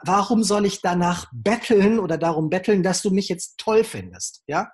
Warum 0.05 0.43
soll 0.43 0.67
ich 0.67 0.81
danach 0.81 1.27
betteln 1.33 1.99
oder 1.99 2.19
darum 2.19 2.51
betteln, 2.51 2.83
dass 2.83 3.03
du 3.03 3.11
mich 3.11 3.29
jetzt 3.29 3.59
toll 3.59 3.85
findest? 3.85 4.43
Ja, 4.47 4.71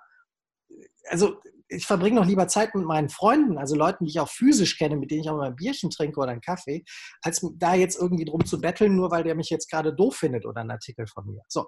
also 1.09 1.39
ich 1.67 1.85
verbringe 1.85 2.19
noch 2.19 2.27
lieber 2.27 2.47
Zeit 2.47 2.75
mit 2.75 2.85
meinen 2.85 3.09
Freunden, 3.09 3.57
also 3.57 3.75
Leuten, 3.75 4.05
die 4.05 4.11
ich 4.11 4.19
auch 4.19 4.29
physisch 4.29 4.77
kenne, 4.77 4.97
mit 4.97 5.11
denen 5.11 5.21
ich 5.21 5.29
auch 5.29 5.37
mal 5.37 5.47
ein 5.47 5.55
Bierchen 5.55 5.89
trinke 5.89 6.19
oder 6.19 6.31
einen 6.31 6.41
Kaffee, 6.41 6.83
als 7.21 7.45
da 7.55 7.73
jetzt 7.73 7.99
irgendwie 7.99 8.25
drum 8.25 8.45
zu 8.45 8.59
betteln, 8.59 8.95
nur 8.95 9.11
weil 9.11 9.23
der 9.23 9.35
mich 9.35 9.49
jetzt 9.49 9.69
gerade 9.69 9.93
doof 9.93 10.15
findet 10.15 10.45
oder 10.45 10.61
einen 10.61 10.71
Artikel 10.71 11.07
von 11.07 11.25
mir. 11.25 11.41
So. 11.47 11.67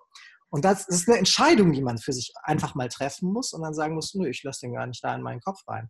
Und 0.49 0.63
das 0.63 0.87
ist 0.87 1.09
eine 1.09 1.17
Entscheidung, 1.17 1.73
die 1.73 1.81
man 1.81 1.97
für 1.97 2.13
sich 2.13 2.31
einfach 2.43 2.75
mal 2.75 2.87
treffen 2.87 3.31
muss 3.33 3.53
und 3.53 3.63
dann 3.63 3.73
sagen 3.73 3.95
muss, 3.95 4.13
nö, 4.13 4.29
ich 4.29 4.43
lasse 4.43 4.61
den 4.61 4.73
gar 4.73 4.87
nicht 4.87 5.03
da 5.03 5.13
in 5.13 5.21
meinen 5.21 5.41
Kopf 5.41 5.59
rein. 5.67 5.89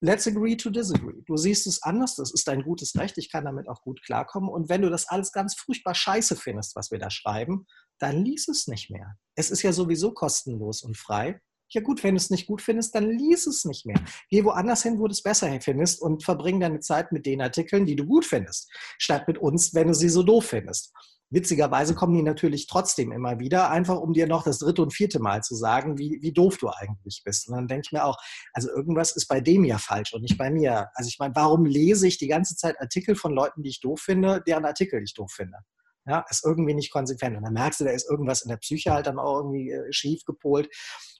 let's 0.00 0.26
agree 0.26 0.56
to 0.56 0.70
disagree. 0.70 1.22
Du 1.26 1.36
siehst 1.36 1.66
es 1.66 1.82
anders, 1.82 2.16
das 2.16 2.32
ist 2.32 2.46
dein 2.48 2.62
gutes 2.62 2.94
Recht, 2.96 3.18
ich 3.18 3.30
kann 3.30 3.44
damit 3.44 3.68
auch 3.68 3.82
gut 3.82 4.02
klarkommen. 4.02 4.48
Und 4.48 4.68
wenn 4.68 4.82
du 4.82 4.90
das 4.90 5.08
alles 5.08 5.32
ganz 5.32 5.54
furchtbar 5.54 5.94
scheiße 5.94 6.36
findest, 6.36 6.76
was 6.76 6.90
wir 6.90 6.98
da 6.98 7.10
schreiben, 7.10 7.66
dann 7.98 8.24
lies 8.24 8.48
es 8.48 8.66
nicht 8.66 8.90
mehr. 8.90 9.16
Es 9.34 9.50
ist 9.50 9.62
ja 9.62 9.72
sowieso 9.72 10.12
kostenlos 10.12 10.82
und 10.82 10.96
frei. 10.96 11.40
Ja 11.70 11.80
gut, 11.80 12.02
wenn 12.04 12.14
du 12.14 12.18
es 12.18 12.30
nicht 12.30 12.46
gut 12.46 12.62
findest, 12.62 12.94
dann 12.94 13.10
lies 13.10 13.46
es 13.46 13.64
nicht 13.64 13.86
mehr. 13.86 14.00
Geh 14.30 14.44
woanders 14.44 14.82
hin, 14.82 14.98
wo 14.98 15.06
du 15.06 15.12
es 15.12 15.22
besser 15.22 15.60
findest 15.60 16.00
und 16.00 16.22
verbring 16.22 16.60
deine 16.60 16.80
Zeit 16.80 17.12
mit 17.12 17.26
den 17.26 17.40
Artikeln, 17.40 17.86
die 17.86 17.96
du 17.96 18.06
gut 18.06 18.24
findest, 18.24 18.70
statt 18.98 19.26
mit 19.26 19.38
uns, 19.38 19.74
wenn 19.74 19.88
du 19.88 19.94
sie 19.94 20.08
so 20.08 20.22
doof 20.22 20.46
findest. 20.46 20.92
Witzigerweise 21.28 21.96
kommen 21.96 22.14
die 22.14 22.22
natürlich 22.22 22.68
trotzdem 22.68 23.10
immer 23.10 23.40
wieder, 23.40 23.70
einfach 23.70 23.98
um 23.98 24.12
dir 24.12 24.28
noch 24.28 24.44
das 24.44 24.58
dritte 24.58 24.82
und 24.82 24.92
vierte 24.92 25.18
Mal 25.18 25.42
zu 25.42 25.56
sagen, 25.56 25.98
wie, 25.98 26.18
wie 26.22 26.32
doof 26.32 26.56
du 26.58 26.68
eigentlich 26.68 27.22
bist. 27.24 27.48
Und 27.48 27.56
dann 27.56 27.66
denke 27.66 27.82
ich 27.86 27.92
mir 27.92 28.04
auch, 28.04 28.16
also 28.52 28.70
irgendwas 28.70 29.16
ist 29.16 29.26
bei 29.26 29.40
dem 29.40 29.64
ja 29.64 29.78
falsch 29.78 30.14
und 30.14 30.22
nicht 30.22 30.38
bei 30.38 30.50
mir. 30.50 30.88
Also 30.94 31.08
ich 31.08 31.18
meine, 31.18 31.34
warum 31.34 31.64
lese 31.64 32.06
ich 32.06 32.18
die 32.18 32.28
ganze 32.28 32.54
Zeit 32.54 32.80
Artikel 32.80 33.16
von 33.16 33.32
Leuten, 33.32 33.64
die 33.64 33.70
ich 33.70 33.80
doof 33.80 34.00
finde, 34.00 34.40
deren 34.46 34.64
Artikel 34.64 35.02
ich 35.02 35.14
doof 35.14 35.32
finde? 35.32 35.58
Ja, 36.06 36.24
ist 36.30 36.44
irgendwie 36.44 36.74
nicht 36.74 36.92
konsequent. 36.92 37.36
Und 37.36 37.42
dann 37.42 37.54
merkst 37.54 37.80
du, 37.80 37.84
da 37.84 37.90
ist 37.90 38.08
irgendwas 38.08 38.42
in 38.42 38.48
der 38.48 38.58
Psyche 38.58 38.92
halt 38.92 39.08
dann 39.08 39.18
auch 39.18 39.38
irgendwie 39.38 39.72
äh, 39.72 39.92
schief 39.92 40.24
gepolt. 40.24 40.68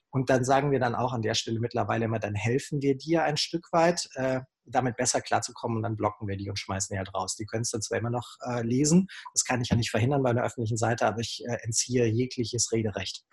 Und 0.09 0.29
dann 0.29 0.43
sagen 0.43 0.71
wir 0.71 0.79
dann 0.79 0.95
auch 0.95 1.13
an 1.13 1.21
der 1.21 1.33
Stelle 1.33 1.59
mittlerweile 1.59 2.05
immer, 2.05 2.19
dann 2.19 2.35
helfen 2.35 2.81
wir 2.81 2.95
dir 2.95 3.23
ein 3.23 3.37
Stück 3.37 3.67
weit, 3.71 4.09
äh, 4.15 4.41
damit 4.65 4.97
besser 4.97 5.21
klarzukommen 5.21 5.77
und 5.77 5.83
dann 5.83 5.95
blocken 5.95 6.27
wir 6.27 6.37
die 6.37 6.49
und 6.49 6.59
schmeißen 6.59 6.93
die 6.93 6.97
halt 6.97 7.13
raus. 7.13 7.35
Die 7.35 7.45
können 7.45 7.61
es 7.61 7.71
dann 7.71 7.81
zwar 7.81 7.97
immer 7.97 8.09
noch 8.09 8.37
äh, 8.45 8.61
lesen, 8.61 9.07
das 9.33 9.43
kann 9.45 9.61
ich 9.61 9.69
ja 9.69 9.75
nicht 9.75 9.91
verhindern 9.91 10.23
bei 10.23 10.29
einer 10.29 10.43
öffentlichen 10.43 10.77
Seite, 10.77 11.05
aber 11.05 11.19
ich 11.19 11.43
äh, 11.47 11.57
entziehe 11.63 12.05
jegliches 12.05 12.71
Rederecht. 12.71 13.23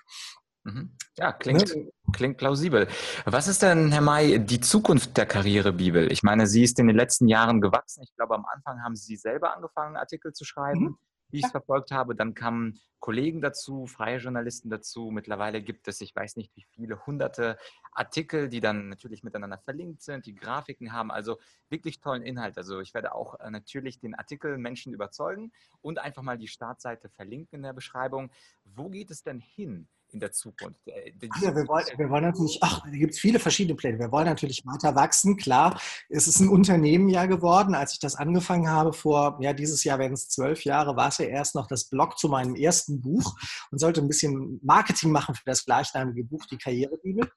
Mhm. 0.65 0.97
Ja, 1.17 1.33
klingt, 1.33 1.75
ne? 1.75 1.91
klingt 2.13 2.39
plausibel. 2.39 2.89
Was 3.27 3.49
ist 3.49 3.63
denn, 3.63 3.93
Herr 3.93 4.01
May, 4.01 4.39
die 4.39 4.61
Zukunft 4.61 5.17
der 5.17 5.27
Karrierebibel? 5.27 6.11
Ich 6.11 6.23
meine, 6.23 6.47
sie 6.47 6.63
ist 6.63 6.79
in 6.79 6.87
den 6.87 6.97
letzten 6.97 7.29
Jahren 7.29 7.61
gewachsen. 7.61 8.03
Ich 8.03 8.15
glaube, 8.17 8.35
am 8.35 8.47
Anfang 8.47 8.83
haben 8.83 8.97
Sie 8.97 9.17
selber 9.17 9.55
angefangen, 9.55 9.97
Artikel 9.97 10.33
zu 10.33 10.45
schreiben. 10.45 10.81
Mhm 10.81 10.99
wie 11.31 11.39
ich 11.39 11.45
es 11.45 11.51
verfolgt 11.51 11.91
habe. 11.91 12.15
Dann 12.15 12.35
kamen 12.35 12.81
Kollegen 13.01 13.43
dazu, 13.43 13.87
freie 13.87 14.19
Journalisten 14.19 14.71
dazu. 14.71 15.11
Mittlerweile 15.11 15.61
gibt 15.61 15.89
es, 15.89 16.01
ich 16.01 16.17
weiß 16.17 16.37
nicht 16.37 16.57
wie 16.57 16.65
viele, 16.71 17.05
hunderte 17.07 17.59
Artikel, 17.93 18.49
die 18.49 18.61
dann 18.61 18.89
natürlich 18.89 19.23
miteinander 19.23 19.59
verlinkt 19.59 20.03
sind, 20.03 20.27
die 20.27 20.35
Grafiken 20.35 20.93
haben. 20.93 21.11
Also 21.11 21.39
wirklich 21.69 22.01
tollen 22.01 22.23
Inhalt. 22.23 22.57
Also 22.57 22.81
ich 22.81 22.95
werde 22.95 23.15
auch 23.15 23.39
äh, 23.41 23.51
natürlich 23.51 23.99
den 23.99 24.15
Artikel 24.15 24.57
Menschen 24.57 24.95
überzeugen 24.95 25.53
und 25.83 25.99
einfach 25.99 26.23
mal 26.23 26.39
die 26.39 26.49
Startseite 26.49 27.09
verlinken 27.11 27.57
in 27.57 27.63
der 27.63 27.73
Beschreibung. 27.75 28.31
Wo 28.65 28.89
geht 28.89 29.11
es 29.11 29.23
denn 29.23 29.41
hin? 29.41 29.89
In 30.15 30.21
der 30.21 30.33
Zukunft? 30.33 30.81
Äh, 30.87 31.13
ja, 31.43 31.55
wir 31.55 31.69
wollen, 31.69 31.85
wir 31.97 32.09
wollen 32.09 32.25
natürlich, 32.25 32.59
ach, 32.63 32.83
da 32.83 32.91
gibt 32.91 33.13
es 33.13 33.21
viele 33.21 33.39
verschiedene 33.39 33.77
Pläne. 33.77 33.99
Wir 33.99 34.11
wollen 34.11 34.27
natürlich 34.27 34.65
weiter 34.65 34.95
wachsen, 34.95 35.37
klar. 35.37 35.79
Es 36.09 36.27
ist 36.27 36.41
ein 36.41 36.49
Unternehmen 36.49 37.09
ja 37.09 37.27
geworden. 37.27 37.75
Als 37.75 37.93
ich 37.93 37.99
das 37.99 38.15
angefangen 38.15 38.69
habe, 38.69 38.93
vor, 38.93 39.37
ja, 39.41 39.53
dieses 39.53 39.85
Jahr 39.85 39.99
werden 39.99 40.15
es 40.15 40.29
zwölf 40.29 40.65
Jahre, 40.65 40.97
war 40.97 41.09
es 41.09 41.19
ja 41.19 41.27
erst 41.27 41.55
noch 41.55 41.67
das 41.67 41.91
Blog 41.91 42.19
zu 42.19 42.29
meinem 42.29 42.55
ersten 42.55 43.01
Buch 43.01 43.37
und 43.71 43.79
sollte 43.79 44.01
ein 44.01 44.09
bisschen 44.09 44.61
Marketing 44.63 45.11
machen 45.11 45.35
für 45.35 45.45
das 45.45 45.65
gleichnamige 45.65 46.25
Buch, 46.25 46.47
die 46.47 46.57
Karrierebibel. 46.57 47.31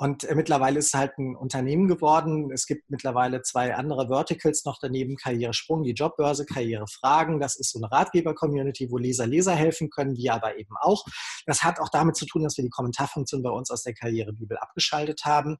Und 0.00 0.24
äh, 0.24 0.34
mittlerweile 0.36 0.78
ist 0.78 0.86
es 0.86 0.94
halt 0.94 1.18
ein 1.18 1.34
Unternehmen 1.34 1.88
geworden. 1.88 2.52
Es 2.52 2.66
gibt 2.66 2.88
mittlerweile 2.88 3.42
zwei 3.42 3.74
andere 3.74 4.08
Verticals 4.08 4.64
noch 4.64 4.78
daneben, 4.80 5.16
Karrieresprung, 5.16 5.82
die 5.82 5.92
Jobbörse, 5.92 6.46
Karrierefragen. 6.46 7.40
Das 7.40 7.56
ist 7.56 7.72
so 7.72 7.80
eine 7.80 7.90
Ratgeber-Community, 7.90 8.90
wo 8.90 8.98
Leser 8.98 9.26
Leser 9.26 9.54
helfen 9.54 9.90
können, 9.90 10.16
wir 10.16 10.34
aber 10.34 10.56
eben 10.56 10.74
auch. 10.80 11.04
Das 11.46 11.62
hat 11.64 11.80
auch 11.80 11.88
damit 11.88 12.16
zu 12.16 12.26
tun, 12.26 12.44
dass 12.44 12.56
wir 12.56 12.64
die 12.64 12.70
Kommentarfunktion 12.70 13.42
bei 13.42 13.50
uns 13.50 13.70
aus 13.70 13.82
der 13.82 13.94
Karrierebibel 13.94 14.56
abgeschaltet 14.56 15.22
haben 15.24 15.58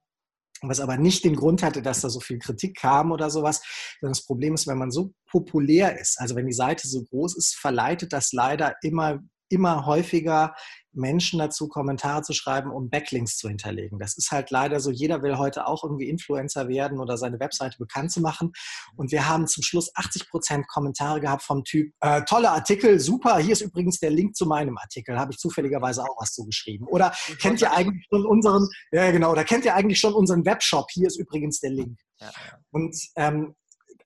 was 0.63 0.81
aber 0.81 0.97
nicht 0.97 1.25
den 1.25 1.37
Grund 1.37 1.63
hatte, 1.63 1.83
dass 1.83 2.01
da 2.01 2.11
so 2.11 2.21
viel 2.21 2.39
Kritik 2.39 2.77
kam 2.77 3.13
oder 3.13 3.31
sowas. 3.31 3.63
Sondern 4.01 4.15
das 4.15 4.25
Problem 4.25 4.55
ist, 4.55 4.67
wenn 4.67 4.79
man 4.79 4.91
so 4.91 5.13
populär 5.31 5.99
ist, 6.01 6.19
also 6.19 6.35
wenn 6.35 6.47
die 6.47 6.53
Seite 6.53 6.89
so 6.89 7.05
groß 7.05 7.37
ist, 7.37 7.55
verleitet 7.55 8.13
das 8.13 8.33
leider 8.33 8.75
immer 8.83 9.21
immer 9.49 9.87
häufiger 9.87 10.55
Menschen 10.93 11.39
dazu, 11.39 11.69
Kommentare 11.69 12.23
zu 12.23 12.33
schreiben, 12.33 12.71
um 12.71 12.91
Backlinks 12.91 13.37
zu 13.37 13.49
hinterlegen. 13.49 13.99
Das 13.99 14.17
ist 14.17 14.31
halt 14.31 14.51
leider 14.51 14.81
so. 14.81 14.91
Jeder 14.91 15.23
will 15.23 15.39
heute 15.39 15.67
auch 15.67 15.85
irgendwie 15.85 16.09
Influencer 16.09 16.69
werden 16.69 16.99
oder 16.99 17.17
seine 17.17 17.41
Webseite 17.41 17.79
bekannt 17.79 18.11
zu 18.11 18.21
machen. 18.21 18.53
Und 18.97 19.13
wir 19.13 19.29
haben 19.29 19.47
zum 19.47 19.63
Schluss 19.63 19.91
80 19.95 20.29
Prozent 20.29 20.69
Kommentare 20.69 21.21
gehabt 21.21 21.43
vom 21.43 21.65
Typ, 21.65 21.93
äh, 22.01 22.23
tolle 22.23 22.51
Artikel, 22.51 22.99
super, 23.01 23.39
hier 23.39 23.53
ist 23.53 23.61
übrigens 23.61 24.01
der 24.01 24.11
Link 24.11 24.37
zu 24.37 24.47
meinem 24.47 24.77
Artikel, 24.79 25.19
habe 25.19 25.33
ich 25.33 25.39
zufälligerweise 25.39 26.03
auch 26.03 26.21
was 26.21 26.33
zugeschrieben. 26.33 26.87
Oder 26.89 27.13
kennt 27.41 27.61
ihr 27.61 27.73
eigentlich 27.73 28.07
schon 28.11 28.27
unseren, 28.27 28.69
ja 28.93 29.11
genau, 29.11 29.33
oder 29.33 29.45
kennt 29.45 29.65
ihr 29.65 29.75
eigentlich 29.75 30.01
schon 30.01 30.15
unseren 30.15 30.45
Webshop, 30.45 30.91
hier 30.91 31.07
ist 31.07 31.19
übrigens 31.19 31.61
der 31.61 31.71
Link. 31.71 31.99
Ja, 32.21 32.27
ja. 32.27 32.59
Und 32.71 32.97
ähm, 33.17 33.55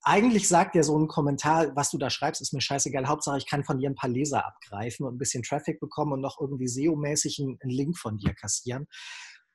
eigentlich 0.03 0.49
sagt 0.49 0.75
ja 0.75 0.83
so 0.83 0.99
ein 0.99 1.07
Kommentar, 1.07 1.75
was 1.77 1.91
du 1.91 1.99
da 1.99 2.11
schreibst, 2.11 2.41
ist 2.41 2.53
mir 2.53 2.61
scheißegal. 2.61 3.07
Hauptsache, 3.07 3.39
ich 3.39 3.49
kann 3.49 3.65
von 3.65 3.79
dir 3.79 3.89
ein 3.89 3.95
paar 3.95 4.11
Leser 4.11 4.45
abgreifen 4.45 5.07
und 5.07 5.15
ein 5.15 5.19
bisschen 5.19 5.43
Traffic 5.43 5.79
bekommen 5.79 6.13
und 6.13 6.21
noch 6.21 6.41
irgendwie 6.41 6.67
SEO-mäßig 6.67 7.41
einen, 7.41 7.59
Link 7.63 7.97
von 7.97 8.19
dir 8.19 8.35
kassieren. 8.35 8.87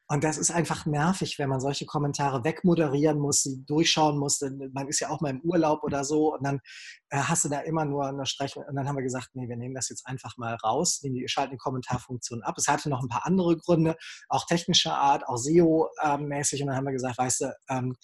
Und 0.10 0.24
das 0.24 0.38
ist 0.38 0.52
einfach 0.52 0.86
nervig, 0.86 1.38
wenn 1.38 1.50
man 1.50 1.60
solche 1.60 1.86
Kommentare 1.86 2.46
wegmoderieren 2.46 3.20
muss, 3.20 3.44
sie 3.44 3.66
durchschauen 3.66 4.18
muss. 4.18 4.40
Man 4.72 4.88
ist 4.88 5.02
ja 5.02 5.10
auch 5.10 5.20
mal 5.20 5.32
im 5.32 5.42
Urlaub 5.42 5.84
oder 5.84 6.06
so 6.06 6.34
und 6.34 6.46
dann 6.46 6.62
äh, 7.10 7.18
hast 7.18 7.44
du 7.44 7.50
da 7.50 7.60
immer 7.60 7.84
nur 7.84 8.08
eine 8.08 8.26
Strecke. 8.26 8.62
Und 8.62 8.78
dann 8.78 8.88
haben 8.88 8.96
wir 8.96 9.04
gesagt, 9.04 9.32
nee, 9.34 9.50
wir 9.50 9.58
nehmen 9.58 9.76
das 9.76 9.90
jetzt 9.90 10.08
einfach 10.08 10.38
mal 10.38 10.56
raus, 10.64 11.02
schalten 11.26 11.52
die 11.52 11.58
Kommentarfunktion 11.58 12.42
ab. 12.44 12.56
Es 12.58 12.70
hatte 12.70 12.90
noch 12.90 13.02
ein 13.02 13.10
paar 13.10 13.26
andere 13.26 13.58
Gründe, 13.58 13.98
auch 14.30 14.46
technischer 14.46 14.98
Art, 14.98 15.28
auch 15.28 15.36
SEO-mäßig. 15.36 16.62
Und 16.62 16.68
dann 16.68 16.78
haben 16.78 16.86
wir 16.86 16.94
gesagt, 16.94 17.18
weißt 17.18 17.42
du, 17.42 17.54
ähm, 17.70 17.98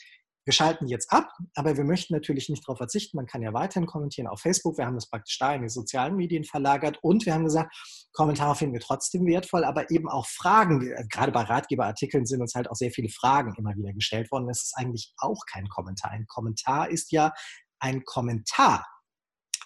wir 0.46 0.54
schalten 0.54 0.88
jetzt 0.88 1.12
ab, 1.12 1.30
aber 1.56 1.78
wir 1.78 1.86
möchten 1.86 2.14
natürlich 2.14 2.50
nicht 2.50 2.64
darauf 2.64 2.78
verzichten. 2.78 3.18
Man 3.18 3.26
kann 3.26 3.42
ja 3.42 3.54
weiterhin 3.54 3.88
kommentieren 3.88 4.28
auf 4.28 4.42
Facebook. 4.42 4.78
Wir 4.78 4.86
haben 4.86 4.96
das 4.96 5.10
praktisch 5.10 5.38
da 5.40 5.54
in 5.54 5.62
die 5.62 5.70
sozialen 5.70 6.16
Medien 6.16 6.44
verlagert 6.44 7.00
und 7.02 7.26
wir 7.26 7.34
haben 7.34 7.46
gesagt, 7.46 7.74
Kommentare 8.12 8.56
finden 8.56 8.74
wir 8.74 8.82
trotzdem 8.82 9.26
wertvoll, 9.26 9.64
aber 9.64 9.90
eben 9.90 10.10
auch 10.10 10.28
Fragen. 10.28 10.82
Gerade 11.10 11.32
bei 11.32 11.44
Ratgeberartikeln 11.44 12.26
sind 12.26 12.42
uns 12.42 12.56
halt 12.56 12.70
auch 12.70 12.76
sehr 12.76 12.92
viele 12.92 13.10
Fragen 13.10 13.54
immer 13.58 13.76
wieder 13.76 13.94
gestellt 13.94 14.32
worden. 14.32 14.48
Das 14.48 14.64
ist 14.64 14.74
eigentlich 14.76 15.14
auch 15.18 15.46
kein 15.52 15.68
Kommentar. 15.70 16.12
Ein 16.12 16.28
Kommentar 16.28 16.90
ist 16.90 17.12
ja 17.12 17.34
ein 17.80 18.04
Kommentar 18.04 18.86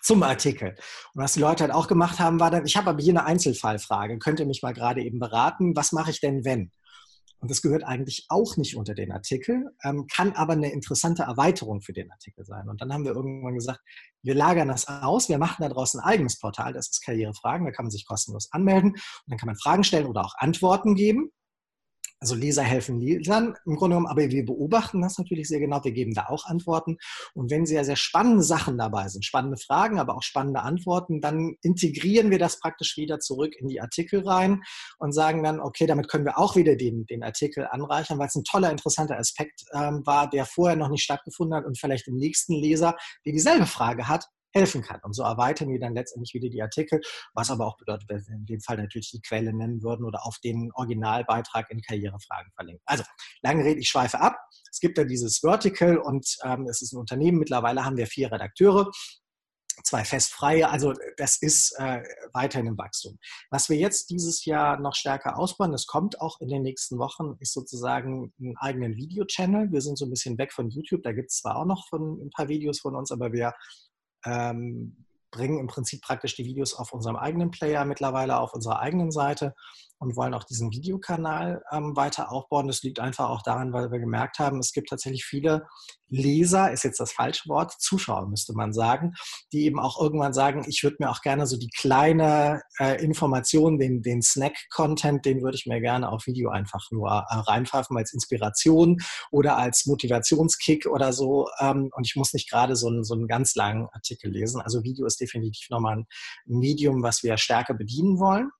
zum 0.01 0.23
Artikel. 0.23 0.69
Und 1.13 1.23
was 1.23 1.33
die 1.33 1.39
Leute 1.39 1.63
halt 1.63 1.73
auch 1.73 1.87
gemacht 1.87 2.19
haben, 2.19 2.39
war 2.39 2.51
dann, 2.51 2.65
ich 2.65 2.77
habe 2.77 2.91
aber 2.91 3.01
hier 3.01 3.13
eine 3.13 3.25
Einzelfallfrage. 3.25 4.19
Könnt 4.19 4.39
ihr 4.39 4.45
mich 4.45 4.61
mal 4.61 4.73
gerade 4.73 5.01
eben 5.01 5.19
beraten? 5.19 5.75
Was 5.75 5.91
mache 5.91 6.11
ich 6.11 6.21
denn, 6.21 6.45
wenn? 6.45 6.71
Und 7.39 7.51
das 7.51 7.61
gehört 7.61 7.83
eigentlich 7.83 8.25
auch 8.29 8.57
nicht 8.57 8.75
unter 8.75 8.95
den 8.95 9.11
Artikel, 9.11 9.71
ähm, 9.83 10.07
kann 10.07 10.33
aber 10.33 10.53
eine 10.53 10.71
interessante 10.71 11.23
Erweiterung 11.23 11.81
für 11.81 11.93
den 11.93 12.11
Artikel 12.11 12.45
sein. 12.45 12.67
Und 12.67 12.81
dann 12.81 12.91
haben 12.91 13.05
wir 13.05 13.11
irgendwann 13.11 13.53
gesagt, 13.53 13.79
wir 14.23 14.33
lagern 14.33 14.67
das 14.69 14.87
aus, 14.87 15.29
wir 15.29 15.37
machen 15.37 15.61
da 15.61 15.69
draußen 15.69 15.99
ein 15.99 16.05
eigenes 16.05 16.39
Portal, 16.39 16.73
das 16.73 16.89
ist 16.89 17.05
Karrierefragen, 17.05 17.65
da 17.65 17.71
kann 17.71 17.85
man 17.85 17.91
sich 17.91 18.07
kostenlos 18.07 18.51
anmelden 18.51 18.91
und 18.91 19.01
dann 19.27 19.37
kann 19.37 19.47
man 19.47 19.57
Fragen 19.57 19.83
stellen 19.83 20.07
oder 20.07 20.25
auch 20.25 20.33
Antworten 20.37 20.95
geben. 20.95 21.31
Also 22.19 22.33
Leser 22.33 22.63
helfen 22.63 22.99
Lesern 22.99 23.55
im 23.65 23.75
Grunde 23.75 23.95
genommen, 23.95 24.07
aber 24.07 24.29
wir 24.29 24.45
beobachten 24.45 25.01
das 25.01 25.19
natürlich 25.19 25.47
sehr 25.47 25.59
genau. 25.59 25.83
Wir 25.83 25.91
geben 25.91 26.15
da 26.15 26.27
auch 26.27 26.45
Antworten. 26.45 26.97
Und 27.35 27.51
wenn 27.51 27.67
sehr, 27.67 27.85
sehr 27.85 27.95
spannende 27.95 28.43
Sachen 28.43 28.77
dabei 28.77 29.07
sind, 29.07 29.23
spannende 29.23 29.57
Fragen, 29.57 29.99
aber 29.99 30.15
auch 30.15 30.23
spannende 30.23 30.61
Antworten, 30.61 31.21
dann 31.21 31.55
integrieren 31.61 32.31
wir 32.31 32.39
das 32.39 32.59
praktisch 32.59 32.97
wieder 32.97 33.19
zurück 33.19 33.53
in 33.59 33.67
die 33.67 33.81
Artikel 33.81 34.27
rein 34.27 34.63
und 34.97 35.11
sagen 35.11 35.43
dann, 35.43 35.59
okay, 35.59 35.85
damit 35.85 36.07
können 36.07 36.25
wir 36.25 36.39
auch 36.39 36.55
wieder 36.55 36.75
den, 36.75 37.05
den 37.05 37.23
Artikel 37.23 37.67
anreichern, 37.69 38.17
weil 38.17 38.27
es 38.27 38.35
ein 38.35 38.43
toller, 38.43 38.71
interessanter 38.71 39.19
Aspekt 39.19 39.65
ähm, 39.73 40.01
war, 40.05 40.27
der 40.27 40.45
vorher 40.45 40.75
noch 40.75 40.89
nicht 40.89 41.03
stattgefunden 41.03 41.55
hat 41.55 41.65
und 41.65 41.79
vielleicht 41.79 42.07
im 42.07 42.15
nächsten 42.15 42.53
Leser, 42.53 42.95
der 43.25 43.33
dieselbe 43.33 43.67
Frage 43.67 44.07
hat, 44.07 44.25
helfen 44.57 44.81
kann. 44.81 44.99
Und 45.03 45.13
so 45.13 45.23
erweitern 45.23 45.69
wir 45.69 45.79
dann 45.79 45.93
letztendlich 45.93 46.33
wieder 46.33 46.49
die 46.49 46.61
Artikel, 46.61 47.01
was 47.33 47.51
aber 47.51 47.65
auch 47.65 47.77
bedeutet, 47.77 48.09
wenn 48.09 48.25
wir 48.27 48.35
in 48.35 48.45
dem 48.45 48.61
Fall 48.61 48.77
natürlich 48.77 49.11
die 49.11 49.21
Quelle 49.21 49.53
nennen 49.53 49.81
würden 49.83 50.05
oder 50.05 50.25
auf 50.25 50.37
den 50.39 50.71
Originalbeitrag 50.73 51.69
in 51.69 51.81
Karrierefragen 51.81 52.51
verlinken. 52.53 52.83
Also, 52.85 53.03
lange 53.41 53.63
Rede, 53.63 53.79
ich 53.79 53.89
schweife 53.89 54.19
ab. 54.19 54.37
Es 54.71 54.79
gibt 54.79 54.97
ja 54.97 55.03
dieses 55.03 55.39
Vertical 55.39 55.97
und 55.97 56.27
ähm, 56.43 56.67
es 56.69 56.81
ist 56.81 56.93
ein 56.93 56.99
Unternehmen. 56.99 57.39
Mittlerweile 57.39 57.85
haben 57.85 57.97
wir 57.97 58.07
vier 58.07 58.31
Redakteure 58.31 58.91
zwei 59.83 60.03
festfreie. 60.03 60.69
Also 60.69 60.93
das 61.17 61.37
ist 61.41 61.73
äh, 61.77 62.01
weiterhin 62.33 62.67
im 62.67 62.77
Wachstum. 62.77 63.17
Was 63.49 63.69
wir 63.69 63.77
jetzt 63.77 64.09
dieses 64.09 64.45
Jahr 64.45 64.79
noch 64.79 64.95
stärker 64.95 65.37
ausbauen, 65.37 65.71
das 65.71 65.87
kommt 65.87 66.21
auch 66.21 66.41
in 66.41 66.49
den 66.49 66.63
nächsten 66.63 66.97
Wochen, 66.97 67.35
ist 67.39 67.53
sozusagen 67.53 68.33
einen 68.39 68.57
eigenen 68.57 68.95
Video-Channel. 68.95 69.71
Wir 69.71 69.81
sind 69.81 69.97
so 69.97 70.05
ein 70.05 70.09
bisschen 70.09 70.37
weg 70.37 70.53
von 70.53 70.69
YouTube. 70.69 71.03
Da 71.03 71.11
gibt 71.11 71.31
es 71.31 71.37
zwar 71.37 71.57
auch 71.57 71.65
noch 71.65 71.87
von, 71.87 72.19
ein 72.21 72.29
paar 72.31 72.47
Videos 72.49 72.79
von 72.79 72.95
uns, 72.95 73.11
aber 73.11 73.31
wir 73.31 73.53
ähm, 74.27 75.05
bringen 75.31 75.59
im 75.59 75.67
Prinzip 75.67 76.01
praktisch 76.01 76.35
die 76.35 76.45
Videos 76.45 76.73
auf 76.73 76.93
unserem 76.93 77.15
eigenen 77.15 77.51
Player 77.51 77.85
mittlerweile 77.85 78.39
auf 78.39 78.53
unserer 78.53 78.79
eigenen 78.79 79.11
Seite 79.11 79.55
und 79.99 80.15
wollen 80.15 80.33
auch 80.33 80.43
diesen 80.43 80.71
Videokanal 80.71 81.63
ähm, 81.71 81.95
weiter 81.95 82.31
aufbauen. 82.31 82.67
Das 82.67 82.83
liegt 82.83 82.99
einfach 82.99 83.29
auch 83.29 83.41
daran, 83.41 83.73
weil 83.73 83.91
wir 83.91 83.99
gemerkt 83.99 84.39
haben, 84.39 84.59
es 84.59 84.71
gibt 84.71 84.89
tatsächlich 84.89 85.25
viele 85.25 85.67
Leser, 86.09 86.71
ist 86.71 86.83
jetzt 86.83 86.99
das 86.99 87.11
falsche 87.11 87.49
Wort, 87.49 87.73
Zuschauer 87.79 88.27
müsste 88.27 88.53
man 88.53 88.73
sagen, 88.73 89.13
die 89.51 89.65
eben 89.65 89.79
auch 89.79 89.99
irgendwann 89.99 90.33
sagen, 90.33 90.63
ich 90.67 90.83
würde 90.83 90.97
mir 90.99 91.09
auch 91.09 91.21
gerne 91.21 91.45
so 91.47 91.57
die 91.57 91.69
kleine 91.69 92.61
äh, 92.79 93.03
Information, 93.03 93.77
den, 93.77 94.01
den 94.01 94.21
Snack-Content, 94.21 95.25
den 95.25 95.41
würde 95.41 95.57
ich 95.57 95.65
mir 95.65 95.81
gerne 95.81 96.09
auf 96.09 96.25
Video 96.27 96.49
einfach 96.49 96.89
nur 96.91 97.09
äh, 97.09 97.35
reinpfeifen 97.35 97.97
als 97.97 98.13
Inspiration 98.13 98.97
oder 99.31 99.57
als 99.57 99.85
Motivationskick 99.85 100.85
oder 100.85 101.11
so. 101.11 101.49
Ähm, 101.59 101.89
und 101.93 102.07
ich 102.07 102.15
muss 102.15 102.33
nicht 102.33 102.49
gerade 102.49 102.75
so, 102.75 103.03
so 103.03 103.13
einen 103.13 103.27
ganz 103.27 103.55
langen 103.55 103.87
Artikel 103.91 104.31
lesen. 104.31 104.61
Also 104.61 104.83
Video 104.83 105.05
ist 105.05 105.19
definitiv 105.19 105.69
nochmal 105.69 105.97
ein 105.97 106.07
Medium, 106.45 107.03
was 107.03 107.23
wir 107.23 107.37
stärker 107.37 107.73
bedienen 107.73 108.19
wollen. 108.19 108.51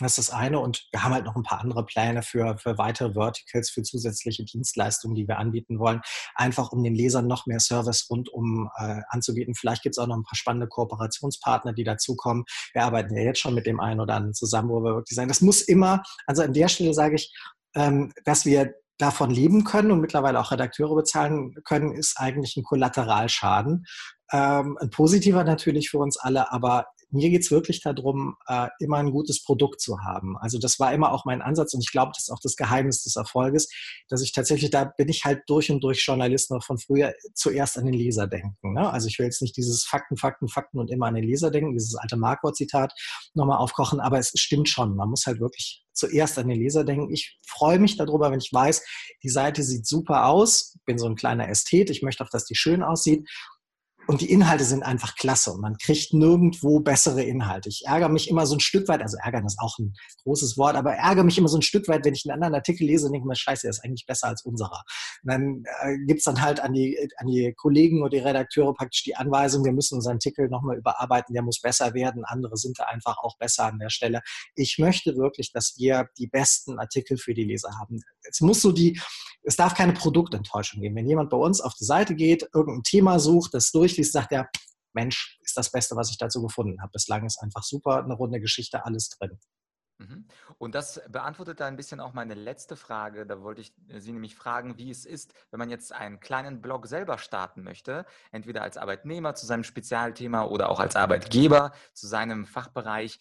Das 0.00 0.18
ist 0.18 0.28
das 0.28 0.36
eine. 0.36 0.58
Und 0.58 0.86
wir 0.90 1.02
haben 1.02 1.14
halt 1.14 1.24
noch 1.24 1.36
ein 1.36 1.42
paar 1.42 1.60
andere 1.60 1.84
Pläne 1.84 2.22
für, 2.22 2.56
für 2.58 2.78
weitere 2.78 3.14
Verticals, 3.14 3.70
für 3.70 3.82
zusätzliche 3.82 4.44
Dienstleistungen, 4.44 5.14
die 5.14 5.28
wir 5.28 5.38
anbieten 5.38 5.78
wollen. 5.78 6.00
Einfach 6.34 6.72
um 6.72 6.82
den 6.82 6.94
Lesern 6.94 7.26
noch 7.26 7.46
mehr 7.46 7.60
Service 7.60 8.08
rundum 8.10 8.70
äh, 8.78 9.00
anzubieten. 9.08 9.54
Vielleicht 9.54 9.82
gibt 9.82 9.96
es 9.96 9.98
auch 9.98 10.06
noch 10.06 10.16
ein 10.16 10.24
paar 10.24 10.36
spannende 10.36 10.68
Kooperationspartner, 10.68 11.72
die 11.72 11.84
dazukommen. 11.84 12.44
Wir 12.72 12.84
arbeiten 12.84 13.16
ja 13.16 13.22
jetzt 13.22 13.40
schon 13.40 13.54
mit 13.54 13.66
dem 13.66 13.80
einen 13.80 14.00
oder 14.00 14.14
anderen 14.14 14.34
zusammen, 14.34 14.70
wo 14.70 14.80
wir 14.80 14.94
wirklich 14.94 15.16
sagen, 15.16 15.28
das 15.28 15.40
muss 15.40 15.62
immer, 15.62 16.02
also 16.26 16.42
an 16.42 16.52
der 16.52 16.68
Stelle 16.68 16.94
sage 16.94 17.16
ich, 17.16 17.32
ähm, 17.74 18.12
dass 18.24 18.44
wir 18.44 18.74
davon 18.98 19.30
leben 19.30 19.64
können 19.64 19.90
und 19.90 20.00
mittlerweile 20.00 20.38
auch 20.38 20.50
Redakteure 20.50 20.94
bezahlen 20.94 21.54
können, 21.64 21.92
ist 21.92 22.18
eigentlich 22.18 22.56
ein 22.56 22.64
Kollateralschaden. 22.64 23.86
Ähm, 24.32 24.78
ein 24.80 24.90
positiver 24.90 25.42
natürlich 25.44 25.90
für 25.90 25.98
uns 25.98 26.18
alle, 26.18 26.52
aber 26.52 26.86
mir 27.12 27.30
geht 27.30 27.42
es 27.42 27.50
wirklich 27.50 27.80
darum, 27.80 28.36
äh, 28.46 28.68
immer 28.78 28.98
ein 28.98 29.10
gutes 29.10 29.42
Produkt 29.42 29.80
zu 29.80 30.00
haben. 30.00 30.36
Also 30.38 30.58
das 30.58 30.78
war 30.78 30.92
immer 30.92 31.12
auch 31.12 31.24
mein 31.24 31.42
Ansatz 31.42 31.74
und 31.74 31.80
ich 31.80 31.90
glaube, 31.90 32.12
das 32.14 32.24
ist 32.24 32.30
auch 32.30 32.40
das 32.42 32.56
Geheimnis 32.56 33.02
des 33.02 33.16
Erfolges, 33.16 33.68
dass 34.08 34.22
ich 34.22 34.32
tatsächlich, 34.32 34.70
da 34.70 34.84
bin 34.84 35.08
ich 35.08 35.24
halt 35.24 35.42
durch 35.46 35.70
und 35.70 35.82
durch 35.82 36.04
Journalist 36.04 36.50
noch 36.50 36.64
von 36.64 36.78
früher 36.78 37.14
zuerst 37.34 37.78
an 37.78 37.86
den 37.86 37.94
Leser 37.94 38.26
denken. 38.26 38.74
Ne? 38.74 38.90
Also 38.90 39.08
ich 39.08 39.18
will 39.18 39.26
jetzt 39.26 39.42
nicht 39.42 39.56
dieses 39.56 39.84
Fakten, 39.84 40.16
Fakten, 40.16 40.48
Fakten 40.48 40.78
und 40.78 40.90
immer 40.90 41.06
an 41.06 41.14
den 41.14 41.24
Leser 41.24 41.50
denken, 41.50 41.72
dieses 41.72 41.94
alte 41.96 42.16
Marquardt-Zitat 42.16 42.92
nochmal 43.34 43.58
aufkochen, 43.58 44.00
aber 44.00 44.18
es 44.18 44.32
stimmt 44.36 44.68
schon. 44.68 44.96
Man 44.96 45.10
muss 45.10 45.26
halt 45.26 45.40
wirklich 45.40 45.84
zuerst 45.92 46.38
an 46.38 46.48
den 46.48 46.58
Leser 46.58 46.84
denken. 46.84 47.12
Ich 47.12 47.38
freue 47.46 47.78
mich 47.78 47.96
darüber, 47.96 48.30
wenn 48.30 48.38
ich 48.38 48.52
weiß, 48.52 48.82
die 49.22 49.28
Seite 49.28 49.62
sieht 49.62 49.86
super 49.86 50.26
aus, 50.26 50.76
bin 50.86 50.98
so 50.98 51.06
ein 51.06 51.16
kleiner 51.16 51.48
Ästhet, 51.48 51.90
ich 51.90 52.02
möchte 52.02 52.24
auch, 52.24 52.30
dass 52.30 52.46
die 52.46 52.54
schön 52.54 52.82
aussieht 52.82 53.28
und 54.06 54.20
die 54.20 54.30
Inhalte 54.30 54.64
sind 54.64 54.82
einfach 54.82 55.14
klasse 55.14 55.52
und 55.52 55.60
man 55.60 55.76
kriegt 55.76 56.12
nirgendwo 56.12 56.80
bessere 56.80 57.22
Inhalte. 57.22 57.68
Ich 57.68 57.84
ärgere 57.86 58.08
mich 58.08 58.28
immer 58.28 58.46
so 58.46 58.56
ein 58.56 58.60
Stück 58.60 58.88
weit, 58.88 59.02
also 59.02 59.16
ärgern 59.22 59.46
ist 59.46 59.58
auch 59.60 59.78
ein 59.78 59.94
großes 60.24 60.58
Wort, 60.58 60.76
aber 60.76 60.94
ärgere 60.94 61.24
mich 61.24 61.38
immer 61.38 61.48
so 61.48 61.58
ein 61.58 61.62
Stück 61.62 61.86
weit, 61.88 62.04
wenn 62.04 62.14
ich 62.14 62.24
einen 62.24 62.34
anderen 62.34 62.54
Artikel 62.54 62.86
lese 62.86 63.06
und 63.06 63.12
denke 63.12 63.28
mir, 63.28 63.36
scheiße, 63.36 63.62
der 63.62 63.70
ist 63.70 63.84
eigentlich 63.84 64.06
besser 64.06 64.28
als 64.28 64.42
unserer. 64.42 64.82
Und 65.22 65.32
dann 65.32 65.62
äh, 65.82 65.96
gibt 66.06 66.18
es 66.18 66.24
dann 66.24 66.42
halt 66.42 66.60
an 66.60 66.72
die, 66.72 66.98
an 67.18 67.26
die 67.26 67.54
Kollegen 67.56 68.02
und 68.02 68.12
die 68.12 68.18
Redakteure 68.18 68.74
praktisch 68.74 69.04
die 69.04 69.16
Anweisung, 69.16 69.64
wir 69.64 69.72
müssen 69.72 69.94
unseren 69.96 70.14
Artikel 70.14 70.48
nochmal 70.48 70.78
überarbeiten, 70.78 71.32
der 71.32 71.42
muss 71.42 71.60
besser 71.60 71.94
werden, 71.94 72.24
andere 72.24 72.56
sind 72.56 72.78
da 72.78 72.84
einfach 72.84 73.18
auch 73.18 73.36
besser 73.38 73.66
an 73.66 73.78
der 73.78 73.90
Stelle. 73.90 74.22
Ich 74.56 74.78
möchte 74.78 75.16
wirklich, 75.16 75.52
dass 75.52 75.74
wir 75.78 76.08
die 76.18 76.26
besten 76.26 76.78
Artikel 76.78 77.16
für 77.16 77.34
die 77.34 77.44
Leser 77.44 77.78
haben. 77.78 78.00
Es 78.22 78.40
muss 78.40 78.60
so 78.60 78.72
die, 78.72 79.00
es 79.42 79.56
darf 79.56 79.74
keine 79.74 79.92
Produktenttäuschung 79.92 80.82
geben. 80.82 80.96
Wenn 80.96 81.06
jemand 81.06 81.30
bei 81.30 81.36
uns 81.36 81.60
auf 81.60 81.74
die 81.74 81.84
Seite 81.84 82.14
geht, 82.14 82.48
irgendein 82.52 82.82
Thema 82.82 83.18
sucht, 83.18 83.54
das 83.54 83.70
durchliest, 83.90 84.12
sagt 84.12 84.32
er, 84.32 84.48
Mensch, 84.92 85.38
ist 85.42 85.56
das 85.56 85.70
Beste, 85.70 85.96
was 85.96 86.10
ich 86.10 86.18
dazu 86.18 86.42
gefunden 86.42 86.80
habe. 86.80 86.92
Bislang 86.92 87.24
ist 87.24 87.42
einfach 87.42 87.62
super, 87.62 88.02
eine 88.02 88.14
runde 88.14 88.40
Geschichte, 88.40 88.84
alles 88.84 89.10
drin. 89.10 89.38
Mhm. 89.98 90.26
Und 90.56 90.74
das 90.74 91.00
beantwortet 91.10 91.60
da 91.60 91.66
ein 91.66 91.76
bisschen 91.76 92.00
auch 92.00 92.14
meine 92.14 92.32
letzte 92.34 92.74
Frage. 92.74 93.26
Da 93.26 93.42
wollte 93.42 93.60
ich 93.60 93.74
äh, 93.88 94.00
Sie 94.00 94.12
nämlich 94.12 94.34
fragen, 94.34 94.78
wie 94.78 94.90
es 94.90 95.04
ist, 95.04 95.34
wenn 95.50 95.58
man 95.58 95.68
jetzt 95.68 95.92
einen 95.92 96.20
kleinen 96.20 96.62
Blog 96.62 96.86
selber 96.86 97.18
starten 97.18 97.62
möchte, 97.62 98.06
entweder 98.32 98.62
als 98.62 98.78
Arbeitnehmer 98.78 99.34
zu 99.34 99.44
seinem 99.44 99.62
Spezialthema 99.62 100.44
oder 100.44 100.70
auch 100.70 100.80
als 100.80 100.96
Arbeitgeber 100.96 101.72
zu 101.92 102.06
seinem 102.06 102.46
Fachbereich. 102.46 103.18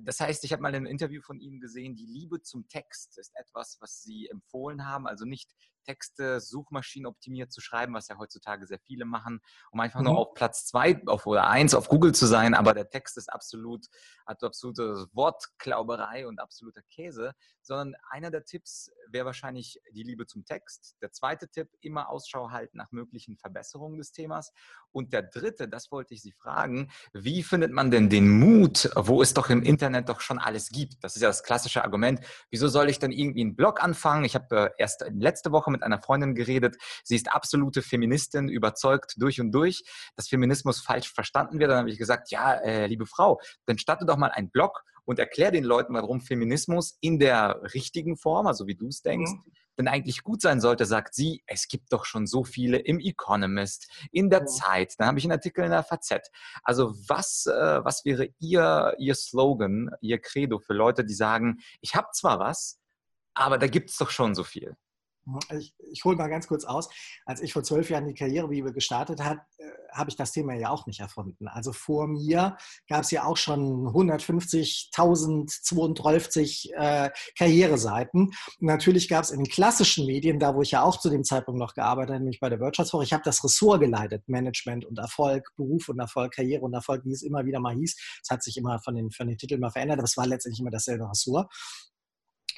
Das 0.00 0.20
heißt, 0.20 0.44
ich 0.44 0.52
habe 0.52 0.62
mal 0.62 0.74
ein 0.74 0.86
Interview 0.86 1.20
von 1.20 1.40
Ihnen 1.40 1.60
gesehen, 1.60 1.96
die 1.96 2.06
Liebe 2.06 2.40
zum 2.42 2.68
Text 2.68 3.18
ist 3.18 3.32
etwas, 3.34 3.78
was 3.80 4.02
Sie 4.02 4.28
empfohlen 4.28 4.86
haben. 4.86 5.08
Also 5.08 5.24
nicht 5.24 5.52
Texte 5.82 6.40
suchmaschinenoptimiert 6.40 7.52
zu 7.52 7.60
schreiben, 7.60 7.94
was 7.94 8.08
ja 8.08 8.18
heutzutage 8.18 8.66
sehr 8.66 8.80
viele 8.80 9.04
machen, 9.04 9.40
um 9.70 9.80
einfach 9.80 10.00
mhm. 10.00 10.06
nur 10.06 10.18
auf 10.18 10.34
Platz 10.34 10.66
zwei 10.66 11.00
auf, 11.06 11.26
oder 11.26 11.48
eins 11.48 11.74
auf 11.74 11.88
Google 11.88 12.14
zu 12.14 12.26
sein, 12.26 12.54
aber 12.54 12.74
der 12.74 12.88
Text 12.88 13.16
ist 13.16 13.32
absolut, 13.32 13.86
hat 14.26 14.42
absolute 14.42 15.06
Wortklauberei 15.12 16.26
und 16.26 16.40
absoluter 16.40 16.82
Käse, 16.90 17.34
sondern 17.62 17.94
einer 18.10 18.30
der 18.30 18.44
Tipps 18.44 18.90
wäre 19.08 19.26
wahrscheinlich 19.26 19.80
die 19.92 20.02
Liebe 20.02 20.26
zum 20.26 20.44
Text. 20.44 20.96
Der 21.02 21.12
zweite 21.12 21.48
Tipp, 21.48 21.68
immer 21.80 22.08
Ausschau 22.08 22.50
halten 22.50 22.78
nach 22.78 22.90
möglichen 22.90 23.36
Verbesserungen 23.36 23.98
des 23.98 24.12
Themas. 24.12 24.52
Und 24.92 25.12
der 25.12 25.22
dritte, 25.22 25.68
das 25.68 25.90
wollte 25.90 26.14
ich 26.14 26.22
Sie 26.22 26.32
fragen, 26.32 26.90
wie 27.12 27.42
findet 27.42 27.72
man 27.72 27.90
denn 27.90 28.08
den 28.08 28.28
Mut, 28.38 28.90
wo 28.96 29.22
es 29.22 29.34
doch 29.34 29.50
im 29.50 29.62
Internet 29.62 30.08
doch 30.08 30.20
schon 30.20 30.38
alles 30.38 30.70
gibt? 30.70 31.02
Das 31.04 31.16
ist 31.16 31.22
ja 31.22 31.28
das 31.28 31.42
klassische 31.42 31.84
Argument. 31.84 32.20
Wieso 32.50 32.68
soll 32.68 32.88
ich 32.88 32.98
dann 32.98 33.12
irgendwie 33.12 33.42
einen 33.42 33.56
Blog 33.56 33.82
anfangen? 33.82 34.24
Ich 34.24 34.34
habe 34.34 34.56
äh, 34.56 34.70
erst 34.78 35.04
letzte 35.10 35.52
Woche 35.52 35.69
mit 35.70 35.82
einer 35.82 36.00
Freundin 36.00 36.34
geredet. 36.34 36.76
Sie 37.04 37.16
ist 37.16 37.32
absolute 37.32 37.82
Feministin, 37.82 38.48
überzeugt 38.48 39.14
durch 39.18 39.40
und 39.40 39.52
durch, 39.52 39.82
dass 40.16 40.28
Feminismus 40.28 40.80
falsch 40.80 41.12
verstanden 41.12 41.58
wird. 41.58 41.70
Dann 41.70 41.78
habe 41.78 41.90
ich 41.90 41.98
gesagt, 41.98 42.30
ja, 42.30 42.54
äh, 42.54 42.86
liebe 42.86 43.06
Frau, 43.06 43.40
dann 43.66 43.78
starte 43.78 44.04
doch 44.04 44.16
mal 44.16 44.30
einen 44.30 44.50
Blog 44.50 44.82
und 45.04 45.18
erklär 45.18 45.50
den 45.50 45.64
Leuten, 45.64 45.94
warum 45.94 46.20
Feminismus 46.20 46.96
in 47.00 47.18
der 47.18 47.60
richtigen 47.74 48.16
Form, 48.16 48.46
also 48.46 48.66
wie 48.66 48.76
du 48.76 48.86
es 48.86 49.02
denkst, 49.02 49.32
mhm. 49.32 49.52
denn 49.78 49.88
eigentlich 49.88 50.22
gut 50.22 50.40
sein 50.40 50.60
sollte, 50.60 50.86
sagt 50.86 51.14
sie, 51.14 51.42
es 51.46 51.66
gibt 51.66 51.92
doch 51.92 52.04
schon 52.04 52.28
so 52.28 52.44
viele 52.44 52.78
im 52.78 53.00
Economist, 53.00 53.90
in 54.12 54.30
der 54.30 54.42
mhm. 54.42 54.46
Zeit, 54.46 54.94
dann 54.98 55.08
habe 55.08 55.18
ich 55.18 55.24
einen 55.24 55.32
Artikel 55.32 55.64
in 55.64 55.70
der 55.72 55.82
FAZ. 55.82 56.30
Also 56.62 56.94
was, 57.08 57.46
äh, 57.46 57.84
was 57.84 58.04
wäre 58.04 58.28
ihr, 58.38 58.94
ihr 58.98 59.14
Slogan, 59.16 59.90
ihr 60.00 60.20
Credo 60.20 60.58
für 60.58 60.74
Leute, 60.74 61.04
die 61.04 61.14
sagen, 61.14 61.58
ich 61.80 61.96
habe 61.96 62.08
zwar 62.12 62.38
was, 62.38 62.78
aber 63.34 63.58
da 63.58 63.66
gibt 63.66 63.90
es 63.90 63.96
doch 63.96 64.10
schon 64.10 64.34
so 64.34 64.44
viel. 64.44 64.76
Ich, 65.58 65.74
ich 65.92 66.04
hole 66.04 66.16
mal 66.16 66.28
ganz 66.28 66.46
kurz 66.46 66.64
aus. 66.64 66.88
Als 67.24 67.40
ich 67.40 67.52
vor 67.52 67.62
zwölf 67.62 67.90
Jahren 67.90 68.06
die 68.06 68.14
Karrierebibel 68.14 68.72
gestartet 68.72 69.22
habe, 69.22 69.40
äh, 69.58 69.64
habe 69.92 70.10
ich 70.10 70.16
das 70.16 70.32
Thema 70.32 70.54
ja 70.54 70.70
auch 70.70 70.86
nicht 70.86 71.00
erfunden. 71.00 71.46
Also 71.48 71.72
vor 71.72 72.06
mir 72.06 72.56
gab 72.88 73.02
es 73.02 73.10
ja 73.10 73.24
auch 73.24 73.36
schon 73.36 73.88
150.032 73.88 76.72
äh, 76.74 77.10
Karriereseiten. 77.36 78.32
natürlich 78.60 79.08
gab 79.08 79.24
es 79.24 79.30
in 79.30 79.44
klassischen 79.44 80.06
Medien, 80.06 80.38
da 80.38 80.54
wo 80.54 80.62
ich 80.62 80.70
ja 80.72 80.82
auch 80.82 80.98
zu 80.98 81.08
dem 81.10 81.24
Zeitpunkt 81.24 81.58
noch 81.58 81.74
gearbeitet 81.74 82.14
habe, 82.14 82.20
nämlich 82.20 82.40
bei 82.40 82.48
der 82.48 82.60
Wirtschaftswoche, 82.60 83.04
ich 83.04 83.12
habe 83.12 83.22
das 83.24 83.44
Ressort 83.44 83.80
geleitet, 83.80 84.28
Management 84.28 84.84
und 84.84 84.98
Erfolg, 84.98 85.52
Beruf 85.56 85.88
und 85.88 85.98
Erfolg, 85.98 86.34
Karriere 86.34 86.62
und 86.62 86.74
Erfolg, 86.74 87.04
wie 87.04 87.12
es 87.12 87.22
immer 87.22 87.46
wieder 87.46 87.60
mal 87.60 87.74
hieß. 87.74 87.96
Es 88.22 88.30
hat 88.30 88.42
sich 88.42 88.56
immer 88.56 88.78
von 88.80 88.94
den, 88.94 89.10
von 89.10 89.26
den 89.26 89.38
Titeln 89.38 89.60
mal 89.60 89.70
verändert, 89.70 89.98
aber 89.98 90.06
es 90.06 90.16
war 90.16 90.26
letztendlich 90.26 90.60
immer 90.60 90.70
dasselbe 90.70 91.08
Ressort. 91.08 91.52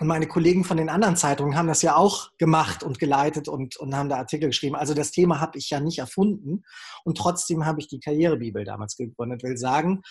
Und 0.03 0.09
meine 0.09 0.27
Kollegen 0.27 0.65
von 0.65 0.79
den 0.79 0.89
anderen 0.89 1.15
Zeitungen 1.15 1.57
haben 1.57 1.69
das 1.69 1.81
ja 1.81 1.95
auch 1.95 2.33
gemacht 2.37 2.83
und 2.83 2.99
geleitet 2.99 3.47
und, 3.47 3.77
und 3.77 3.95
haben 3.95 4.09
da 4.09 4.17
Artikel 4.17 4.49
geschrieben. 4.49 4.75
Also 4.75 4.95
das 4.95 5.13
Thema 5.13 5.39
habe 5.39 5.59
ich 5.59 5.71
ja 5.71 5.79
nicht 5.79 6.01
erfunden. 6.01 6.65
Und 7.05 7.19
trotzdem 7.19 7.65
habe 7.65 7.79
ich 7.79 7.87
die 7.87 8.01
Karrierebibel 8.01 8.65
damals 8.65 8.97
gegründet. 8.97 9.45
Will 9.45 9.57
sagen, 9.57 10.03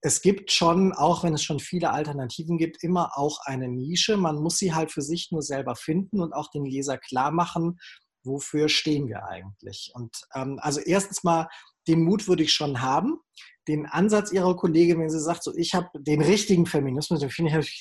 es 0.00 0.20
gibt 0.20 0.50
schon, 0.50 0.92
auch 0.92 1.22
wenn 1.22 1.32
es 1.32 1.44
schon 1.44 1.60
viele 1.60 1.92
Alternativen 1.92 2.58
gibt, 2.58 2.82
immer 2.82 3.16
auch 3.16 3.38
eine 3.44 3.68
Nische. 3.68 4.16
Man 4.16 4.34
muss 4.34 4.58
sie 4.58 4.74
halt 4.74 4.90
für 4.90 5.02
sich 5.02 5.28
nur 5.30 5.42
selber 5.42 5.76
finden 5.76 6.20
und 6.20 6.32
auch 6.32 6.50
den 6.50 6.64
Leser 6.64 6.98
klar 6.98 7.30
machen, 7.30 7.78
wofür 8.24 8.68
stehen 8.68 9.06
wir 9.06 9.26
eigentlich. 9.26 9.92
Und 9.94 10.22
ähm, 10.34 10.58
also 10.60 10.80
erstens 10.80 11.22
mal, 11.22 11.46
den 11.86 12.02
Mut 12.02 12.26
würde 12.26 12.42
ich 12.42 12.52
schon 12.52 12.82
haben. 12.82 13.20
Den 13.68 13.86
Ansatz 13.86 14.32
Ihrer 14.32 14.56
Kollegin, 14.56 14.98
wenn 14.98 15.08
sie 15.08 15.20
sagt, 15.20 15.44
so 15.44 15.54
ich 15.54 15.72
habe 15.72 15.88
den 15.94 16.20
richtigen 16.20 16.66
Feminismus, 16.66 17.20
den 17.20 17.30
finde 17.30 17.60
ich 17.60 17.80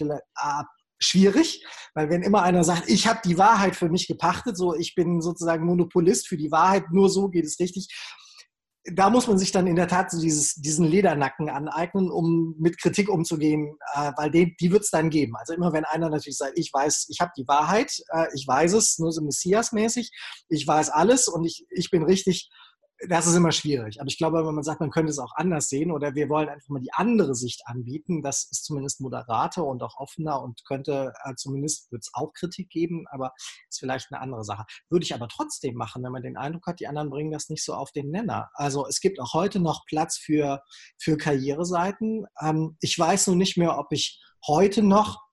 schwierig, 0.99 1.65
weil 1.93 2.09
wenn 2.09 2.23
immer 2.23 2.43
einer 2.43 2.63
sagt, 2.63 2.89
ich 2.89 3.07
habe 3.07 3.19
die 3.23 3.37
Wahrheit 3.37 3.75
für 3.75 3.89
mich 3.89 4.07
gepachtet, 4.07 4.57
so 4.57 4.75
ich 4.75 4.95
bin 4.95 5.21
sozusagen 5.21 5.65
Monopolist 5.65 6.27
für 6.27 6.37
die 6.37 6.51
Wahrheit, 6.51 6.91
nur 6.91 7.09
so 7.09 7.29
geht 7.29 7.45
es 7.45 7.59
richtig. 7.59 7.87
Da 8.93 9.09
muss 9.09 9.27
man 9.27 9.39
sich 9.39 9.51
dann 9.51 9.65
in 9.65 9.75
der 9.75 9.87
Tat 9.87 10.11
so 10.11 10.21
dieses, 10.21 10.53
diesen 10.55 10.85
Ledernacken 10.85 11.49
aneignen, 11.49 12.11
um 12.11 12.53
mit 12.59 12.79
Kritik 12.79 13.09
umzugehen, 13.09 13.75
äh, 13.95 14.11
weil 14.15 14.29
die, 14.29 14.55
die 14.57 14.71
wird 14.71 14.83
es 14.83 14.91
dann 14.91 15.09
geben. 15.09 15.35
Also 15.37 15.53
immer 15.53 15.73
wenn 15.73 15.85
einer 15.85 16.09
natürlich 16.09 16.37
sagt, 16.37 16.53
ich 16.55 16.71
weiß, 16.71 17.07
ich 17.09 17.19
habe 17.19 17.31
die 17.35 17.47
Wahrheit, 17.47 17.91
äh, 18.09 18.27
ich 18.35 18.47
weiß 18.47 18.73
es, 18.73 18.99
nur 18.99 19.11
so 19.11 19.23
Messias-mäßig, 19.23 20.11
ich 20.49 20.67
weiß 20.67 20.91
alles 20.91 21.27
und 21.27 21.45
ich, 21.45 21.65
ich 21.71 21.89
bin 21.89 22.03
richtig, 22.03 22.51
das 23.07 23.27
ist 23.27 23.35
immer 23.35 23.51
schwierig. 23.51 23.99
Aber 23.99 24.07
ich 24.07 24.17
glaube, 24.17 24.45
wenn 24.45 24.55
man 24.55 24.63
sagt, 24.63 24.79
man 24.79 24.89
könnte 24.89 25.11
es 25.11 25.19
auch 25.19 25.33
anders 25.35 25.67
sehen 25.67 25.91
oder 25.91 26.15
wir 26.15 26.29
wollen 26.29 26.49
einfach 26.49 26.69
mal 26.69 26.79
die 26.79 26.93
andere 26.93 27.35
Sicht 27.35 27.61
anbieten, 27.65 28.21
das 28.21 28.47
ist 28.49 28.65
zumindest 28.65 29.01
moderater 29.01 29.65
und 29.65 29.83
auch 29.83 29.97
offener 29.97 30.41
und 30.41 30.63
könnte 30.65 31.13
äh, 31.23 31.35
zumindest, 31.35 31.91
wird 31.91 32.03
es 32.03 32.11
auch 32.13 32.31
Kritik 32.33 32.69
geben, 32.69 33.05
aber 33.11 33.33
ist 33.69 33.79
vielleicht 33.79 34.11
eine 34.11 34.21
andere 34.21 34.43
Sache. 34.43 34.65
Würde 34.89 35.03
ich 35.03 35.13
aber 35.13 35.27
trotzdem 35.27 35.75
machen, 35.75 36.03
wenn 36.03 36.11
man 36.11 36.23
den 36.23 36.37
Eindruck 36.37 36.67
hat, 36.67 36.79
die 36.79 36.87
anderen 36.87 37.09
bringen 37.09 37.31
das 37.31 37.49
nicht 37.49 37.63
so 37.63 37.73
auf 37.73 37.91
den 37.91 38.09
Nenner. 38.09 38.49
Also 38.53 38.87
es 38.87 38.99
gibt 39.01 39.19
auch 39.19 39.33
heute 39.33 39.59
noch 39.59 39.85
Platz 39.85 40.17
für, 40.17 40.61
für 40.97 41.17
Karriereseiten. 41.17 42.25
Ähm, 42.41 42.77
ich 42.79 42.97
weiß 42.97 43.27
nur 43.27 43.35
nicht 43.35 43.57
mehr, 43.57 43.77
ob 43.77 43.91
ich 43.91 44.21
heute 44.47 44.83
noch 44.83 45.24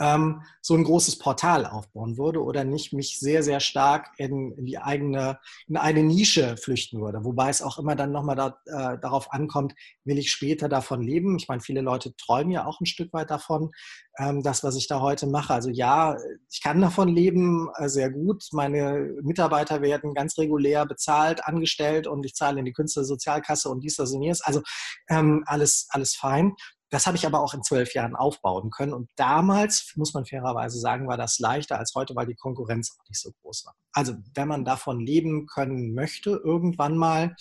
ähm, 0.00 0.42
so 0.60 0.74
ein 0.74 0.84
großes 0.84 1.18
Portal 1.18 1.66
aufbauen 1.66 2.16
würde 2.18 2.42
oder 2.42 2.64
nicht 2.64 2.92
mich 2.92 3.18
sehr, 3.18 3.42
sehr 3.42 3.60
stark 3.60 4.10
in, 4.16 4.52
in 4.52 4.66
die 4.66 4.78
eigene, 4.78 5.38
in 5.68 5.76
eine 5.76 6.02
Nische 6.02 6.56
flüchten 6.56 7.00
würde. 7.00 7.24
Wobei 7.24 7.50
es 7.50 7.62
auch 7.62 7.78
immer 7.78 7.94
dann 7.94 8.12
nochmal 8.12 8.36
da, 8.36 8.58
äh, 8.66 8.98
darauf 8.98 9.32
ankommt, 9.32 9.74
will 10.04 10.18
ich 10.18 10.30
später 10.30 10.68
davon 10.68 11.02
leben? 11.02 11.36
Ich 11.36 11.48
meine, 11.48 11.60
viele 11.60 11.80
Leute 11.80 12.16
träumen 12.16 12.50
ja 12.50 12.66
auch 12.66 12.80
ein 12.80 12.86
Stück 12.86 13.12
weit 13.12 13.30
davon, 13.30 13.70
ähm, 14.18 14.42
das, 14.42 14.64
was 14.64 14.76
ich 14.76 14.88
da 14.88 15.00
heute 15.00 15.26
mache. 15.26 15.54
Also 15.54 15.70
ja, 15.70 16.16
ich 16.50 16.62
kann 16.62 16.80
davon 16.80 17.08
leben, 17.08 17.68
äh, 17.76 17.88
sehr 17.88 18.10
gut. 18.10 18.44
Meine 18.52 19.10
Mitarbeiter 19.22 19.82
werden 19.82 20.14
ganz 20.14 20.36
regulär 20.38 20.86
bezahlt, 20.86 21.44
angestellt 21.44 22.06
und 22.06 22.24
ich 22.24 22.34
zahle 22.34 22.58
in 22.58 22.64
die 22.64 22.72
Künstlersozialkasse 22.72 23.68
und 23.68 23.80
dies, 23.80 23.96
das 23.96 24.12
und 24.12 24.22
jenes. 24.22 24.40
Also 24.40 24.62
ähm, 25.08 25.44
alles, 25.46 25.86
alles 25.90 26.14
fein. 26.14 26.54
Das 26.92 27.06
habe 27.06 27.16
ich 27.16 27.24
aber 27.24 27.40
auch 27.40 27.54
in 27.54 27.62
zwölf 27.62 27.94
Jahren 27.94 28.14
aufbauen 28.14 28.70
können. 28.70 28.92
Und 28.92 29.08
damals, 29.16 29.94
muss 29.96 30.12
man 30.12 30.26
fairerweise 30.26 30.78
sagen, 30.78 31.08
war 31.08 31.16
das 31.16 31.38
leichter 31.38 31.78
als 31.78 31.94
heute, 31.94 32.14
weil 32.14 32.26
die 32.26 32.34
Konkurrenz 32.34 32.94
auch 33.00 33.08
nicht 33.08 33.18
so 33.18 33.30
groß 33.40 33.64
war. 33.64 33.74
Also 33.92 34.12
wenn 34.34 34.46
man 34.46 34.66
davon 34.66 35.00
leben 35.00 35.46
können 35.46 35.94
möchte, 35.94 36.38
irgendwann 36.44 36.98
mal, 36.98 37.34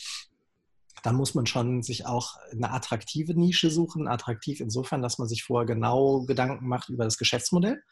dann 1.04 1.16
muss 1.16 1.36
man 1.36 1.48
schon 1.48 1.84
sich 1.84 2.06
auch 2.06 2.38
eine 2.50 2.72
attraktive 2.72 3.34
Nische 3.34 3.70
suchen. 3.70 4.08
Attraktiv 4.08 4.62
insofern, 4.62 5.02
dass 5.02 5.18
man 5.18 5.28
sich 5.28 5.44
vorher 5.44 5.66
genau 5.66 6.24
Gedanken 6.24 6.70
macht 6.70 6.88
über 6.88 7.04
das 7.04 7.18
Geschäftsmodell. 7.18 7.84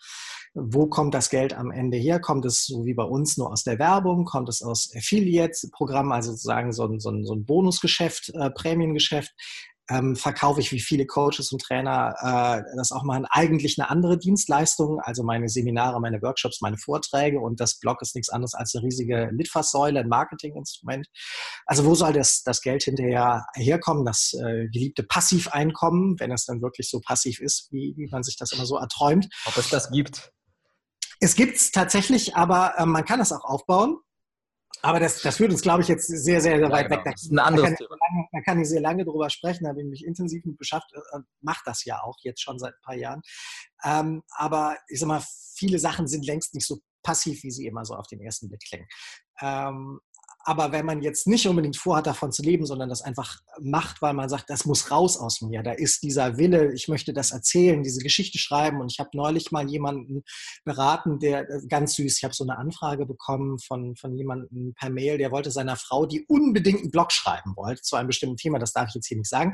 Wo 0.53 0.87
kommt 0.87 1.13
das 1.13 1.29
Geld 1.29 1.53
am 1.53 1.71
Ende 1.71 1.97
her? 1.97 2.21
Kommt 2.21 2.45
es 2.45 2.65
so 2.67 2.85
wie 2.85 2.93
bei 2.93 3.03
uns 3.03 3.35
nur 3.35 3.51
aus 3.51 3.65
der 3.65 3.79
Werbung? 3.79 4.23
Kommt 4.23 4.47
es 4.47 4.61
aus 4.61 4.95
Affiliate-Programmen, 4.95 6.13
also 6.13 6.31
sozusagen 6.31 6.71
so 6.71 6.85
ein, 6.85 7.01
so 7.01 7.09
ein, 7.09 7.25
so 7.25 7.33
ein 7.33 7.43
Bonusgeschäft, 7.43 8.29
äh, 8.33 8.49
Prämiengeschäft? 8.49 9.33
Ähm, 9.89 10.15
verkaufe 10.15 10.59
ich 10.59 10.71
wie 10.71 10.79
viele 10.79 11.05
Coaches 11.05 11.51
und 11.51 11.61
Trainer 11.61 12.15
äh, 12.21 12.75
das 12.75 12.91
auch 12.91 13.03
machen, 13.03 13.25
eigentlich 13.29 13.79
eine 13.79 13.89
andere 13.89 14.17
Dienstleistung, 14.17 14.99
also 15.01 15.23
meine 15.23 15.49
Seminare, 15.49 15.99
meine 15.99 16.21
Workshops, 16.21 16.61
meine 16.61 16.77
Vorträge 16.77 17.39
und 17.39 17.59
das 17.59 17.79
Blog 17.79 18.01
ist 18.01 18.15
nichts 18.15 18.29
anderes 18.29 18.53
als 18.53 18.75
eine 18.75 18.83
riesige 18.83 19.29
Litfaßsäule, 19.31 19.99
ein 19.99 20.07
Marketinginstrument. 20.07 21.07
Also 21.65 21.85
wo 21.85 21.95
soll 21.95 22.13
das, 22.13 22.43
das 22.43 22.61
Geld 22.61 22.83
hinterher 22.83 23.45
herkommen, 23.55 24.05
das 24.05 24.33
äh, 24.33 24.67
geliebte 24.67 25.03
Passiveinkommen, 25.03 26.19
wenn 26.19 26.31
es 26.31 26.45
dann 26.45 26.61
wirklich 26.61 26.89
so 26.89 27.01
passiv 27.01 27.39
ist, 27.39 27.67
wie, 27.71 27.93
wie 27.97 28.07
man 28.09 28.23
sich 28.23 28.37
das 28.37 28.51
immer 28.51 28.65
so 28.65 28.77
erträumt. 28.77 29.27
Ob 29.45 29.57
es 29.57 29.69
das 29.69 29.89
gibt? 29.89 30.31
Es 31.19 31.35
gibt 31.35 31.57
es 31.57 31.71
tatsächlich, 31.71 32.35
aber 32.35 32.75
äh, 32.77 32.85
man 32.85 33.05
kann 33.05 33.19
es 33.19 33.31
auch 33.31 33.43
aufbauen. 33.43 33.97
Aber 34.81 34.99
das, 34.99 35.21
das 35.21 35.37
führt 35.37 35.51
uns, 35.51 35.61
glaube 35.61 35.81
ich, 35.81 35.87
jetzt 35.87 36.07
sehr, 36.07 36.41
sehr, 36.41 36.57
sehr 36.57 36.71
weit 36.71 36.87
genau. 36.87 36.97
weg. 36.97 37.05
Da, 37.05 37.11
das 37.11 37.23
ist 37.23 37.31
ein 37.31 37.39
anderes 37.39 37.69
da 37.71 37.75
kann, 37.75 37.87
Thema. 37.87 38.27
da 38.31 38.41
kann 38.41 38.61
ich 38.61 38.69
sehr 38.69 38.81
lange 38.81 39.05
drüber 39.05 39.29
sprechen, 39.29 39.63
da 39.63 39.71
habe 39.71 39.81
ich 39.81 39.87
mich 39.87 40.05
intensiv 40.05 40.45
mit 40.45 40.57
beschäftigt, 40.57 41.01
äh, 41.11 41.19
mache 41.41 41.61
das 41.65 41.83
ja 41.85 42.01
auch 42.01 42.17
jetzt 42.23 42.41
schon 42.41 42.59
seit 42.59 42.73
ein 42.73 42.81
paar 42.83 42.95
Jahren. 42.95 43.21
Ähm, 43.83 44.23
aber 44.29 44.77
ich 44.87 44.99
sag 44.99 45.07
mal, 45.07 45.23
viele 45.55 45.79
Sachen 45.79 46.07
sind 46.07 46.25
längst 46.25 46.53
nicht 46.53 46.65
so 46.65 46.79
passiv, 47.03 47.43
wie 47.43 47.51
sie 47.51 47.65
immer 47.65 47.85
so 47.85 47.95
auf 47.95 48.07
den 48.07 48.21
ersten 48.21 48.49
Blick 48.49 48.61
klingen. 48.67 48.87
Ähm, 49.41 49.99
aber 50.49 50.71
wenn 50.71 50.83
man 50.83 51.03
jetzt 51.03 51.27
nicht 51.27 51.47
unbedingt 51.47 51.77
vorhat, 51.77 52.07
davon 52.07 52.31
zu 52.31 52.41
leben, 52.41 52.65
sondern 52.65 52.89
das 52.89 53.03
einfach 53.03 53.37
macht, 53.61 54.01
weil 54.01 54.15
man 54.15 54.29
sagt, 54.29 54.49
das 54.49 54.65
muss 54.65 54.89
raus 54.89 55.15
aus 55.15 55.41
mir, 55.41 55.61
da 55.61 55.73
ist 55.73 56.01
dieser 56.01 56.37
Wille, 56.37 56.73
ich 56.73 56.87
möchte 56.87 57.13
das 57.13 57.29
erzählen, 57.29 57.83
diese 57.83 58.01
Geschichte 58.01 58.39
schreiben. 58.39 58.81
Und 58.81 58.91
ich 58.91 58.99
habe 58.99 59.11
neulich 59.13 59.51
mal 59.51 59.69
jemanden 59.69 60.23
beraten, 60.65 61.19
der 61.19 61.47
äh, 61.47 61.67
ganz 61.67 61.93
süß, 61.93 62.17
ich 62.17 62.23
habe 62.23 62.33
so 62.33 62.43
eine 62.43 62.57
Anfrage 62.57 63.05
bekommen 63.05 63.59
von, 63.59 63.95
von 63.95 64.17
jemandem 64.17 64.73
per 64.73 64.89
Mail, 64.89 65.19
der 65.19 65.29
wollte 65.29 65.51
seiner 65.51 65.75
Frau, 65.75 66.07
die 66.07 66.25
unbedingt 66.27 66.81
einen 66.81 66.89
Blog 66.89 67.11
schreiben 67.11 67.55
wollte 67.55 67.83
zu 67.83 67.95
einem 67.95 68.07
bestimmten 68.07 68.37
Thema, 68.37 68.57
das 68.57 68.73
darf 68.73 68.89
ich 68.89 68.95
jetzt 68.95 69.07
hier 69.07 69.17
nicht 69.17 69.29
sagen, 69.29 69.53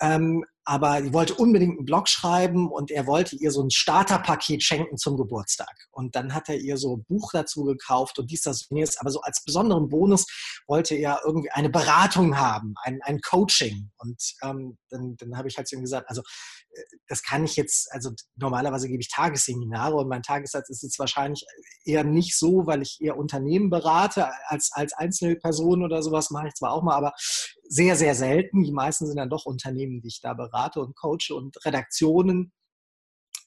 ähm, 0.00 0.44
aber 0.66 1.02
die 1.02 1.12
wollte 1.12 1.34
unbedingt 1.34 1.76
einen 1.76 1.84
Blog 1.84 2.08
schreiben 2.08 2.70
und 2.70 2.90
er 2.90 3.06
wollte 3.06 3.36
ihr 3.36 3.50
so 3.50 3.62
ein 3.62 3.70
Starterpaket 3.70 4.62
schenken 4.62 4.96
zum 4.96 5.18
Geburtstag. 5.18 5.74
Und 5.90 6.16
dann 6.16 6.32
hat 6.32 6.48
er 6.48 6.56
ihr 6.56 6.78
so 6.78 6.96
ein 6.96 7.04
Buch 7.04 7.32
dazu 7.32 7.64
gekauft 7.64 8.18
und 8.18 8.30
dies, 8.30 8.42
das 8.42 8.66
jenes. 8.70 8.96
Aber 8.96 9.10
so 9.10 9.20
als 9.20 9.44
besonderen 9.44 9.90
Bonus 9.90 10.26
wollte 10.66 10.94
er 10.94 11.20
irgendwie 11.24 11.50
eine 11.50 11.68
Beratung 11.68 12.38
haben, 12.38 12.74
ein, 12.82 13.00
ein 13.02 13.20
Coaching. 13.20 13.90
Und 13.98 14.22
ähm, 14.42 14.78
dann, 14.88 15.16
dann 15.18 15.36
habe 15.36 15.48
ich 15.48 15.58
halt 15.58 15.68
zu 15.68 15.76
ihm 15.76 15.82
gesagt, 15.82 16.08
also 16.08 16.22
äh, 16.70 16.82
das 17.08 17.22
kann 17.22 17.44
ich 17.44 17.56
jetzt, 17.56 17.92
also 17.92 18.10
normalerweise 18.36 18.88
gebe 18.88 19.02
ich 19.02 19.10
Tagesseminare 19.10 19.96
und 19.96 20.08
mein 20.08 20.22
Tagessatz 20.22 20.70
ist 20.70 20.82
jetzt 20.82 20.98
wahrscheinlich 20.98 21.44
eher 21.84 22.04
nicht 22.04 22.38
so, 22.38 22.66
weil 22.66 22.80
ich 22.80 22.98
eher 23.02 23.18
Unternehmen 23.18 23.68
berate 23.68 24.30
als, 24.46 24.70
als 24.72 24.94
einzelne 24.94 25.36
Person 25.36 25.84
oder 25.84 26.02
sowas 26.02 26.30
mache 26.30 26.48
ich 26.48 26.54
zwar 26.54 26.72
auch 26.72 26.82
mal, 26.82 26.96
aber 26.96 27.12
sehr, 27.74 27.96
sehr 27.96 28.14
selten. 28.14 28.62
Die 28.62 28.72
meisten 28.72 29.06
sind 29.06 29.16
dann 29.16 29.30
doch 29.30 29.46
Unternehmen, 29.46 30.00
die 30.00 30.06
ich 30.06 30.20
da 30.20 30.32
berate 30.32 30.80
und 30.80 30.94
coache 30.94 31.34
und 31.34 31.56
Redaktionen. 31.64 32.52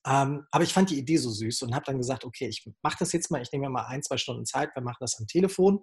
Ähm, 0.06 0.46
aber 0.52 0.66
ich 0.66 0.74
fand 0.74 0.90
die 0.90 0.98
Idee 0.98 1.16
so 1.16 1.32
süß 1.32 1.62
und 1.62 1.74
habe 1.74 1.86
dann 1.86 1.98
gesagt, 1.98 2.26
okay, 2.26 2.48
ich 2.48 2.70
mache 2.82 2.98
das 3.00 3.14
jetzt 3.14 3.32
mal, 3.32 3.42
ich 3.42 3.52
nehme 3.54 3.68
mir 3.68 3.72
mal 3.72 3.88
ein, 3.88 4.04
zwei 4.04 4.18
Stunden 4.18 4.46
Zeit, 4.46 4.70
wir 4.76 4.84
machen 4.84 4.98
das 5.00 5.18
am 5.18 5.28
Telefon 5.28 5.82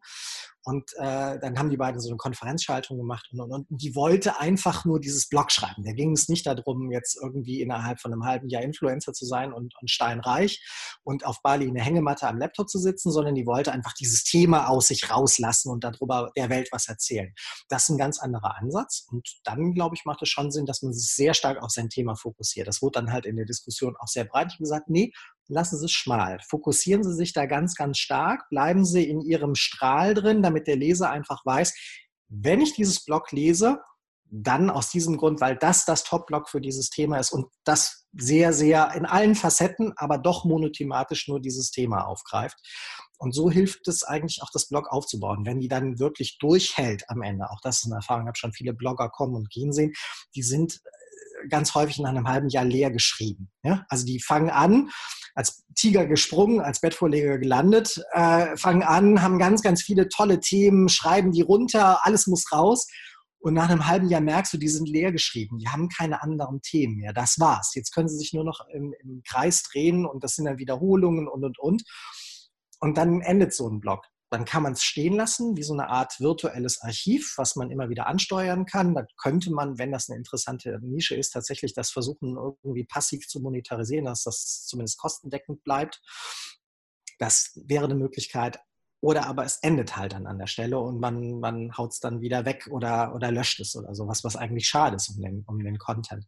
und 0.65 0.91
äh, 0.97 1.39
dann 1.39 1.59
haben 1.59 1.71
die 1.71 1.77
beiden 1.77 2.01
so 2.01 2.09
eine 2.09 2.17
Konferenzschaltung 2.17 2.97
gemacht 2.97 3.29
und, 3.33 3.41
und, 3.41 3.53
und 3.53 3.67
die 3.71 3.95
wollte 3.95 4.41
einfach 4.41 4.85
nur 4.85 4.99
dieses 4.99 5.29
Blog 5.29 5.53
schreiben. 5.53 5.85
Da 5.85 5.93
ging 5.93 6.12
es 6.12 6.29
nicht 6.29 6.47
darum, 6.47 6.91
jetzt 6.91 7.19
irgendwie 7.23 7.61
innerhalb 7.61 8.01
von 8.01 8.12
einem 8.12 8.25
halben 8.25 8.49
Jahr 8.49 8.62
Influencer 8.62 9.12
zu 9.12 9.27
sein 9.27 9.53
und, 9.53 9.75
und 9.81 9.91
steinreich 9.91 10.65
und 11.03 11.27
auf 11.27 11.43
Bali 11.43 11.67
in 11.67 11.75
der 11.75 11.85
Hängematte 11.85 12.27
am 12.27 12.39
Laptop 12.39 12.69
zu 12.69 12.79
sitzen, 12.79 13.11
sondern 13.11 13.35
die 13.35 13.47
wollte 13.47 13.73
einfach 13.73 13.93
dieses 13.93 14.25
Thema 14.25 14.69
aus 14.69 14.89
sich 14.89 15.11
rauslassen 15.11 15.71
und 15.71 15.85
darüber 15.85 16.31
der 16.37 16.49
Welt 16.49 16.69
was 16.73 16.89
erzählen. 16.89 17.35
Das 17.69 17.85
ist 17.85 17.91
ein 17.91 17.99
ganz 17.99 18.19
anderer 18.19 18.57
Ansatz 18.57 19.07
und 19.11 19.29
dann, 19.45 19.75
glaube 19.75 19.97
ich, 19.97 20.05
macht 20.05 20.23
es 20.23 20.31
schon 20.31 20.51
Sinn, 20.51 20.67
dass 20.67 20.83
man 20.83 20.95
sich 20.95 21.12
sehr 21.12 21.35
stark 21.35 21.62
auf 21.62 21.71
sein 21.71 21.91
Thema 21.91 22.17
fokussiert. 22.17 22.69
Das 22.69 22.81
wurde 22.81 23.01
dann 23.01 23.12
halt 23.12 23.27
in 23.27 23.37
der 23.37 23.47
Diskussion 23.47 23.97
auch 23.99 24.09
sehr 24.09 24.25
breit. 24.25 24.57
Gesagt, 24.59 24.89
nee, 24.89 25.12
lassen 25.49 25.78
Sie 25.78 25.86
es 25.86 25.92
schmal. 25.92 26.38
Fokussieren 26.49 27.05
Sie 27.05 27.14
sich 27.14 27.32
da 27.32 27.47
ganz, 27.47 27.74
ganz 27.74 27.99
stark. 27.99 28.49
Bleiben 28.51 28.84
Sie 28.84 29.09
in 29.09 29.20
Ihrem 29.20 29.55
Strahl 29.55 30.14
drin, 30.14 30.42
damit 30.42 30.66
der 30.66 30.76
Leser 30.76 31.11
einfach 31.11 31.45
weiß, 31.45 31.74
wenn 32.28 32.61
ich 32.61 32.74
dieses 32.74 33.05
Blog 33.05 33.32
lese, 33.32 33.80
dann 34.30 34.70
aus 34.70 34.90
diesem 34.90 35.16
Grund, 35.16 35.40
weil 35.40 35.57
das 35.57 35.84
das 35.84 36.03
Top-Blog 36.03 36.49
für 36.49 36.61
dieses 36.61 36.90
Thema 36.90 37.18
ist 37.18 37.30
und 37.30 37.47
das 37.62 38.07
sehr, 38.16 38.53
sehr 38.53 38.92
in 38.95 39.07
allen 39.07 39.34
Facetten, 39.34 39.92
aber 39.97 40.18
doch 40.18 40.45
monothematisch 40.45 41.28
nur 41.28 41.40
dieses 41.40 41.70
Thema 41.70 42.07
aufgreift. 42.07 42.57
Und 43.18 43.32
so 43.32 43.51
hilft 43.51 43.86
es 43.86 44.03
eigentlich 44.03 44.42
auch, 44.42 44.51
das 44.53 44.68
Blog 44.68 44.88
aufzubauen. 44.88 45.47
Wenn 45.47 45.61
die 45.61 45.68
dann 45.68 46.01
wirklich 46.01 46.38
durchhält 46.38 47.09
am 47.09 47.22
Ende, 47.22 47.49
auch 47.51 47.61
das 47.62 47.78
ist 47.78 47.86
eine 47.86 47.97
Erfahrung, 47.97 48.24
ich 48.24 48.28
habe 48.28 48.38
schon 48.38 48.53
viele 48.53 48.74
Blogger 48.74 49.09
kommen 49.09 49.36
und 49.36 49.51
gehen 49.51 49.72
sehen, 49.72 49.92
die 50.34 50.42
sind 50.42 50.80
ganz 51.49 51.74
häufig 51.74 51.99
nach 51.99 52.11
einem 52.11 52.28
halben 52.28 52.49
Jahr 52.49 52.64
leer 52.64 52.90
geschrieben. 52.90 53.51
Ja? 53.62 53.84
Also 53.88 54.07
die 54.07 54.20
fangen 54.20 54.51
an, 54.51 54.90
als 55.34 55.64
Tiger 55.74 56.07
gesprungen, 56.07 56.61
als 56.61 56.80
Bettvorleger 56.80 57.38
gelandet, 57.38 58.03
äh, 58.12 58.57
fangen 58.57 58.82
an, 58.82 59.22
haben 59.22 59.38
ganz, 59.38 59.62
ganz 59.62 59.82
viele 59.82 60.09
tolle 60.09 60.40
Themen, 60.40 60.88
schreiben 60.88 61.32
die 61.32 61.42
runter, 61.42 62.05
alles 62.05 62.26
muss 62.26 62.51
raus. 62.53 62.86
Und 63.38 63.55
nach 63.55 63.68
einem 63.68 63.86
halben 63.86 64.09
Jahr 64.09 64.22
merkst 64.22 64.55
du, 64.55 64.59
die 64.59 64.68
sind 64.68 64.88
leer 64.88 65.12
geschrieben, 65.12 65.59
die 65.59 65.68
haben 65.68 65.90
keine 65.90 66.22
anderen 66.22 66.62
Themen 66.62 66.97
mehr. 66.97 67.12
Das 67.12 67.38
war's. 67.38 67.74
Jetzt 67.74 67.92
können 67.92 68.09
sie 68.09 68.16
sich 68.16 68.32
nur 68.32 68.45
noch 68.45 68.61
im, 68.72 68.95
im 69.01 69.22
Kreis 69.28 69.62
drehen 69.64 70.07
und 70.07 70.24
das 70.24 70.36
sind 70.36 70.47
dann 70.47 70.59
Wiederholungen 70.59 71.28
und 71.28 71.45
und 71.45 71.59
und. 71.59 71.82
Und 72.80 72.97
dann 72.97 73.20
endet 73.20 73.53
so 73.53 73.68
ein 73.68 73.80
Blog 73.80 74.07
dann 74.35 74.45
kann 74.45 74.64
man 74.64 74.72
es 74.72 74.82
stehen 74.82 75.14
lassen, 75.14 75.57
wie 75.57 75.62
so 75.62 75.74
eine 75.74 75.89
Art 75.89 76.18
virtuelles 76.18 76.80
Archiv, 76.82 77.35
was 77.37 77.55
man 77.55 77.70
immer 77.70 77.89
wieder 77.89 78.09
ansteuern 78.09 78.66
kann. 78.66 78.93
Da 78.93 79.07
könnte 79.16 79.53
man, 79.53 79.78
wenn 79.78 79.93
das 79.93 80.11
eine 80.11 80.18
interessante 80.18 80.80
Nische 80.82 81.14
ist, 81.14 81.30
tatsächlich 81.30 81.72
das 81.72 81.93
versuchen, 81.93 82.37
irgendwie 82.37 82.82
passiv 82.82 83.28
zu 83.28 83.39
monetarisieren, 83.39 84.07
dass 84.07 84.24
das 84.24 84.66
zumindest 84.66 84.99
kostendeckend 84.99 85.62
bleibt. 85.62 86.03
Das 87.20 87.53
wäre 87.64 87.85
eine 87.85 87.95
Möglichkeit. 87.95 88.59
Oder 89.01 89.26
aber 89.26 89.45
es 89.45 89.59
endet 89.59 89.97
halt 89.97 90.14
dann 90.14 90.26
an 90.26 90.39
der 90.39 90.49
Stelle 90.49 90.80
und 90.80 90.99
man, 90.99 91.39
man 91.39 91.76
haut 91.76 91.93
es 91.93 92.01
dann 92.01 92.20
wieder 92.20 92.45
weg 92.45 92.66
oder, 92.72 93.14
oder 93.14 93.30
löscht 93.30 93.61
es 93.61 93.76
oder 93.76 93.95
sowas, 93.95 94.24
was 94.24 94.35
eigentlich 94.35 94.66
schade 94.66 94.97
ist 94.97 95.11
um 95.11 95.22
den, 95.22 95.45
um 95.47 95.59
den 95.61 95.78
Content. 95.78 96.26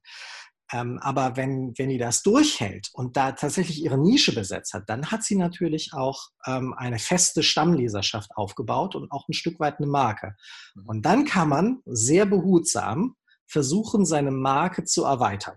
Ähm, 0.72 0.98
aber 1.00 1.36
wenn, 1.36 1.72
wenn 1.76 1.88
die 1.88 1.98
das 1.98 2.22
durchhält 2.22 2.90
und 2.92 3.16
da 3.16 3.32
tatsächlich 3.32 3.82
ihre 3.82 3.98
Nische 3.98 4.34
besetzt 4.34 4.74
hat, 4.74 4.88
dann 4.88 5.10
hat 5.10 5.22
sie 5.22 5.36
natürlich 5.36 5.92
auch 5.92 6.28
ähm, 6.46 6.74
eine 6.74 6.98
feste 6.98 7.42
Stammleserschaft 7.42 8.30
aufgebaut 8.36 8.96
und 8.96 9.10
auch 9.12 9.28
ein 9.28 9.32
Stück 9.32 9.60
weit 9.60 9.78
eine 9.78 9.86
Marke. 9.86 10.34
Mhm. 10.74 10.86
Und 10.86 11.02
dann 11.02 11.24
kann 11.24 11.48
man 11.48 11.82
sehr 11.84 12.26
behutsam 12.26 13.14
versuchen, 13.46 14.04
seine 14.04 14.32
Marke 14.32 14.84
zu 14.84 15.04
erweitern. 15.04 15.56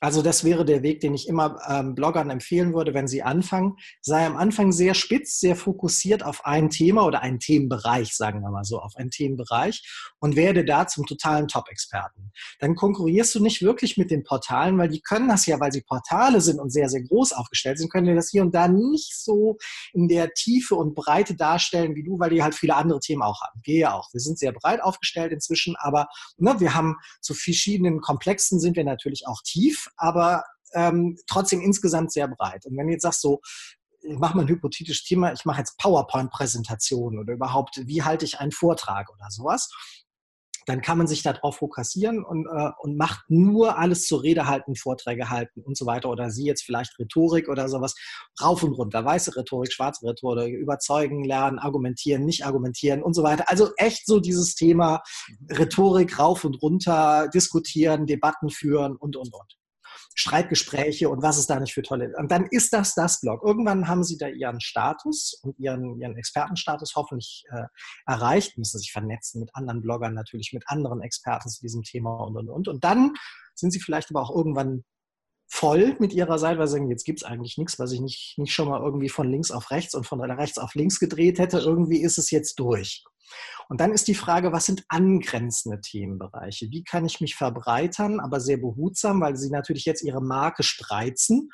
Also 0.00 0.20
das 0.20 0.44
wäre 0.44 0.64
der 0.64 0.82
Weg, 0.82 1.00
den 1.00 1.14
ich 1.14 1.28
immer 1.28 1.58
ähm, 1.68 1.94
Bloggern 1.94 2.28
empfehlen 2.28 2.74
würde, 2.74 2.92
wenn 2.92 3.08
sie 3.08 3.22
anfangen. 3.22 3.76
Sei 4.02 4.26
am 4.26 4.36
Anfang 4.36 4.72
sehr 4.72 4.92
spitz, 4.94 5.40
sehr 5.40 5.56
fokussiert 5.56 6.22
auf 6.22 6.44
ein 6.44 6.68
Thema 6.68 7.06
oder 7.06 7.22
einen 7.22 7.38
Themenbereich, 7.38 8.14
sagen 8.14 8.40
wir 8.42 8.50
mal 8.50 8.64
so, 8.64 8.80
auf 8.80 8.96
einen 8.96 9.10
Themenbereich 9.10 9.82
und 10.18 10.36
werde 10.36 10.64
da 10.64 10.86
zum 10.86 11.06
totalen 11.06 11.48
Top-Experten. 11.48 12.32
Dann 12.58 12.74
konkurrierst 12.74 13.34
du 13.34 13.40
nicht 13.40 13.62
wirklich 13.62 13.96
mit 13.96 14.10
den 14.10 14.24
Portalen, 14.24 14.76
weil 14.76 14.88
die 14.88 15.00
können 15.00 15.28
das 15.28 15.46
ja, 15.46 15.58
weil 15.58 15.72
sie 15.72 15.82
Portale 15.82 16.40
sind 16.40 16.60
und 16.60 16.70
sehr, 16.70 16.88
sehr 16.88 17.02
groß 17.02 17.32
aufgestellt 17.32 17.78
sind, 17.78 17.90
können 17.90 18.08
die 18.08 18.14
das 18.14 18.30
hier 18.30 18.42
und 18.42 18.54
da 18.54 18.68
nicht 18.68 19.16
so 19.16 19.56
in 19.92 20.08
der 20.08 20.32
Tiefe 20.34 20.74
und 20.74 20.94
Breite 20.94 21.34
darstellen 21.34 21.94
wie 21.94 22.04
du, 22.04 22.18
weil 22.18 22.30
die 22.30 22.42
halt 22.42 22.54
viele 22.54 22.76
andere 22.76 23.00
Themen 23.00 23.22
auch 23.22 23.40
haben. 23.40 23.60
Wir 23.64 23.78
ja 23.78 23.94
auch. 23.94 24.12
Wir 24.12 24.20
sind 24.20 24.38
sehr 24.38 24.52
breit 24.52 24.82
aufgestellt 24.82 25.32
inzwischen, 25.32 25.76
aber 25.76 26.08
ne, 26.36 26.56
wir 26.58 26.74
haben 26.74 26.96
zu 27.20 27.32
verschiedenen 27.32 28.00
Komplexen 28.00 28.60
sind 28.60 28.76
wir 28.76 28.84
natürlich 28.84 29.26
auch 29.26 29.40
tief 29.42 29.83
aber 29.96 30.44
ähm, 30.74 31.16
trotzdem 31.26 31.60
insgesamt 31.60 32.12
sehr 32.12 32.28
breit. 32.28 32.66
Und 32.66 32.76
wenn 32.76 32.86
du 32.86 32.92
jetzt 32.92 33.02
sagst 33.02 33.20
so, 33.20 33.40
ich 34.02 34.18
mache 34.18 34.36
mal 34.36 34.42
ein 34.42 34.48
hypothetisches 34.48 35.04
Thema, 35.04 35.32
ich 35.32 35.44
mache 35.44 35.60
jetzt 35.60 35.78
PowerPoint-Präsentationen 35.78 37.18
oder 37.18 37.32
überhaupt, 37.32 37.80
wie 37.86 38.02
halte 38.02 38.24
ich 38.24 38.38
einen 38.38 38.52
Vortrag 38.52 39.08
oder 39.10 39.30
sowas, 39.30 39.70
dann 40.66 40.80
kann 40.80 40.98
man 40.98 41.06
sich 41.06 41.22
darauf 41.22 41.56
fokussieren 41.56 42.24
und, 42.24 42.46
äh, 42.46 42.70
und 42.78 42.96
macht 42.96 43.24
nur 43.28 43.78
alles 43.78 44.06
zur 44.06 44.22
Rede 44.22 44.46
halten, 44.46 44.76
Vorträge 44.76 45.30
halten 45.30 45.60
und 45.62 45.76
so 45.76 45.86
weiter. 45.86 46.08
Oder 46.10 46.30
sie 46.30 46.44
jetzt 46.44 46.62
vielleicht 46.62 46.98
Rhetorik 46.98 47.48
oder 47.48 47.68
sowas, 47.68 47.94
rauf 48.42 48.62
und 48.62 48.72
runter, 48.72 49.04
weiße 49.04 49.36
Rhetorik, 49.36 49.72
schwarze 49.72 50.06
Rhetorik, 50.06 50.54
überzeugen, 50.54 51.24
lernen, 51.24 51.58
argumentieren, 51.58 52.24
nicht 52.24 52.46
argumentieren 52.46 53.02
und 53.02 53.14
so 53.14 53.22
weiter. 53.22 53.44
Also 53.48 53.70
echt 53.76 54.06
so 54.06 54.20
dieses 54.20 54.54
Thema 54.54 55.02
Rhetorik 55.50 56.18
rauf 56.18 56.44
und 56.44 56.60
runter, 56.62 57.28
diskutieren, 57.28 58.06
Debatten 58.06 58.48
führen 58.48 58.96
und, 58.96 59.16
und, 59.16 59.34
und. 59.34 59.63
Streitgespräche 60.14 61.08
und 61.08 61.22
was 61.22 61.38
es 61.38 61.46
da 61.46 61.58
nicht 61.58 61.74
für 61.74 61.82
tolle. 61.82 62.12
Und 62.16 62.30
dann 62.30 62.46
ist 62.46 62.72
das 62.72 62.94
das 62.94 63.20
Blog. 63.20 63.42
Irgendwann 63.44 63.88
haben 63.88 64.04
sie 64.04 64.16
da 64.16 64.28
ihren 64.28 64.60
Status 64.60 65.40
und 65.42 65.58
ihren, 65.58 66.00
ihren 66.00 66.16
Expertenstatus 66.16 66.94
hoffentlich 66.94 67.44
äh, 67.50 67.64
erreicht, 68.06 68.56
müssen 68.56 68.78
sich 68.78 68.92
vernetzen 68.92 69.40
mit 69.40 69.50
anderen 69.54 69.82
Bloggern, 69.82 70.14
natürlich 70.14 70.52
mit 70.52 70.64
anderen 70.66 71.02
Experten 71.02 71.48
zu 71.48 71.60
diesem 71.60 71.82
Thema 71.82 72.14
und, 72.24 72.36
und, 72.36 72.48
und. 72.48 72.68
Und 72.68 72.84
dann 72.84 73.12
sind 73.54 73.72
sie 73.72 73.80
vielleicht 73.80 74.10
aber 74.10 74.22
auch 74.22 74.34
irgendwann 74.34 74.84
voll 75.54 75.94
mit 76.00 76.12
ihrer 76.12 76.38
Seite, 76.40 76.58
weil 76.58 76.66
sie 76.66 76.72
sagen, 76.72 76.90
jetzt 76.90 77.04
gibt 77.04 77.20
es 77.20 77.24
eigentlich 77.24 77.58
nichts, 77.58 77.78
was 77.78 77.92
ich 77.92 78.00
nicht, 78.00 78.36
nicht 78.38 78.52
schon 78.52 78.68
mal 78.68 78.82
irgendwie 78.82 79.08
von 79.08 79.30
links 79.30 79.52
auf 79.52 79.70
rechts 79.70 79.94
und 79.94 80.04
von 80.04 80.20
rechts 80.20 80.58
auf 80.58 80.74
links 80.74 80.98
gedreht 80.98 81.38
hätte. 81.38 81.58
Irgendwie 81.58 82.02
ist 82.02 82.18
es 82.18 82.32
jetzt 82.32 82.58
durch. 82.58 83.04
Und 83.68 83.80
dann 83.80 83.92
ist 83.92 84.08
die 84.08 84.16
Frage, 84.16 84.52
was 84.52 84.66
sind 84.66 84.84
angrenzende 84.88 85.80
Themenbereiche? 85.80 86.70
Wie 86.70 86.82
kann 86.82 87.06
ich 87.06 87.20
mich 87.20 87.36
verbreitern, 87.36 88.18
aber 88.18 88.40
sehr 88.40 88.56
behutsam, 88.56 89.20
weil 89.20 89.36
sie 89.36 89.50
natürlich 89.50 89.84
jetzt 89.84 90.02
ihre 90.02 90.20
Marke 90.20 90.64
spreizen 90.64 91.50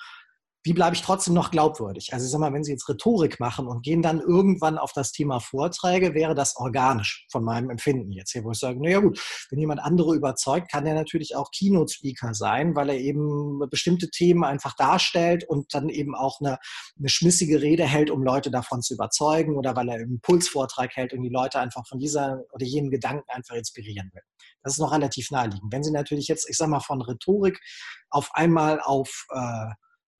wie 0.62 0.74
bleibe 0.74 0.94
ich 0.94 1.02
trotzdem 1.02 1.32
noch 1.32 1.50
glaubwürdig? 1.50 2.12
Also 2.12 2.26
ich 2.26 2.32
sag 2.32 2.38
mal, 2.38 2.52
wenn 2.52 2.64
Sie 2.64 2.72
jetzt 2.72 2.88
Rhetorik 2.88 3.40
machen 3.40 3.66
und 3.66 3.82
gehen 3.82 4.02
dann 4.02 4.20
irgendwann 4.20 4.76
auf 4.76 4.92
das 4.92 5.10
Thema 5.12 5.40
Vorträge, 5.40 6.14
wäre 6.14 6.34
das 6.34 6.56
organisch 6.56 7.26
von 7.30 7.44
meinem 7.44 7.70
Empfinden 7.70 8.12
jetzt 8.12 8.32
hier, 8.32 8.44
wo 8.44 8.50
ich 8.50 8.58
sage, 8.58 8.78
naja 8.80 9.00
gut, 9.00 9.18
wenn 9.50 9.58
jemand 9.58 9.80
andere 9.80 10.14
überzeugt, 10.14 10.70
kann 10.70 10.86
er 10.86 10.94
natürlich 10.94 11.34
auch 11.34 11.50
Keynote-Speaker 11.50 12.34
sein, 12.34 12.76
weil 12.76 12.90
er 12.90 12.98
eben 12.98 13.58
bestimmte 13.70 14.10
Themen 14.10 14.44
einfach 14.44 14.74
darstellt 14.76 15.48
und 15.48 15.72
dann 15.72 15.88
eben 15.88 16.14
auch 16.14 16.40
eine, 16.40 16.58
eine 16.98 17.08
schmissige 17.08 17.62
Rede 17.62 17.84
hält, 17.84 18.10
um 18.10 18.22
Leute 18.22 18.50
davon 18.50 18.82
zu 18.82 18.94
überzeugen 18.94 19.56
oder 19.56 19.74
weil 19.76 19.88
er 19.88 19.94
einen 19.94 20.14
Impulsvortrag 20.16 20.94
hält 20.94 21.14
und 21.14 21.22
die 21.22 21.30
Leute 21.30 21.58
einfach 21.58 21.86
von 21.86 21.98
dieser 21.98 22.40
oder 22.52 22.66
jenem 22.66 22.90
Gedanken 22.90 23.30
einfach 23.30 23.54
inspirieren 23.54 24.10
will. 24.12 24.22
Das 24.62 24.74
ist 24.74 24.78
noch 24.78 24.92
relativ 24.92 25.30
naheliegend. 25.30 25.72
Wenn 25.72 25.82
Sie 25.82 25.90
natürlich 25.90 26.28
jetzt, 26.28 26.48
ich 26.50 26.56
sag 26.58 26.68
mal, 26.68 26.80
von 26.80 27.00
Rhetorik 27.00 27.58
auf 28.10 28.30
einmal 28.34 28.80
auf 28.80 29.26
äh, 29.30 29.70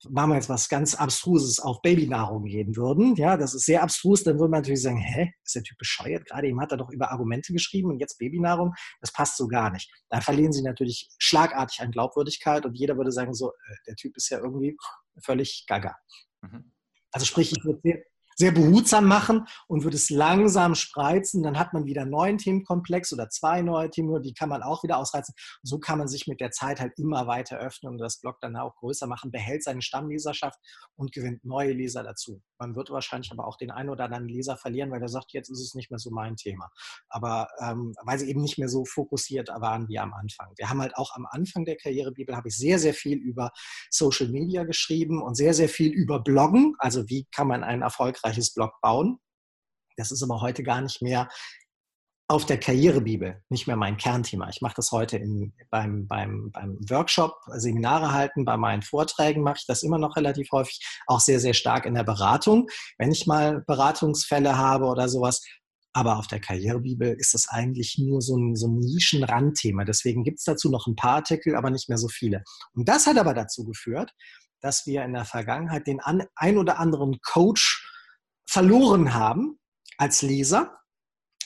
machen 0.09 0.30
wir 0.30 0.36
jetzt 0.36 0.48
was 0.48 0.68
ganz 0.68 0.94
Abstruses 0.94 1.61
auf 1.61 1.82
Babynahrung 1.82 2.44
gehen 2.44 2.76
würden, 2.76 3.14
ja, 3.16 3.36
das 3.36 3.55
ist 3.55 3.66
sehr 3.66 3.82
abstrus, 3.82 4.24
dann 4.24 4.38
würde 4.38 4.51
man 4.51 4.61
natürlich 4.61 4.82
sagen, 4.82 4.98
hä, 4.98 5.32
ist 5.44 5.55
der 5.55 5.62
Typ 5.62 5.76
bescheuert? 5.78 6.26
Gerade 6.26 6.48
eben 6.48 6.61
hat 6.61 6.72
er 6.72 6.78
doch 6.78 6.90
über 6.90 7.11
Argumente 7.11 7.53
geschrieben 7.53 7.90
und 7.90 7.98
jetzt 7.98 8.18
Babynahrung, 8.18 8.72
das 9.01 9.12
passt 9.12 9.36
so 9.36 9.46
gar 9.46 9.70
nicht. 9.70 9.92
Dann 10.09 10.22
verlieren 10.22 10.53
sie 10.53 10.62
natürlich 10.62 11.09
schlagartig 11.18 11.80
an 11.80 11.90
Glaubwürdigkeit 11.90 12.64
und 12.64 12.74
jeder 12.74 12.96
würde 12.96 13.12
sagen 13.12 13.34
so, 13.34 13.51
äh, 13.51 13.74
der 13.86 13.96
Typ 13.96 14.16
ist 14.16 14.30
ja 14.30 14.38
irgendwie 14.38 14.76
völlig 15.22 15.64
gaga. 15.66 15.96
Mhm. 16.42 16.72
Also 17.12 17.26
sprich, 17.26 17.53
ich 17.53 17.64
würde 17.64 17.80
sehr, 17.82 18.03
sehr 18.41 18.53
behutsam 18.53 19.05
machen 19.05 19.47
und 19.68 19.84
würde 19.84 19.99
es 19.99 20.09
langsam 20.09 20.74
spreizen. 20.74 21.43
Dann 21.43 21.59
hat 21.59 21.74
man 21.74 21.84
wieder 21.84 22.03
einen 22.03 22.11
neuen 22.11 22.38
Themenkomplex 22.38 23.12
oder 23.12 23.28
zwei 23.28 23.61
neue 23.61 23.91
Themen, 23.91 24.22
die 24.22 24.32
kann 24.32 24.49
man 24.49 24.62
auch 24.62 24.82
wieder 24.82 24.97
ausreizen. 24.97 25.34
so 25.62 25.78
kann 25.78 25.99
man 25.99 26.09
sich 26.09 26.26
mit 26.26 26.41
der 26.41 26.51
Zeit 26.51 26.80
halt 26.80 26.95
immer 26.97 27.26
weiter 27.26 27.59
öffnen 27.59 27.93
und 27.93 27.99
das 27.99 28.18
Blog 28.18 28.38
dann 28.41 28.57
auch 28.57 28.74
größer 28.76 29.07
machen, 29.07 29.30
behält 29.30 29.62
seine 29.62 29.82
Stammleserschaft 29.82 30.59
und 30.97 31.12
gewinnt 31.12 31.45
neue 31.45 31.72
Leser 31.72 32.03
dazu. 32.03 32.41
Man 32.59 32.74
wird 32.74 32.91
wahrscheinlich 32.91 33.30
aber 33.30 33.47
auch 33.47 33.59
den 33.59 33.70
einen 33.70 33.91
oder 33.91 34.05
anderen 34.05 34.28
Leser 34.28 34.57
verlieren, 34.57 34.91
weil 34.91 35.03
er 35.03 35.09
sagt, 35.09 35.32
jetzt 35.32 35.51
ist 35.51 35.61
es 35.61 35.74
nicht 35.74 35.91
mehr 35.91 35.99
so 35.99 36.11
mein 36.11 36.36
Thema. 36.36 36.70
Aber 37.11 37.49
ähm, 37.62 37.95
weil 38.05 38.18
sie 38.18 38.30
eben 38.30 38.41
nicht 38.41 38.59
mehr 38.59 38.68
so 38.68 38.86
fokussiert 38.86 39.49
waren 39.49 39.86
wie 39.88 39.99
am 39.99 40.14
Anfang. 40.14 40.53
Wir 40.57 40.70
haben 40.70 40.80
halt 40.80 40.97
auch 40.97 41.14
am 41.14 41.26
Anfang 41.30 41.66
der 41.66 41.76
Karrierebibel 41.76 42.36
habe 42.36 42.49
ich 42.49 42.57
sehr, 42.57 42.78
sehr 42.78 42.95
viel 42.95 43.18
über 43.18 43.51
Social 43.91 44.28
Media 44.28 44.64
geschrieben 44.64 45.22
und 45.22 45.34
sehr, 45.34 45.53
sehr 45.53 45.68
viel 45.68 45.91
über 45.93 46.20
Bloggen. 46.20 46.74
Also 46.78 47.09
wie 47.09 47.26
kann 47.34 47.49
man 47.49 47.64
ein 47.64 47.82
erfolgreiches 48.31 48.55
Blog 48.55 48.72
bauen. 48.81 49.18
Das 49.97 50.11
ist 50.11 50.22
aber 50.22 50.41
heute 50.41 50.62
gar 50.62 50.81
nicht 50.81 51.03
mehr 51.03 51.28
auf 52.28 52.47
der 52.47 52.61
Karrierebibel 52.61 53.43
nicht 53.49 53.66
mehr 53.66 53.76
mein 53.76 53.97
Kernthema. 53.97 54.49
Ich 54.51 54.61
mache 54.61 54.76
das 54.76 54.93
heute 54.93 55.16
in, 55.16 55.53
beim, 55.68 56.07
beim, 56.07 56.53
beim 56.53 56.78
Workshop, 56.89 57.35
Seminare 57.55 58.12
halten, 58.12 58.45
bei 58.45 58.57
meinen 58.57 58.83
Vorträgen 58.83 59.43
mache 59.43 59.57
ich 59.59 59.66
das 59.66 59.83
immer 59.83 59.99
noch 59.99 60.14
relativ 60.14 60.53
häufig, 60.53 60.81
auch 61.09 61.18
sehr, 61.18 61.41
sehr 61.41 61.55
stark 61.55 61.87
in 61.87 61.95
der 61.95 62.05
Beratung, 62.05 62.68
wenn 62.99 63.11
ich 63.11 63.26
mal 63.26 63.64
Beratungsfälle 63.66 64.57
habe 64.57 64.85
oder 64.85 65.09
sowas. 65.09 65.43
Aber 65.93 66.18
auf 66.18 66.28
der 66.28 66.41
Karrierebibel 66.41 67.16
ist 67.18 67.35
das 67.35 67.49
eigentlich 67.49 67.99
nur 67.99 68.22
so 68.22 68.37
ein, 68.37 68.55
so 68.55 68.68
ein 68.68 68.78
Nischenrandthema. 68.78 69.85
Deswegen 69.85 70.22
gibt 70.22 70.39
es 70.39 70.45
dazu 70.45 70.70
noch 70.70 70.87
ein 70.87 70.95
paar 70.95 71.16
Artikel, 71.16 71.57
aber 71.57 71.70
nicht 71.70 71.89
mehr 71.89 71.99
so 71.99 72.07
viele. 72.07 72.45
Und 72.74 72.89
das 72.89 73.09
hat 73.09 73.18
aber 73.18 73.35
dazu 73.35 73.64
geführt, 73.64 74.12
dass 74.61 74.87
wir 74.87 75.03
in 75.03 75.14
der 75.14 75.24
Vergangenheit 75.24 75.89
den 75.89 75.99
ein 76.01 76.59
oder 76.59 76.78
anderen 76.78 77.18
Coach 77.22 77.91
verloren 78.51 79.14
haben 79.14 79.59
als 79.96 80.22
Leser 80.22 80.80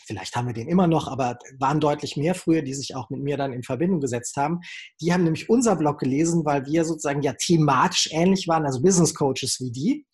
vielleicht 0.07 0.37
haben 0.37 0.47
wir 0.47 0.55
den 0.55 0.69
immer 0.69 0.87
noch, 0.87 1.09
aber 1.09 1.39
waren 1.59 1.81
deutlich 1.81 2.17
mehr 2.17 2.35
früher, 2.35 2.63
die 2.63 2.75
sich 2.75 2.95
auch 2.95 3.11
mit 3.11 3.23
mir 3.23 3.37
dann 3.37 3.53
in 3.53 3.63
Verbindung 3.63 4.01
gesetzt 4.01 4.37
haben. 4.37 4.61
Die 5.01 5.13
haben 5.13 5.25
nämlich 5.25 5.49
unser 5.49 5.77
Blog 5.77 5.99
gelesen, 5.99 6.45
weil 6.45 6.67
wir 6.67 6.85
sozusagen 6.85 7.23
ja 7.23 7.35
thematisch 7.35 8.09
ähnlich 8.13 8.47
waren, 8.49 8.67
also 8.67 8.83
Business 8.83 9.15
Coaches 9.15 9.59
wie 9.61 9.71
die. 9.71 10.07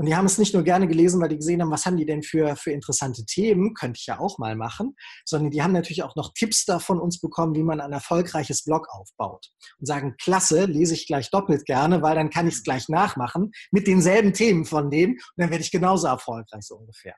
Und 0.00 0.06
die 0.06 0.16
haben 0.16 0.24
es 0.24 0.38
nicht 0.38 0.54
nur 0.54 0.62
gerne 0.62 0.88
gelesen, 0.88 1.20
weil 1.20 1.28
die 1.28 1.36
gesehen 1.36 1.60
haben, 1.60 1.70
was 1.70 1.84
haben 1.84 1.98
die 1.98 2.06
denn 2.06 2.22
für, 2.22 2.56
für 2.56 2.72
interessante 2.72 3.26
Themen, 3.26 3.74
könnte 3.74 3.98
ich 4.00 4.06
ja 4.06 4.18
auch 4.18 4.38
mal 4.38 4.56
machen, 4.56 4.96
sondern 5.26 5.50
die 5.50 5.62
haben 5.62 5.74
natürlich 5.74 6.02
auch 6.02 6.16
noch 6.16 6.32
Tipps 6.32 6.64
da 6.64 6.78
von 6.78 6.98
uns 6.98 7.20
bekommen, 7.20 7.54
wie 7.54 7.62
man 7.62 7.82
ein 7.82 7.92
erfolgreiches 7.92 8.64
Blog 8.64 8.88
aufbaut. 8.88 9.50
Und 9.78 9.84
sagen, 9.84 10.14
klasse, 10.18 10.64
lese 10.64 10.94
ich 10.94 11.06
gleich 11.06 11.30
doppelt 11.30 11.66
gerne, 11.66 12.00
weil 12.00 12.14
dann 12.14 12.30
kann 12.30 12.48
ich 12.48 12.54
es 12.54 12.62
gleich 12.62 12.88
nachmachen 12.88 13.52
mit 13.72 13.86
denselben 13.86 14.32
Themen 14.32 14.64
von 14.64 14.88
denen 14.88 15.16
und 15.16 15.20
dann 15.36 15.50
werde 15.50 15.64
ich 15.64 15.70
genauso 15.70 16.06
erfolgreich, 16.06 16.62
so 16.62 16.76
ungefähr. 16.76 17.14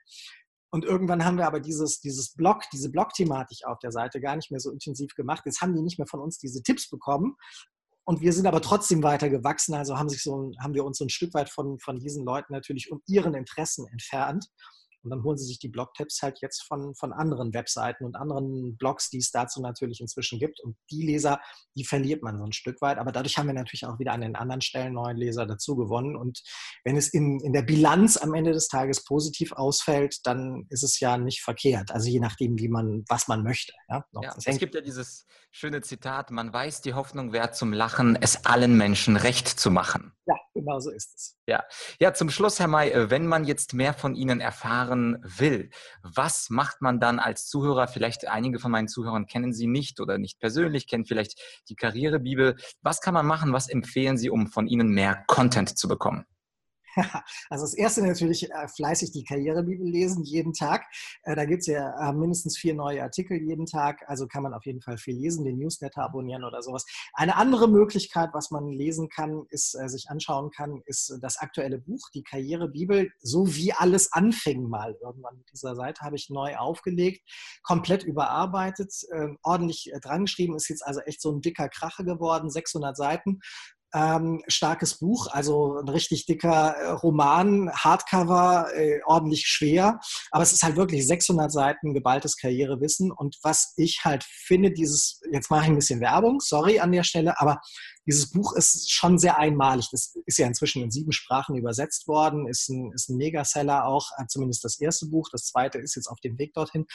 Und 0.72 0.84
irgendwann 0.84 1.24
haben 1.24 1.38
wir 1.38 1.46
aber 1.46 1.60
dieses, 1.60 2.00
dieses 2.00 2.34
Blog, 2.34 2.62
diese 2.72 2.90
Blog-Thematik 2.90 3.64
auf 3.64 3.78
der 3.78 3.92
Seite 3.92 4.20
gar 4.20 4.34
nicht 4.34 4.50
mehr 4.50 4.58
so 4.58 4.72
intensiv 4.72 5.14
gemacht. 5.14 5.42
Jetzt 5.46 5.60
haben 5.60 5.76
die 5.76 5.82
nicht 5.82 6.00
mehr 6.00 6.08
von 6.08 6.18
uns 6.18 6.38
diese 6.38 6.64
Tipps 6.64 6.90
bekommen. 6.90 7.36
Und 8.04 8.20
wir 8.20 8.32
sind 8.32 8.46
aber 8.46 8.60
trotzdem 8.60 9.02
weiter 9.02 9.30
gewachsen. 9.30 9.74
Also 9.74 9.98
haben, 9.98 10.08
sich 10.08 10.22
so, 10.22 10.52
haben 10.60 10.74
wir 10.74 10.84
uns 10.84 10.98
so 10.98 11.04
ein 11.04 11.10
Stück 11.10 11.34
weit 11.34 11.48
von, 11.48 11.78
von 11.78 11.98
diesen 11.98 12.24
Leuten 12.24 12.52
natürlich 12.52 12.90
und 12.90 13.02
ihren 13.06 13.34
Interessen 13.34 13.86
entfernt. 13.88 14.46
Und 15.02 15.10
dann 15.10 15.24
holen 15.24 15.36
sie 15.36 15.46
sich 15.46 15.58
die 15.58 15.68
Blogtipps 15.68 16.22
halt 16.22 16.40
jetzt 16.42 16.62
von, 16.62 16.94
von 16.94 17.12
anderen 17.12 17.52
Webseiten 17.54 18.04
und 18.04 18.16
anderen 18.16 18.76
Blogs, 18.76 19.10
die 19.10 19.18
es 19.18 19.30
dazu 19.30 19.60
natürlich 19.60 20.00
inzwischen 20.00 20.38
gibt. 20.38 20.60
Und 20.60 20.76
die 20.90 21.04
Leser, 21.04 21.40
die 21.76 21.84
verliert 21.84 22.22
man 22.22 22.38
so 22.38 22.44
ein 22.44 22.52
Stück 22.52 22.80
weit. 22.80 22.98
Aber 22.98 23.10
dadurch 23.10 23.36
haben 23.36 23.48
wir 23.48 23.54
natürlich 23.54 23.84
auch 23.84 23.98
wieder 23.98 24.12
an 24.12 24.20
den 24.20 24.36
anderen 24.36 24.60
Stellen 24.60 24.94
neuen 24.94 25.16
Leser 25.16 25.46
dazu 25.46 25.76
gewonnen. 25.76 26.16
Und 26.16 26.42
wenn 26.84 26.96
es 26.96 27.08
in, 27.08 27.40
in 27.40 27.52
der 27.52 27.62
Bilanz 27.62 28.16
am 28.16 28.34
Ende 28.34 28.52
des 28.52 28.68
Tages 28.68 29.04
positiv 29.04 29.52
ausfällt, 29.52 30.18
dann 30.24 30.66
ist 30.70 30.84
es 30.84 31.00
ja 31.00 31.18
nicht 31.18 31.42
verkehrt. 31.42 31.90
Also 31.90 32.08
je 32.08 32.20
nachdem, 32.20 32.58
wie 32.58 32.68
man, 32.68 33.04
was 33.08 33.26
man 33.26 33.42
möchte. 33.42 33.72
Ja, 33.88 34.04
ja 34.22 34.34
es 34.44 34.58
gibt 34.58 34.74
ja 34.74 34.80
dieses 34.80 35.26
schöne 35.54 35.82
Zitat, 35.82 36.30
man 36.30 36.50
weiß 36.50 36.80
die 36.80 36.94
Hoffnung 36.94 37.34
wert 37.34 37.54
zum 37.54 37.74
Lachen, 37.74 38.16
es 38.20 38.46
allen 38.46 38.76
Menschen 38.76 39.16
recht 39.16 39.46
zu 39.46 39.70
machen. 39.70 40.12
Ja, 40.24 40.34
genau 40.54 40.80
so 40.80 40.90
ist 40.90 41.14
es. 41.14 41.36
Ja, 41.46 41.62
ja 42.00 42.14
zum 42.14 42.30
Schluss, 42.30 42.58
Herr 42.58 42.68
May, 42.68 42.90
äh, 42.90 43.10
wenn 43.10 43.26
man 43.26 43.44
jetzt 43.44 43.74
mehr 43.74 43.92
von 43.92 44.14
Ihnen 44.14 44.40
erfahren 44.40 45.18
will, 45.22 45.68
was 46.02 46.48
macht 46.48 46.80
man 46.80 47.00
dann 47.00 47.18
als 47.18 47.48
Zuhörer? 47.48 47.86
Vielleicht 47.86 48.26
einige 48.28 48.58
von 48.58 48.70
meinen 48.70 48.88
Zuhörern 48.88 49.26
kennen 49.26 49.52
Sie 49.52 49.66
nicht 49.66 50.00
oder 50.00 50.16
nicht 50.16 50.40
persönlich, 50.40 50.88
kennen 50.88 51.04
vielleicht 51.04 51.38
die 51.68 51.76
Karrierebibel. 51.76 52.56
Was 52.80 53.00
kann 53.02 53.12
man 53.12 53.26
machen? 53.26 53.52
Was 53.52 53.68
empfehlen 53.68 54.16
Sie, 54.16 54.30
um 54.30 54.46
von 54.46 54.66
Ihnen 54.66 54.88
mehr 54.88 55.22
Content 55.26 55.76
zu 55.76 55.86
bekommen? 55.86 56.24
Also 57.50 57.64
das 57.64 57.74
erste 57.74 58.02
natürlich 58.02 58.50
äh, 58.50 58.68
fleißig 58.68 59.12
die 59.12 59.24
Karrierebibel 59.24 59.86
lesen, 59.86 60.24
jeden 60.24 60.52
Tag. 60.52 60.84
Äh, 61.22 61.36
da 61.36 61.44
gibt 61.44 61.60
es 61.60 61.66
ja 61.66 62.10
äh, 62.10 62.12
mindestens 62.12 62.56
vier 62.58 62.74
neue 62.74 63.02
Artikel 63.02 63.40
jeden 63.40 63.66
Tag, 63.66 64.02
also 64.06 64.26
kann 64.26 64.42
man 64.42 64.54
auf 64.54 64.64
jeden 64.66 64.80
Fall 64.80 64.98
viel 64.98 65.16
lesen, 65.16 65.44
den 65.44 65.58
Newsletter 65.58 66.02
abonnieren 66.02 66.44
oder 66.44 66.62
sowas. 66.62 66.84
Eine 67.14 67.36
andere 67.36 67.68
Möglichkeit, 67.68 68.30
was 68.32 68.50
man 68.50 68.70
lesen 68.70 69.08
kann, 69.08 69.44
ist, 69.50 69.72
sich 69.72 70.08
anschauen 70.08 70.50
kann, 70.50 70.82
ist 70.86 71.18
das 71.20 71.38
aktuelle 71.38 71.78
Buch, 71.78 72.08
die 72.14 72.22
Karrierebibel, 72.22 73.10
so 73.20 73.54
wie 73.54 73.72
alles 73.72 74.12
anfing 74.12 74.68
mal 74.68 74.96
irgendwann 75.02 75.38
mit 75.38 75.50
dieser 75.52 75.74
Seite, 75.74 76.02
habe 76.02 76.16
ich 76.16 76.30
neu 76.30 76.56
aufgelegt, 76.56 77.22
komplett 77.62 78.04
überarbeitet, 78.04 78.92
ordentlich 79.42 79.90
dran 80.02 80.24
geschrieben, 80.24 80.56
ist 80.56 80.68
jetzt 80.68 80.86
also 80.86 81.00
echt 81.00 81.20
so 81.20 81.32
ein 81.32 81.40
dicker 81.40 81.68
Krache 81.68 82.04
geworden, 82.04 82.50
600 82.50 82.96
Seiten 82.96 83.40
Ähm, 83.94 84.42
starkes 84.48 84.98
Buch, 84.98 85.26
also 85.30 85.78
ein 85.78 85.88
richtig 85.88 86.26
dicker 86.26 86.74
äh, 86.76 86.90
Roman, 86.90 87.70
Hardcover, 87.72 88.68
äh, 88.74 89.00
ordentlich 89.04 89.46
schwer. 89.46 90.00
Aber 90.30 90.42
es 90.42 90.52
ist 90.52 90.62
halt 90.62 90.76
wirklich 90.76 91.06
600 91.06 91.52
Seiten 91.52 91.94
geballtes 91.94 92.36
Karrierewissen. 92.36 93.12
Und 93.12 93.38
was 93.42 93.74
ich 93.76 94.04
halt 94.04 94.24
finde, 94.24 94.70
dieses, 94.70 95.20
jetzt 95.30 95.50
mache 95.50 95.64
ich 95.64 95.68
ein 95.68 95.76
bisschen 95.76 96.00
Werbung, 96.00 96.40
sorry 96.40 96.80
an 96.80 96.92
der 96.92 97.02
Stelle, 97.02 97.40
aber 97.40 97.60
dieses 98.06 98.30
Buch 98.30 98.54
ist 98.54 98.90
schon 98.90 99.18
sehr 99.18 99.38
einmalig. 99.38 99.88
Das 99.92 100.14
ist 100.26 100.38
ja 100.38 100.46
inzwischen 100.46 100.82
in 100.82 100.90
sieben 100.90 101.12
Sprachen 101.12 101.56
übersetzt 101.56 102.08
worden, 102.08 102.48
ist 102.48 102.68
ein, 102.68 102.92
ist 102.92 103.08
ein 103.08 103.16
Megaseller 103.16 103.86
auch, 103.86 104.10
äh, 104.18 104.26
zumindest 104.26 104.64
das 104.64 104.80
erste 104.80 105.06
Buch. 105.06 105.28
Das 105.30 105.44
zweite 105.44 105.78
ist 105.78 105.94
jetzt 105.94 106.08
auf 106.08 106.20
dem 106.20 106.38
Weg 106.38 106.54
dorthin. 106.54 106.86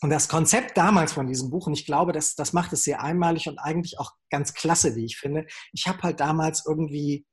Und 0.00 0.10
das 0.10 0.28
Konzept 0.28 0.76
damals 0.76 1.12
von 1.12 1.26
diesem 1.26 1.50
Buch, 1.50 1.66
und 1.66 1.72
ich 1.72 1.86
glaube, 1.86 2.12
das, 2.12 2.34
das 2.34 2.52
macht 2.52 2.72
es 2.72 2.84
sehr 2.84 3.02
einmalig 3.02 3.48
und 3.48 3.58
eigentlich 3.58 3.98
auch 3.98 4.12
ganz 4.30 4.54
klasse, 4.54 4.96
wie 4.96 5.04
ich 5.04 5.16
finde. 5.16 5.46
Ich 5.72 5.86
habe 5.86 6.02
halt 6.02 6.20
damals 6.20 6.64
irgendwie 6.66 7.24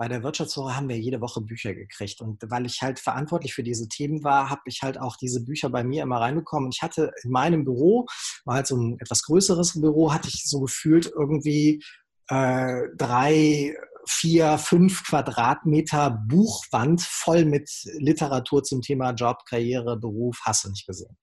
bei 0.00 0.08
der 0.08 0.22
Wirtschaftswoche 0.22 0.74
haben 0.74 0.88
wir 0.88 0.98
jede 0.98 1.20
Woche 1.20 1.42
Bücher 1.42 1.74
gekriegt. 1.74 2.22
Und 2.22 2.42
weil 2.48 2.64
ich 2.64 2.80
halt 2.80 2.98
verantwortlich 2.98 3.52
für 3.52 3.62
diese 3.62 3.86
Themen 3.86 4.24
war, 4.24 4.48
habe 4.48 4.62
ich 4.64 4.80
halt 4.80 4.98
auch 4.98 5.16
diese 5.16 5.44
Bücher 5.44 5.68
bei 5.68 5.84
mir 5.84 6.04
immer 6.04 6.22
reinbekommen. 6.22 6.70
ich 6.72 6.80
hatte 6.80 7.12
in 7.22 7.30
meinem 7.30 7.66
Büro, 7.66 8.06
war 8.46 8.54
halt 8.54 8.66
so 8.66 8.78
ein 8.78 8.98
etwas 8.98 9.22
größeres 9.24 9.78
Büro, 9.78 10.10
hatte 10.10 10.28
ich 10.28 10.44
so 10.48 10.60
gefühlt 10.60 11.12
irgendwie 11.14 11.84
äh, 12.28 12.84
drei, 12.96 13.76
vier, 14.06 14.56
fünf 14.56 15.04
Quadratmeter 15.04 16.24
Buchwand 16.26 17.02
voll 17.02 17.44
mit 17.44 17.70
Literatur 17.98 18.62
zum 18.62 18.80
Thema 18.80 19.10
Job, 19.10 19.44
Karriere, 19.44 19.98
Beruf, 19.98 20.40
hast 20.46 20.64
du 20.64 20.70
nicht 20.70 20.86
gesehen. 20.86 21.14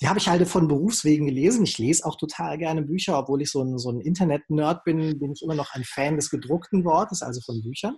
Die 0.00 0.08
habe 0.08 0.18
ich 0.18 0.28
halt 0.28 0.46
von 0.48 0.68
Berufswegen 0.68 1.26
gelesen. 1.26 1.64
Ich 1.64 1.78
lese 1.78 2.04
auch 2.04 2.16
total 2.16 2.58
gerne 2.58 2.82
Bücher, 2.82 3.18
obwohl 3.18 3.42
ich 3.42 3.50
so 3.50 3.62
ein, 3.62 3.78
so 3.78 3.90
ein 3.90 4.00
Internet-Nerd 4.00 4.84
bin, 4.84 5.18
bin 5.18 5.32
ich 5.32 5.42
immer 5.42 5.54
noch 5.54 5.72
ein 5.74 5.84
Fan 5.84 6.16
des 6.16 6.30
gedruckten 6.30 6.84
Wortes, 6.84 7.22
also 7.22 7.40
von 7.40 7.62
Büchern. 7.62 7.96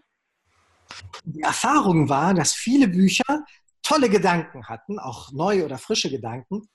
Die 1.24 1.42
Erfahrung 1.42 2.08
war, 2.08 2.34
dass 2.34 2.52
viele 2.52 2.88
Bücher 2.88 3.44
tolle 3.82 4.08
Gedanken 4.08 4.66
hatten, 4.66 4.98
auch 4.98 5.32
neue 5.32 5.64
oder 5.64 5.78
frische 5.78 6.10
Gedanken. 6.10 6.68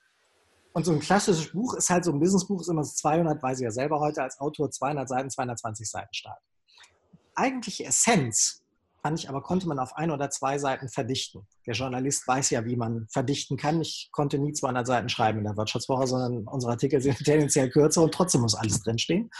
Und 0.72 0.84
so 0.84 0.92
ein 0.92 1.00
klassisches 1.00 1.52
Buch 1.52 1.74
ist 1.74 1.90
halt 1.90 2.04
so 2.04 2.12
ein 2.12 2.20
Businessbuch, 2.20 2.60
ist 2.60 2.68
immer 2.68 2.84
so 2.84 2.92
200, 2.92 3.42
weiß 3.42 3.58
ich 3.58 3.64
ja 3.64 3.70
selber 3.70 3.98
heute 3.98 4.22
als 4.22 4.38
Autor, 4.38 4.70
200 4.70 5.08
Seiten, 5.08 5.30
220 5.30 5.88
Seiten 5.88 6.14
stark. 6.14 6.38
Eigentliche 7.34 7.84
Essenz 7.84 8.59
fand 9.02 9.18
ich 9.18 9.28
aber, 9.28 9.42
konnte 9.42 9.66
man 9.68 9.78
auf 9.78 9.96
ein 9.96 10.10
oder 10.10 10.30
zwei 10.30 10.58
Seiten 10.58 10.88
verdichten. 10.88 11.46
Der 11.66 11.74
Journalist 11.74 12.26
weiß 12.26 12.50
ja, 12.50 12.64
wie 12.64 12.76
man 12.76 13.06
verdichten 13.10 13.56
kann. 13.56 13.80
Ich 13.80 14.08
konnte 14.12 14.38
nie 14.38 14.52
200 14.52 14.86
Seiten 14.86 15.08
schreiben 15.08 15.38
in 15.38 15.44
der 15.44 15.56
Wirtschaftswoche, 15.56 16.06
sondern 16.06 16.46
unsere 16.46 16.72
Artikel 16.72 17.00
sind 17.00 17.18
tendenziell 17.24 17.70
kürzer 17.70 18.02
und 18.02 18.14
trotzdem 18.14 18.42
muss 18.42 18.54
alles 18.54 18.82
drinstehen. 18.82 19.30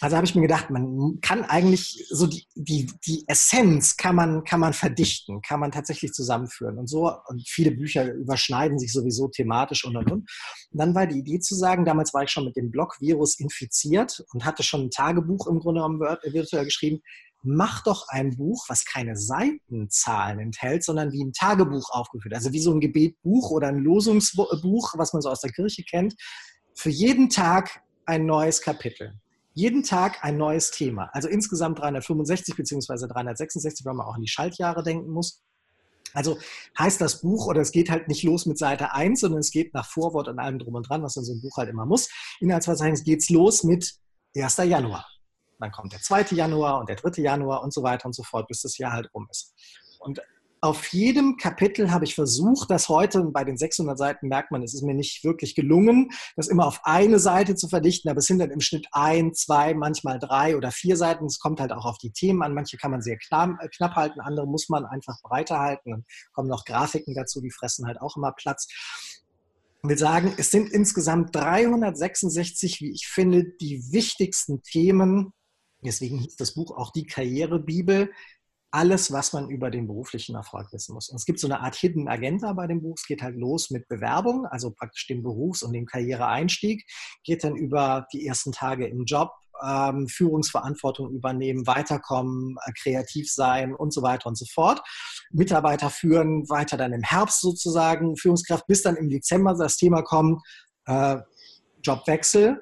Also 0.00 0.16
habe 0.16 0.26
ich 0.26 0.34
mir 0.34 0.42
gedacht, 0.42 0.70
man 0.70 1.18
kann 1.22 1.44
eigentlich 1.44 2.04
so 2.10 2.26
die, 2.26 2.44
die, 2.54 2.90
die 3.06 3.24
Essenz 3.28 3.96
kann 3.96 4.16
man, 4.16 4.44
kann 4.44 4.60
man 4.60 4.72
verdichten, 4.72 5.40
kann 5.40 5.60
man 5.60 5.70
tatsächlich 5.70 6.12
zusammenführen. 6.12 6.78
Und 6.78 6.88
so, 6.88 7.10
und 7.28 7.48
viele 7.48 7.70
Bücher 7.70 8.12
überschneiden 8.12 8.78
sich 8.78 8.92
sowieso 8.92 9.28
thematisch 9.28 9.84
und 9.84 9.96
und 9.96 10.10
und. 10.10 10.30
Und 10.72 10.78
dann 10.78 10.94
war 10.94 11.06
die 11.06 11.20
Idee 11.20 11.38
zu 11.38 11.54
sagen, 11.54 11.84
damals 11.84 12.12
war 12.12 12.24
ich 12.24 12.30
schon 12.30 12.44
mit 12.44 12.56
dem 12.56 12.70
Blog-Virus 12.70 13.38
infiziert 13.38 14.24
und 14.34 14.44
hatte 14.44 14.62
schon 14.62 14.82
ein 14.82 14.90
Tagebuch 14.90 15.46
im 15.46 15.60
Grunde 15.60 15.80
genommen 15.80 16.00
virtuell 16.00 16.64
geschrieben, 16.64 17.00
mach 17.44 17.82
doch 17.82 18.08
ein 18.08 18.36
Buch, 18.36 18.64
was 18.68 18.84
keine 18.84 19.16
Seitenzahlen 19.16 20.40
enthält, 20.40 20.82
sondern 20.82 21.12
wie 21.12 21.22
ein 21.22 21.32
Tagebuch 21.32 21.90
aufgeführt. 21.90 22.34
Also 22.34 22.52
wie 22.52 22.60
so 22.60 22.72
ein 22.72 22.80
Gebetbuch 22.80 23.50
oder 23.50 23.68
ein 23.68 23.78
Losungsbuch, 23.78 24.94
was 24.96 25.12
man 25.12 25.22
so 25.22 25.30
aus 25.30 25.40
der 25.40 25.52
Kirche 25.52 25.84
kennt. 25.84 26.14
Für 26.74 26.90
jeden 26.90 27.28
Tag 27.28 27.82
ein 28.06 28.26
neues 28.26 28.60
Kapitel. 28.60 29.12
Jeden 29.52 29.84
Tag 29.84 30.24
ein 30.24 30.36
neues 30.36 30.70
Thema. 30.72 31.10
Also 31.12 31.28
insgesamt 31.28 31.78
365 31.78 32.56
bzw. 32.56 33.06
366, 33.06 33.86
wenn 33.86 33.96
man 33.96 34.06
auch 34.06 34.14
an 34.14 34.22
die 34.22 34.28
Schaltjahre 34.28 34.82
denken 34.82 35.10
muss. 35.10 35.42
Also 36.12 36.38
heißt 36.78 37.00
das 37.00 37.20
Buch, 37.20 37.46
oder 37.46 37.60
es 37.60 37.72
geht 37.72 37.90
halt 37.90 38.08
nicht 38.08 38.22
los 38.22 38.46
mit 38.46 38.58
Seite 38.58 38.92
1, 38.92 39.20
sondern 39.20 39.40
es 39.40 39.50
geht 39.50 39.74
nach 39.74 39.86
Vorwort 39.86 40.28
und 40.28 40.38
allem 40.38 40.58
drum 40.58 40.74
und 40.74 40.88
dran, 40.88 41.02
was 41.02 41.14
dann 41.14 41.24
so 41.24 41.32
ein 41.32 41.40
Buch 41.40 41.56
halt 41.56 41.68
immer 41.68 41.86
muss. 41.86 42.08
Inhaltsverzeichnis 42.40 43.04
geht 43.04 43.20
es 43.20 43.30
los 43.30 43.64
mit 43.64 43.94
1. 44.36 44.56
Januar 44.58 45.06
dann 45.64 45.72
kommt 45.72 45.92
der 45.92 46.00
2. 46.00 46.36
Januar 46.36 46.80
und 46.80 46.88
der 46.88 46.96
3. 46.96 47.22
Januar 47.22 47.62
und 47.62 47.72
so 47.72 47.82
weiter 47.82 48.06
und 48.06 48.14
so 48.14 48.22
fort, 48.22 48.46
bis 48.48 48.60
das 48.60 48.78
Jahr 48.78 48.92
halt 48.92 49.12
rum 49.14 49.26
ist. 49.30 49.54
Und 49.98 50.20
auf 50.60 50.86
jedem 50.88 51.36
Kapitel 51.36 51.90
habe 51.90 52.06
ich 52.06 52.14
versucht, 52.14 52.70
das 52.70 52.88
heute, 52.88 53.22
bei 53.24 53.44
den 53.44 53.58
600 53.58 53.98
Seiten 53.98 54.28
merkt 54.28 54.50
man, 54.50 54.62
es 54.62 54.72
ist 54.72 54.82
mir 54.82 54.94
nicht 54.94 55.22
wirklich 55.22 55.54
gelungen, 55.54 56.10
das 56.36 56.48
immer 56.48 56.66
auf 56.66 56.80
eine 56.84 57.18
Seite 57.18 57.54
zu 57.54 57.68
verdichten, 57.68 58.08
aber 58.08 58.18
es 58.18 58.24
sind 58.24 58.38
dann 58.38 58.50
im 58.50 58.60
Schnitt 58.60 58.86
ein, 58.92 59.34
zwei, 59.34 59.74
manchmal 59.74 60.18
drei 60.18 60.56
oder 60.56 60.70
vier 60.70 60.96
Seiten. 60.96 61.26
Es 61.26 61.38
kommt 61.38 61.60
halt 61.60 61.72
auch 61.72 61.84
auf 61.84 61.98
die 61.98 62.12
Themen 62.12 62.42
an. 62.42 62.54
Manche 62.54 62.78
kann 62.78 62.92
man 62.92 63.02
sehr 63.02 63.18
knapp, 63.18 63.50
äh, 63.60 63.68
knapp 63.68 63.94
halten, 63.94 64.20
andere 64.20 64.46
muss 64.46 64.70
man 64.70 64.86
einfach 64.86 65.20
breiter 65.22 65.58
halten. 65.58 65.90
Dann 65.90 66.04
kommen 66.32 66.48
noch 66.48 66.64
Grafiken 66.64 67.14
dazu, 67.14 67.42
die 67.42 67.50
fressen 67.50 67.86
halt 67.86 68.00
auch 68.00 68.16
immer 68.16 68.32
Platz. 68.32 68.66
Ich 69.82 69.90
will 69.90 69.98
sagen, 69.98 70.32
es 70.38 70.50
sind 70.50 70.72
insgesamt 70.72 71.36
366, 71.36 72.80
wie 72.80 72.90
ich 72.90 73.06
finde, 73.06 73.44
die 73.60 73.92
wichtigsten 73.92 74.62
Themen 74.62 75.34
Deswegen 75.84 76.18
hieß 76.18 76.36
das 76.36 76.54
Buch 76.54 76.76
auch 76.76 76.90
die 76.92 77.06
Karrierebibel. 77.06 78.10
Alles, 78.70 79.12
was 79.12 79.32
man 79.32 79.50
über 79.50 79.70
den 79.70 79.86
beruflichen 79.86 80.34
Erfolg 80.34 80.72
wissen 80.72 80.94
muss. 80.94 81.08
Und 81.08 81.16
es 81.16 81.26
gibt 81.26 81.38
so 81.38 81.46
eine 81.46 81.60
Art 81.60 81.76
Hidden 81.76 82.08
Agenda 82.08 82.52
bei 82.54 82.66
dem 82.66 82.82
Buch. 82.82 82.96
Es 82.98 83.06
geht 83.06 83.22
halt 83.22 83.36
los 83.36 83.70
mit 83.70 83.86
Bewerbung, 83.86 84.46
also 84.46 84.72
praktisch 84.72 85.06
dem 85.06 85.22
Berufs- 85.22 85.62
und 85.62 85.72
dem 85.72 85.86
Karriereeinstieg. 85.86 86.84
Geht 87.22 87.44
dann 87.44 87.54
über 87.54 88.06
die 88.12 88.26
ersten 88.26 88.50
Tage 88.50 88.88
im 88.88 89.04
Job, 89.04 89.30
ähm, 89.62 90.08
Führungsverantwortung 90.08 91.10
übernehmen, 91.12 91.66
weiterkommen, 91.66 92.56
äh, 92.64 92.72
kreativ 92.72 93.30
sein 93.30 93.74
und 93.74 93.92
so 93.92 94.02
weiter 94.02 94.26
und 94.26 94.36
so 94.36 94.46
fort. 94.46 94.82
Mitarbeiter 95.30 95.90
führen, 95.90 96.48
weiter 96.48 96.76
dann 96.76 96.92
im 96.92 97.02
Herbst 97.02 97.40
sozusagen, 97.40 98.16
Führungskraft, 98.16 98.66
bis 98.66 98.82
dann 98.82 98.96
im 98.96 99.08
Dezember 99.08 99.54
das 99.54 99.76
Thema 99.76 100.02
kommt, 100.02 100.42
äh, 100.86 101.18
Jobwechsel, 101.82 102.60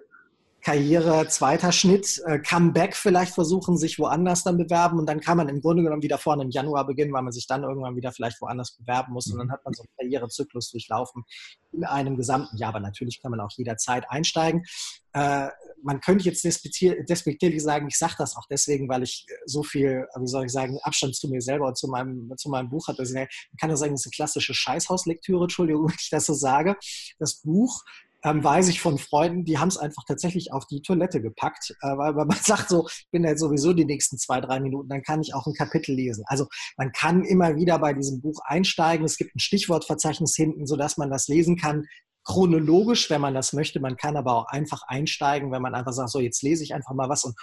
Karriere, 0.63 1.27
zweiter 1.27 1.73
Schnitt, 1.73 2.23
äh, 2.25 2.39
Comeback 2.39 2.95
vielleicht 2.95 3.35
versuchen, 3.35 3.77
sich 3.77 3.99
woanders 3.99 4.45
dann 4.45 4.59
bewerben 4.59 4.99
und 5.01 5.07
dann 5.07 5.21
kann 5.21 5.37
man 5.37 5.49
im 5.49 5.61
Grunde 5.61 5.83
genommen 5.83 6.03
wieder 6.03 6.19
vorne 6.19 6.45
im 6.45 6.51
Januar 6.51 6.87
beginnen, 6.87 7.13
weil 7.13 7.23
man 7.23 7.33
sich 7.33 7.49
dann 7.49 7.65
irgendwann 7.65 7.97
wieder 7.97 8.13
vielleicht 8.13 8.41
woanders 8.41 8.77
bewerben 8.77 9.13
muss 9.13 9.27
und 9.27 9.39
dann 9.39 9.49
mhm. 9.49 9.53
hat 9.53 9.65
man 9.65 9.75
so 9.75 9.83
einen 9.83 9.91
Karrierezyklus 9.99 10.71
durchlaufen 10.71 11.25
in 11.73 11.85
einem 11.85 12.17
gesamten 12.17 12.57
Jahr. 12.57 12.69
Aber 12.69 12.81
natürlich 12.81 13.21
kann 13.21 13.33
man 13.33 13.41
auch 13.41 13.51
jederzeit 13.57 14.05
einsteigen. 14.09 14.63
Äh, 15.13 15.49
man 15.83 16.01
könnte 16.01 16.27
jetzt 16.27 16.45
despektierlich 16.45 17.61
sagen, 17.61 17.89
ich 17.89 17.99
sage 17.99 18.15
das 18.19 18.37
auch 18.37 18.47
deswegen, 18.49 18.89
weil 18.89 19.03
ich 19.03 19.27
so 19.47 19.65
viel, 19.65 20.07
wie 20.17 20.27
soll 20.29 20.45
ich 20.47 20.53
sagen, 20.53 20.79
Abstand 20.83 21.17
zu 21.17 21.29
mir 21.29 21.41
selber 21.41 21.67
und 21.67 21.77
zu 21.77 21.89
meinem, 21.89 22.33
zu 22.37 22.49
meinem 22.51 22.71
Buch 22.71 22.87
hatte. 22.87 23.03
Man 23.03 23.27
kann 23.61 23.71
ja 23.71 23.77
sagen, 23.77 23.93
das 23.93 24.03
ist 24.03 24.07
eine 24.07 24.13
klassische 24.13 24.55
Scheißhauslektüre, 24.55 25.43
Entschuldigung, 25.43 25.89
wenn 25.89 25.97
ich 25.99 26.11
das 26.11 26.27
so 26.27 26.35
sage. 26.35 26.77
Das 27.19 27.43
Buch 27.43 27.83
ähm, 28.25 28.43
weiß 28.43 28.69
ich 28.69 28.81
von 28.81 28.99
Freunden, 28.99 29.45
die 29.45 29.59
haben 29.59 29.69
es 29.69 29.79
einfach 29.79 30.05
tatsächlich 30.07 30.53
auf 30.53 30.67
die 30.67 30.83
Toilette 30.83 31.21
gepackt, 31.21 31.75
äh, 31.83 31.97
weil, 31.97 32.15
weil 32.17 32.27
man 32.27 32.39
sagt 32.43 32.69
so, 32.69 32.87
ich 32.89 33.09
bin 33.11 33.25
jetzt 33.25 33.41
sowieso 33.41 33.73
die 33.73 33.85
nächsten 33.85 34.19
zwei, 34.19 34.41
drei 34.41 34.61
Minuten, 34.61 34.89
dann 34.89 35.03
kann 35.03 35.21
ich 35.21 35.35
auch 35.35 35.47
ein 35.47 35.55
Kapitel 35.55 35.95
lesen. 35.95 36.25
Also 36.27 36.47
man 36.77 36.93
kann 36.93 37.25
immer 37.25 37.57
wieder 37.57 37.79
bei 37.79 37.93
diesem 37.93 38.21
Buch 38.21 38.41
einsteigen. 38.45 39.05
Es 39.05 39.17
gibt 39.17 39.35
ein 39.35 39.41
Stichwortverzeichnis 39.41 40.35
hinten, 40.37 40.67
sodass 40.67 40.97
man 40.97 41.11
das 41.11 41.29
lesen 41.29 41.57
kann, 41.57 41.87
chronologisch, 42.25 43.11
wenn 43.11 43.21
man 43.21 43.35
das 43.35 43.53
möchte. 43.53 43.81
Man 43.81 43.97
kann 43.97 44.17
aber 44.17 44.37
auch 44.37 44.47
einfach 44.47 44.83
einsteigen, 44.87 45.51
wenn 45.53 45.63
man 45.63 45.75
einfach 45.75 45.93
sagt, 45.93 46.11
so 46.11 46.21
jetzt 46.21 46.43
lese 46.43 46.65
ich 46.65 46.75
einfach 46.75 46.95
mal 46.95 47.09
was 47.09 47.25
und 47.25 47.37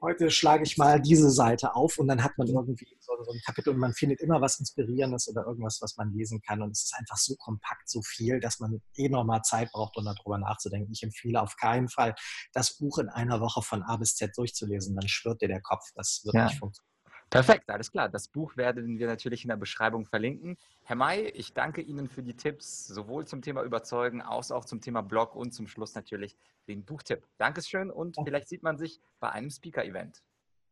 heute 0.00 0.30
schlage 0.30 0.62
ich 0.64 0.78
mal 0.78 1.00
diese 1.00 1.30
Seite 1.30 1.74
auf 1.74 1.98
und 1.98 2.08
dann 2.08 2.22
hat 2.22 2.36
man 2.38 2.48
irgendwie 2.48 2.86
so, 3.00 3.12
so, 3.22 3.32
ein 3.32 3.40
Kapitel 3.44 3.70
und 3.70 3.78
man 3.78 3.92
findet 3.92 4.20
immer 4.20 4.40
was 4.40 4.58
Inspirierendes 4.58 5.28
oder 5.28 5.46
irgendwas, 5.46 5.78
was 5.82 5.96
man 5.96 6.12
lesen 6.12 6.40
kann. 6.40 6.62
Und 6.62 6.70
es 6.70 6.84
ist 6.84 6.94
einfach 6.96 7.16
so 7.16 7.34
kompakt, 7.36 7.88
so 7.88 8.00
viel, 8.02 8.40
dass 8.40 8.60
man 8.60 8.80
eh 8.96 9.08
nochmal 9.08 9.42
Zeit 9.42 9.70
braucht, 9.72 9.96
um 9.96 10.04
darüber 10.04 10.38
nachzudenken. 10.38 10.92
Ich 10.92 11.02
empfehle 11.02 11.40
auf 11.40 11.56
keinen 11.56 11.88
Fall, 11.88 12.14
das 12.52 12.78
Buch 12.78 12.98
in 12.98 13.08
einer 13.08 13.40
Woche 13.40 13.62
von 13.62 13.82
A 13.82 13.96
bis 13.96 14.14
Z 14.14 14.36
durchzulesen. 14.36 14.96
Dann 14.96 15.08
schwirrt 15.08 15.42
dir 15.42 15.48
der 15.48 15.62
Kopf. 15.62 15.84
Das 15.94 16.22
wird 16.24 16.34
ja. 16.34 16.44
nicht 16.46 16.58
funktionieren. 16.58 16.89
Perfekt, 17.30 17.70
alles 17.70 17.92
klar. 17.92 18.08
Das 18.08 18.26
Buch 18.26 18.56
werden 18.56 18.98
wir 18.98 19.06
natürlich 19.06 19.44
in 19.44 19.48
der 19.48 19.56
Beschreibung 19.56 20.04
verlinken. 20.04 20.58
Herr 20.82 20.96
May, 20.96 21.28
ich 21.28 21.52
danke 21.52 21.80
Ihnen 21.80 22.08
für 22.08 22.24
die 22.24 22.34
Tipps, 22.34 22.88
sowohl 22.88 23.24
zum 23.24 23.40
Thema 23.40 23.62
Überzeugen, 23.62 24.20
als 24.20 24.50
auch 24.50 24.64
zum 24.64 24.80
Thema 24.80 25.00
Blog 25.00 25.36
und 25.36 25.52
zum 25.52 25.68
Schluss 25.68 25.94
natürlich 25.94 26.36
den 26.66 26.84
Buchtipp. 26.84 27.24
Dankeschön 27.38 27.90
und 27.90 28.16
vielleicht 28.24 28.48
sieht 28.48 28.64
man 28.64 28.78
sich 28.78 29.00
bei 29.20 29.30
einem 29.30 29.48
Speaker-Event. 29.48 30.22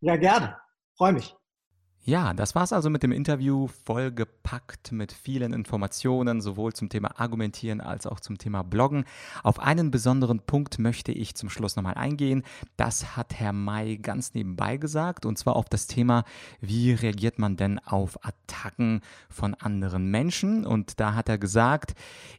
Ja, 0.00 0.16
gerne. 0.16 0.56
Freue 0.96 1.12
mich. 1.12 1.36
Ja, 2.08 2.32
das 2.32 2.54
war's 2.54 2.72
also 2.72 2.88
mit 2.88 3.02
dem 3.02 3.12
Interview, 3.12 3.66
vollgepackt 3.84 4.92
mit 4.92 5.12
vielen 5.12 5.52
Informationen, 5.52 6.40
sowohl 6.40 6.72
zum 6.72 6.88
Thema 6.88 7.20
Argumentieren 7.20 7.82
als 7.82 8.06
auch 8.06 8.18
zum 8.18 8.38
Thema 8.38 8.62
Bloggen. 8.62 9.04
Auf 9.42 9.58
einen 9.60 9.90
besonderen 9.90 10.40
Punkt 10.40 10.78
möchte 10.78 11.12
ich 11.12 11.34
zum 11.34 11.50
Schluss 11.50 11.76
nochmal 11.76 11.96
eingehen. 11.96 12.44
Das 12.78 13.14
hat 13.18 13.34
Herr 13.34 13.52
May 13.52 13.98
ganz 13.98 14.32
nebenbei 14.32 14.78
gesagt, 14.78 15.26
und 15.26 15.36
zwar 15.36 15.54
auf 15.54 15.68
das 15.68 15.86
Thema, 15.86 16.24
wie 16.62 16.92
reagiert 16.92 17.38
man 17.38 17.58
denn 17.58 17.78
auf 17.78 18.24
Attacken 18.24 19.02
von 19.28 19.52
anderen 19.52 20.10
Menschen? 20.10 20.64
Und 20.64 21.00
da 21.00 21.14
hat 21.14 21.28
er 21.28 21.36
gesagt, 21.36 21.92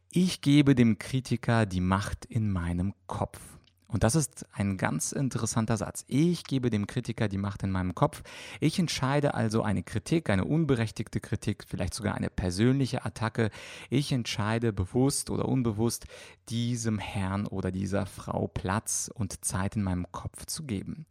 ich 0.10 0.42
gebe 0.42 0.74
dem 0.74 0.98
Kritiker 0.98 1.68
die 1.68 1.82
Macht 1.82 2.26
in 2.26 2.52
meinem 2.52 2.96
Kopf. 3.06 3.59
Und 3.92 4.04
das 4.04 4.16
ist 4.16 4.46
ein 4.54 4.78
ganz 4.78 5.12
interessanter 5.12 5.76
Satz. 5.76 6.06
Ich 6.08 6.44
gebe 6.44 6.70
dem 6.70 6.86
Kritiker 6.86 7.28
die 7.28 7.40
Macht 7.40 7.64
in 7.64 7.72
meinem 7.72 7.96
Kopf. 7.96 8.22
Ich 8.60 8.78
entscheide 8.78 9.34
also 9.34 9.64
eine 9.64 9.82
Kritik, 9.82 10.30
eine 10.30 10.46
unberechtigte 10.46 11.20
Kritik, 11.20 11.66
vielleicht 11.68 11.96
sogar 11.96 12.14
eine 12.14 12.30
persönliche 12.30 13.04
Attacke. 13.04 13.50
Ich 13.90 14.12
entscheide 14.12 14.72
bewusst 14.74 15.32
oder 15.32 15.50
unbewusst, 15.50 16.06
diesem 16.50 17.00
Herrn 17.00 17.48
oder 17.48 17.72
dieser 17.72 18.06
Frau 18.06 18.48
Platz 18.48 19.10
und 19.14 19.44
Zeit 19.44 19.76
in 19.76 19.84
meinem 19.84 20.12
Kopf 20.12 20.46
zu 20.46 20.64
geben. 20.64 21.08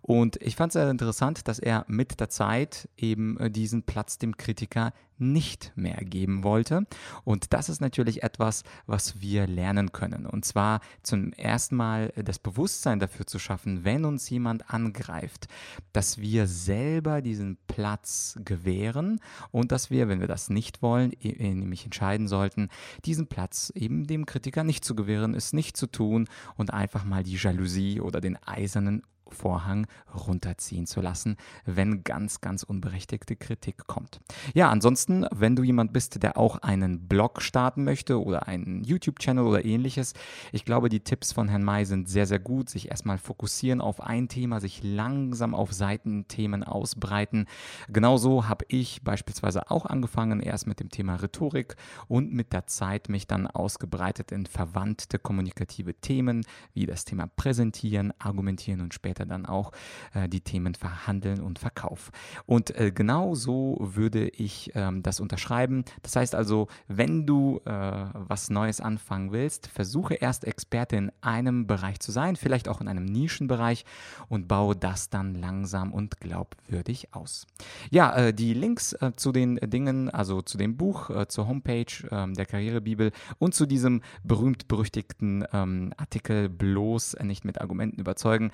Und 0.00 0.40
ich 0.40 0.56
fand 0.56 0.70
es 0.70 0.74
sehr 0.74 0.90
interessant, 0.90 1.48
dass 1.48 1.58
er 1.58 1.84
mit 1.86 2.18
der 2.18 2.30
Zeit 2.30 2.88
eben 2.96 3.38
äh, 3.38 3.50
diesen 3.50 3.82
Platz 3.82 4.16
dem 4.18 4.36
Kritiker 4.38 4.92
nicht 5.22 5.72
mehr 5.76 5.96
geben 6.04 6.44
wollte. 6.44 6.84
Und 7.24 7.52
das 7.52 7.68
ist 7.68 7.80
natürlich 7.80 8.22
etwas, 8.22 8.64
was 8.86 9.20
wir 9.20 9.46
lernen 9.46 9.92
können. 9.92 10.26
Und 10.26 10.44
zwar 10.44 10.80
zum 11.02 11.32
ersten 11.32 11.76
Mal 11.76 12.12
das 12.16 12.38
Bewusstsein 12.38 12.98
dafür 12.98 13.26
zu 13.26 13.38
schaffen, 13.38 13.84
wenn 13.84 14.04
uns 14.04 14.28
jemand 14.28 14.70
angreift, 14.70 15.48
dass 15.92 16.18
wir 16.18 16.46
selber 16.46 17.22
diesen 17.22 17.56
Platz 17.66 18.38
gewähren 18.44 19.20
und 19.50 19.72
dass 19.72 19.90
wir, 19.90 20.08
wenn 20.08 20.20
wir 20.20 20.28
das 20.28 20.50
nicht 20.50 20.82
wollen, 20.82 21.12
e, 21.22 21.54
nämlich 21.54 21.84
entscheiden 21.84 22.28
sollten, 22.28 22.68
diesen 23.04 23.28
Platz 23.28 23.72
eben 23.74 24.06
dem 24.06 24.26
Kritiker 24.26 24.64
nicht 24.64 24.84
zu 24.84 24.94
gewähren, 24.94 25.34
es 25.34 25.52
nicht 25.52 25.76
zu 25.76 25.86
tun 25.86 26.28
und 26.56 26.72
einfach 26.72 27.04
mal 27.04 27.22
die 27.22 27.36
Jalousie 27.36 28.00
oder 28.00 28.20
den 28.20 28.36
eisernen 28.44 29.02
Vorhang 29.32 29.86
runterziehen 30.14 30.86
zu 30.86 31.00
lassen, 31.00 31.36
wenn 31.64 32.04
ganz, 32.04 32.40
ganz 32.40 32.62
unberechtigte 32.62 33.36
Kritik 33.36 33.86
kommt. 33.86 34.20
Ja, 34.54 34.70
ansonsten, 34.70 35.26
wenn 35.30 35.56
du 35.56 35.62
jemand 35.62 35.92
bist, 35.92 36.22
der 36.22 36.36
auch 36.36 36.58
einen 36.58 37.08
Blog 37.08 37.42
starten 37.42 37.84
möchte 37.84 38.22
oder 38.22 38.48
einen 38.48 38.84
YouTube-Channel 38.84 39.44
oder 39.44 39.64
ähnliches, 39.64 40.14
ich 40.52 40.64
glaube, 40.64 40.88
die 40.88 41.00
Tipps 41.00 41.32
von 41.32 41.48
Herrn 41.48 41.64
May 41.64 41.84
sind 41.84 42.08
sehr, 42.08 42.26
sehr 42.26 42.38
gut. 42.38 42.68
Sich 42.68 42.90
erstmal 42.90 43.18
fokussieren 43.18 43.80
auf 43.80 44.00
ein 44.00 44.28
Thema, 44.28 44.60
sich 44.60 44.82
langsam 44.82 45.54
auf 45.54 45.72
Seitenthemen 45.72 46.62
ausbreiten. 46.62 47.46
Genauso 47.88 48.48
habe 48.48 48.64
ich 48.68 49.02
beispielsweise 49.02 49.70
auch 49.70 49.86
angefangen, 49.86 50.40
erst 50.40 50.66
mit 50.66 50.80
dem 50.80 50.90
Thema 50.90 51.16
Rhetorik 51.16 51.76
und 52.08 52.32
mit 52.32 52.52
der 52.52 52.66
Zeit 52.66 53.08
mich 53.08 53.26
dann 53.26 53.46
ausgebreitet 53.46 54.32
in 54.32 54.46
verwandte 54.46 55.18
kommunikative 55.18 55.94
Themen 55.94 56.44
wie 56.74 56.86
das 56.86 57.04
Thema 57.04 57.26
Präsentieren, 57.26 58.12
Argumentieren 58.18 58.80
und 58.80 58.94
später 58.94 59.21
später 59.22 59.26
dann 59.26 59.46
auch 59.46 59.72
äh, 60.14 60.28
die 60.28 60.40
Themen 60.40 60.74
Verhandeln 60.74 61.40
und 61.40 61.58
Verkauf. 61.58 62.10
Und 62.46 62.76
äh, 62.78 62.92
genau 62.92 63.34
so 63.34 63.78
würde 63.80 64.28
ich 64.28 64.72
ähm, 64.74 65.02
das 65.02 65.20
unterschreiben. 65.20 65.84
Das 66.02 66.16
heißt 66.16 66.34
also, 66.34 66.68
wenn 66.88 67.26
du 67.26 67.60
äh, 67.64 67.70
was 68.14 68.50
Neues 68.50 68.80
anfangen 68.80 69.32
willst, 69.32 69.68
versuche 69.68 70.14
erst 70.14 70.44
Experte 70.44 70.96
in 70.96 71.12
einem 71.20 71.66
Bereich 71.66 72.00
zu 72.00 72.12
sein, 72.12 72.36
vielleicht 72.36 72.68
auch 72.68 72.80
in 72.80 72.88
einem 72.88 73.04
Nischenbereich 73.04 73.84
und 74.28 74.48
baue 74.48 74.74
das 74.76 75.10
dann 75.10 75.34
langsam 75.34 75.92
und 75.92 76.20
glaubwürdig 76.20 77.14
aus. 77.14 77.46
Ja, 77.90 78.14
äh, 78.14 78.34
die 78.34 78.54
Links 78.54 78.92
äh, 78.94 79.12
zu 79.16 79.32
den 79.32 79.56
Dingen, 79.56 80.10
also 80.10 80.42
zu 80.42 80.58
dem 80.58 80.76
Buch, 80.76 81.10
äh, 81.10 81.28
zur 81.28 81.46
Homepage 81.46 81.86
ähm, 82.10 82.34
der 82.34 82.46
Karrierebibel 82.46 83.12
und 83.38 83.54
zu 83.54 83.66
diesem 83.66 84.02
berühmt-berüchtigten 84.24 85.44
ähm, 85.52 85.92
Artikel 85.96 86.48
bloß 86.48 87.16
nicht 87.22 87.44
mit 87.44 87.60
Argumenten 87.60 88.00
überzeugen, 88.00 88.50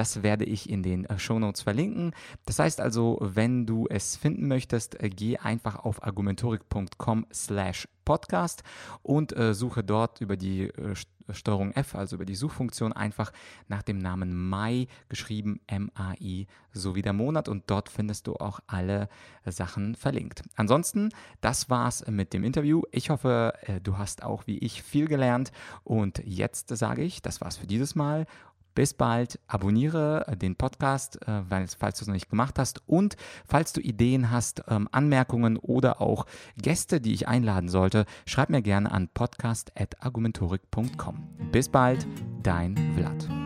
das 0.00 0.22
werde 0.22 0.46
ich 0.46 0.70
in 0.70 0.82
den 0.82 1.04
äh, 1.04 1.18
Shownotes 1.18 1.60
verlinken. 1.60 2.14
Das 2.46 2.58
heißt 2.58 2.80
also, 2.80 3.18
wenn 3.20 3.66
du 3.66 3.86
es 3.86 4.16
finden 4.16 4.48
möchtest, 4.48 4.98
äh, 4.98 5.10
geh 5.10 5.36
einfach 5.36 5.76
auf 5.76 6.02
argumentorik.com 6.02 7.26
slash 7.30 7.86
podcast 8.06 8.62
und 9.02 9.36
äh, 9.36 9.52
suche 9.52 9.84
dort 9.84 10.22
über 10.22 10.38
die 10.38 10.62
äh, 10.62 10.94
Steuerung 11.32 11.72
F, 11.72 11.94
also 11.94 12.16
über 12.16 12.24
die 12.24 12.34
Suchfunktion, 12.34 12.92
einfach 12.92 13.30
nach 13.68 13.82
dem 13.82 13.98
Namen 13.98 14.34
Mai, 14.34 14.88
geschrieben 15.08 15.60
M-A-I, 15.66 16.46
sowie 16.72 17.02
der 17.02 17.12
Monat 17.12 17.48
und 17.48 17.64
dort 17.68 17.88
findest 17.88 18.26
du 18.26 18.36
auch 18.36 18.60
alle 18.66 19.08
Sachen 19.44 19.94
verlinkt. 19.94 20.42
Ansonsten, 20.56 21.10
das 21.40 21.70
war's 21.70 22.06
mit 22.08 22.32
dem 22.32 22.42
Interview. 22.42 22.82
Ich 22.90 23.10
hoffe, 23.10 23.52
äh, 23.62 23.80
du 23.80 23.98
hast 23.98 24.22
auch 24.22 24.46
wie 24.46 24.58
ich 24.58 24.82
viel 24.82 25.06
gelernt 25.08 25.52
und 25.84 26.22
jetzt 26.24 26.76
sage 26.76 27.02
ich, 27.02 27.22
das 27.22 27.40
war's 27.40 27.58
für 27.58 27.66
dieses 27.66 27.94
Mal 27.94 28.26
bis 28.74 28.94
bald, 28.94 29.38
abonniere 29.46 30.26
äh, 30.26 30.36
den 30.36 30.56
Podcast, 30.56 31.20
äh, 31.26 31.42
falls 31.78 31.98
du 31.98 32.04
es 32.04 32.06
noch 32.06 32.14
nicht 32.14 32.30
gemacht 32.30 32.58
hast. 32.58 32.82
Und 32.86 33.16
falls 33.46 33.72
du 33.72 33.80
Ideen 33.80 34.30
hast, 34.30 34.62
ähm, 34.68 34.88
Anmerkungen 34.92 35.56
oder 35.56 36.00
auch 36.00 36.26
Gäste, 36.56 37.00
die 37.00 37.12
ich 37.12 37.26
einladen 37.28 37.68
sollte, 37.68 38.06
schreib 38.26 38.50
mir 38.50 38.62
gerne 38.62 38.92
an 38.92 39.08
podcast.argumentorik.com. 39.08 41.28
Bis 41.52 41.68
bald, 41.68 42.06
dein 42.42 42.76
Vlad. 42.96 43.39